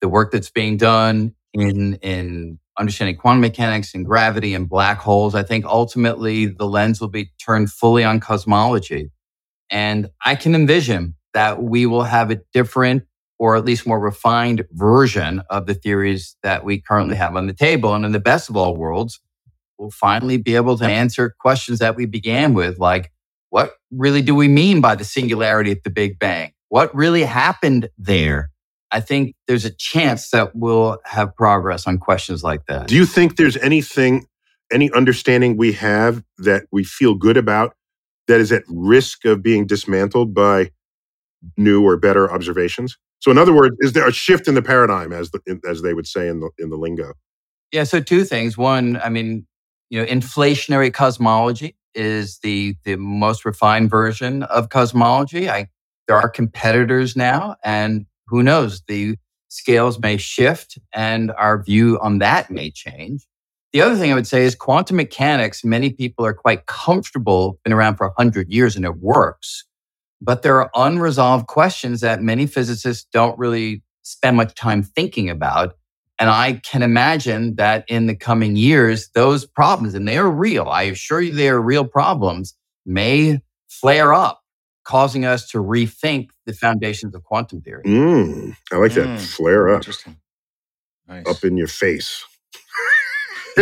The 0.00 0.08
work 0.08 0.32
that's 0.32 0.50
being 0.50 0.76
done 0.76 1.34
in, 1.52 1.94
in 1.96 2.58
understanding 2.78 3.16
quantum 3.16 3.40
mechanics 3.40 3.94
and 3.94 4.04
gravity 4.04 4.54
and 4.54 4.68
black 4.68 4.98
holes, 4.98 5.34
I 5.34 5.42
think 5.42 5.64
ultimately 5.64 6.46
the 6.46 6.66
lens 6.66 7.00
will 7.00 7.08
be 7.08 7.30
turned 7.44 7.70
fully 7.70 8.04
on 8.04 8.20
cosmology. 8.20 9.10
And 9.70 10.08
I 10.24 10.34
can 10.34 10.54
envision 10.54 11.14
that 11.34 11.62
we 11.62 11.86
will 11.86 12.04
have 12.04 12.30
a 12.30 12.40
different 12.52 13.04
or 13.42 13.56
at 13.56 13.64
least 13.64 13.88
more 13.88 13.98
refined 13.98 14.64
version 14.70 15.42
of 15.50 15.66
the 15.66 15.74
theories 15.74 16.36
that 16.44 16.64
we 16.64 16.80
currently 16.80 17.16
have 17.16 17.34
on 17.34 17.48
the 17.48 17.52
table. 17.52 17.92
And 17.92 18.04
in 18.04 18.12
the 18.12 18.20
best 18.20 18.48
of 18.48 18.56
all 18.56 18.76
worlds, 18.76 19.20
we'll 19.78 19.90
finally 19.90 20.36
be 20.36 20.54
able 20.54 20.78
to 20.78 20.84
answer 20.84 21.34
questions 21.40 21.80
that 21.80 21.96
we 21.96 22.06
began 22.06 22.54
with, 22.54 22.78
like, 22.78 23.10
what 23.50 23.72
really 23.90 24.22
do 24.22 24.36
we 24.36 24.46
mean 24.46 24.80
by 24.80 24.94
the 24.94 25.04
singularity 25.04 25.72
at 25.72 25.82
the 25.82 25.90
Big 25.90 26.20
Bang? 26.20 26.52
What 26.68 26.94
really 26.94 27.24
happened 27.24 27.88
there? 27.98 28.51
I 28.92 29.00
think 29.00 29.34
there's 29.48 29.64
a 29.64 29.70
chance 29.70 30.30
that 30.30 30.54
we'll 30.54 30.98
have 31.04 31.34
progress 31.34 31.86
on 31.86 31.98
questions 31.98 32.44
like 32.44 32.66
that. 32.66 32.88
Do 32.88 32.94
you 32.94 33.06
think 33.06 33.36
there's 33.36 33.56
anything, 33.56 34.26
any 34.70 34.92
understanding 34.92 35.56
we 35.56 35.72
have 35.72 36.22
that 36.38 36.64
we 36.70 36.84
feel 36.84 37.14
good 37.14 37.38
about 37.38 37.74
that 38.28 38.38
is 38.38 38.52
at 38.52 38.64
risk 38.68 39.24
of 39.24 39.42
being 39.42 39.66
dismantled 39.66 40.34
by 40.34 40.70
new 41.56 41.82
or 41.84 41.96
better 41.96 42.30
observations? 42.30 42.98
So, 43.20 43.30
in 43.30 43.38
other 43.38 43.52
words, 43.52 43.76
is 43.80 43.92
there 43.92 44.06
a 44.06 44.12
shift 44.12 44.46
in 44.46 44.54
the 44.54 44.62
paradigm, 44.62 45.12
as 45.12 45.30
the, 45.30 45.60
as 45.68 45.82
they 45.82 45.94
would 45.94 46.06
say 46.06 46.28
in 46.28 46.40
the 46.40 46.50
in 46.58 46.70
the 46.70 46.76
lingo? 46.76 47.12
Yeah. 47.72 47.84
So, 47.84 48.00
two 48.00 48.24
things. 48.24 48.58
One, 48.58 49.00
I 49.02 49.08
mean, 49.08 49.46
you 49.90 50.00
know, 50.00 50.06
inflationary 50.06 50.92
cosmology 50.92 51.76
is 51.94 52.38
the 52.40 52.74
the 52.84 52.96
most 52.96 53.44
refined 53.44 53.90
version 53.90 54.42
of 54.44 54.68
cosmology. 54.70 55.48
I 55.48 55.68
there 56.08 56.16
are 56.16 56.28
competitors 56.28 57.16
now, 57.16 57.56
and 57.64 58.06
who 58.32 58.42
knows, 58.42 58.82
the 58.88 59.16
scales 59.48 59.98
may 59.98 60.16
shift 60.16 60.78
and 60.94 61.30
our 61.32 61.62
view 61.62 61.98
on 62.00 62.18
that 62.18 62.50
may 62.50 62.70
change. 62.70 63.26
The 63.74 63.82
other 63.82 63.94
thing 63.96 64.10
I 64.10 64.14
would 64.14 64.26
say 64.26 64.44
is 64.44 64.54
quantum 64.54 64.96
mechanics, 64.96 65.62
many 65.64 65.90
people 65.90 66.24
are 66.24 66.32
quite 66.32 66.64
comfortable, 66.64 67.58
been 67.62 67.74
around 67.74 67.96
for 67.96 68.08
100 68.08 68.50
years 68.50 68.74
and 68.74 68.86
it 68.86 68.96
works. 68.96 69.64
But 70.20 70.42
there 70.42 70.58
are 70.60 70.70
unresolved 70.74 71.46
questions 71.46 72.00
that 72.00 72.22
many 72.22 72.46
physicists 72.46 73.06
don't 73.12 73.38
really 73.38 73.82
spend 74.02 74.38
much 74.38 74.54
time 74.54 74.82
thinking 74.82 75.28
about. 75.28 75.74
And 76.18 76.30
I 76.30 76.60
can 76.64 76.82
imagine 76.82 77.56
that 77.56 77.84
in 77.88 78.06
the 78.06 78.16
coming 78.16 78.56
years, 78.56 79.10
those 79.14 79.44
problems, 79.44 79.94
and 79.94 80.08
they 80.08 80.16
are 80.16 80.30
real, 80.30 80.68
I 80.68 80.84
assure 80.84 81.20
you 81.20 81.32
they 81.32 81.48
are 81.48 81.60
real 81.60 81.84
problems, 81.84 82.54
may 82.86 83.42
flare 83.68 84.14
up, 84.14 84.41
causing 84.84 85.24
us 85.24 85.48
to 85.50 85.58
rethink 85.58 86.30
the 86.46 86.52
foundations 86.52 87.14
of 87.14 87.22
quantum 87.24 87.60
theory. 87.60 87.82
Mm, 87.84 88.56
I 88.72 88.76
like 88.76 88.94
that. 88.94 89.06
Mm, 89.06 89.20
flare 89.20 89.68
up. 89.68 89.76
Interesting. 89.76 90.16
Nice. 91.08 91.26
Up 91.26 91.44
in 91.44 91.56
your 91.56 91.68
face. 91.68 92.24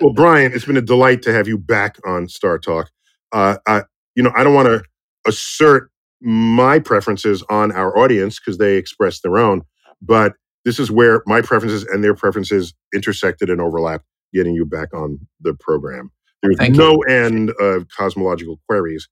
well, 0.00 0.12
Brian, 0.12 0.52
it's 0.52 0.66
been 0.66 0.76
a 0.76 0.82
delight 0.82 1.22
to 1.22 1.32
have 1.32 1.48
you 1.48 1.56
back 1.56 1.96
on 2.04 2.28
Star 2.28 2.58
Talk. 2.58 2.90
Uh, 3.32 3.56
I, 3.66 3.82
you 4.14 4.22
know, 4.22 4.32
I 4.34 4.44
don't 4.44 4.54
want 4.54 4.68
to 4.68 4.82
assert 5.26 5.90
my 6.20 6.78
preferences 6.78 7.42
on 7.48 7.72
our 7.72 7.96
audience 7.96 8.38
because 8.38 8.58
they 8.58 8.76
express 8.76 9.20
their 9.20 9.38
own, 9.38 9.62
but 10.02 10.34
this 10.64 10.78
is 10.78 10.90
where 10.90 11.22
my 11.26 11.40
preferences 11.40 11.84
and 11.84 12.04
their 12.04 12.14
preferences 12.14 12.74
intersected 12.94 13.48
and 13.48 13.60
overlapped, 13.60 14.04
getting 14.34 14.54
you 14.54 14.66
back 14.66 14.92
on 14.92 15.18
the 15.40 15.54
program. 15.54 16.10
There's 16.42 16.56
Thank 16.56 16.76
no 16.76 16.92
you. 16.92 17.14
end 17.14 17.50
of 17.60 17.86
cosmological 17.88 18.60
queries 18.68 19.08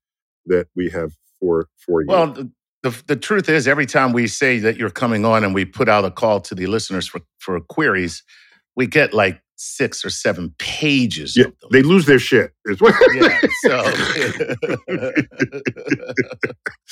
that 0.47 0.67
we 0.75 0.89
have 0.89 1.11
for 1.39 1.67
for 1.77 2.01
you. 2.01 2.07
Well, 2.07 2.27
the, 2.27 2.51
the, 2.83 3.03
the 3.07 3.15
truth 3.15 3.49
is, 3.49 3.67
every 3.67 3.85
time 3.85 4.13
we 4.13 4.27
say 4.27 4.59
that 4.59 4.77
you're 4.77 4.89
coming 4.89 5.25
on 5.25 5.43
and 5.43 5.53
we 5.53 5.65
put 5.65 5.89
out 5.89 6.05
a 6.05 6.11
call 6.11 6.39
to 6.41 6.55
the 6.55 6.67
listeners 6.67 7.07
for 7.07 7.21
for 7.37 7.59
queries, 7.59 8.23
we 8.75 8.87
get 8.87 9.13
like 9.13 9.41
six 9.59 10.05
or 10.05 10.09
seven 10.09 10.55
pages. 10.57 11.35
Yeah, 11.37 11.47
they 11.71 11.83
lose 11.83 12.05
their 12.05 12.19
shit. 12.19 12.51
yeah, 13.13 13.41
so 13.61 13.93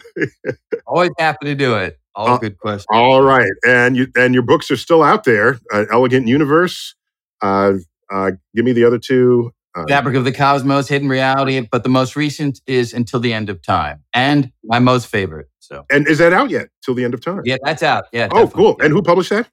always 0.86 1.10
happy 1.18 1.46
to 1.46 1.54
do 1.54 1.74
it. 1.76 1.98
All 2.14 2.28
uh, 2.28 2.38
good 2.38 2.58
questions. 2.58 2.86
All 2.90 3.22
right, 3.22 3.50
and 3.66 3.96
you 3.96 4.08
and 4.16 4.34
your 4.34 4.42
books 4.42 4.70
are 4.70 4.76
still 4.76 5.02
out 5.02 5.24
there. 5.24 5.58
Uh, 5.72 5.84
Elegant 5.92 6.26
Universe. 6.26 6.94
Uh, 7.40 7.74
uh, 8.10 8.32
give 8.56 8.64
me 8.64 8.72
the 8.72 8.84
other 8.84 8.98
two. 8.98 9.52
Uh, 9.78 9.84
Fabric 9.86 10.16
of 10.16 10.24
the 10.24 10.32
Cosmos, 10.32 10.88
Hidden 10.88 11.08
Reality, 11.08 11.66
but 11.70 11.84
the 11.84 11.88
most 11.88 12.16
recent 12.16 12.60
is 12.66 12.92
Until 12.92 13.20
the 13.20 13.32
End 13.32 13.48
of 13.48 13.62
Time, 13.62 14.02
and 14.12 14.50
my 14.64 14.80
most 14.80 15.06
favorite. 15.06 15.48
So, 15.60 15.84
and 15.90 16.08
is 16.08 16.18
that 16.18 16.32
out 16.32 16.50
yet? 16.50 16.68
Till 16.84 16.94
the 16.94 17.04
End 17.04 17.14
of 17.14 17.20
Time. 17.20 17.42
Yeah, 17.44 17.58
that's 17.62 17.82
out. 17.82 18.06
Yeah. 18.12 18.28
Oh, 18.32 18.48
cool. 18.48 18.76
Yeah. 18.78 18.86
And 18.86 18.94
who 18.94 19.02
published 19.02 19.30
that? 19.30 19.48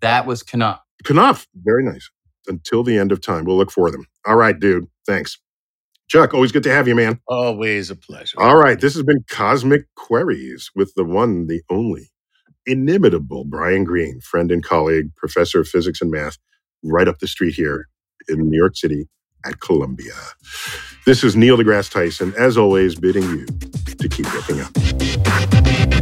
That 0.00 0.26
was 0.26 0.42
Knopf. 0.42 0.80
Knopf. 1.08 1.46
Very 1.56 1.84
nice. 1.84 2.10
Until 2.46 2.84
the 2.84 2.96
End 2.98 3.10
of 3.10 3.20
Time. 3.20 3.44
We'll 3.44 3.56
look 3.56 3.72
for 3.72 3.90
them. 3.90 4.04
All 4.26 4.36
right, 4.36 4.58
dude. 4.58 4.86
Thanks. 5.06 5.38
Chuck, 6.08 6.34
always 6.34 6.52
good 6.52 6.62
to 6.62 6.70
have 6.70 6.86
you, 6.86 6.94
man. 6.94 7.18
Always 7.26 7.90
a 7.90 7.96
pleasure. 7.96 8.40
All 8.40 8.56
right. 8.56 8.78
This 8.78 8.94
has 8.94 9.02
been 9.02 9.24
Cosmic 9.28 9.86
Queries 9.96 10.70
with 10.76 10.94
the 10.94 11.02
one, 11.02 11.48
the 11.48 11.62
only, 11.68 12.10
inimitable 12.64 13.44
Brian 13.44 13.82
Greene, 13.82 14.20
friend 14.20 14.52
and 14.52 14.62
colleague, 14.62 15.08
professor 15.16 15.60
of 15.60 15.68
physics 15.68 16.00
and 16.00 16.12
math, 16.12 16.38
right 16.84 17.08
up 17.08 17.18
the 17.18 17.26
street 17.26 17.54
here 17.54 17.88
in 18.28 18.48
New 18.48 18.56
York 18.56 18.76
City 18.76 19.08
at 19.46 19.60
Columbia. 19.60 20.14
This 21.04 21.22
is 21.22 21.36
Neil 21.36 21.56
deGrasse 21.56 21.90
Tyson, 21.90 22.34
as 22.36 22.56
always, 22.56 22.94
bidding 22.96 23.22
you 23.22 23.46
to 23.46 24.08
keep 24.08 24.32
looking 24.34 24.60
up. 24.60 25.95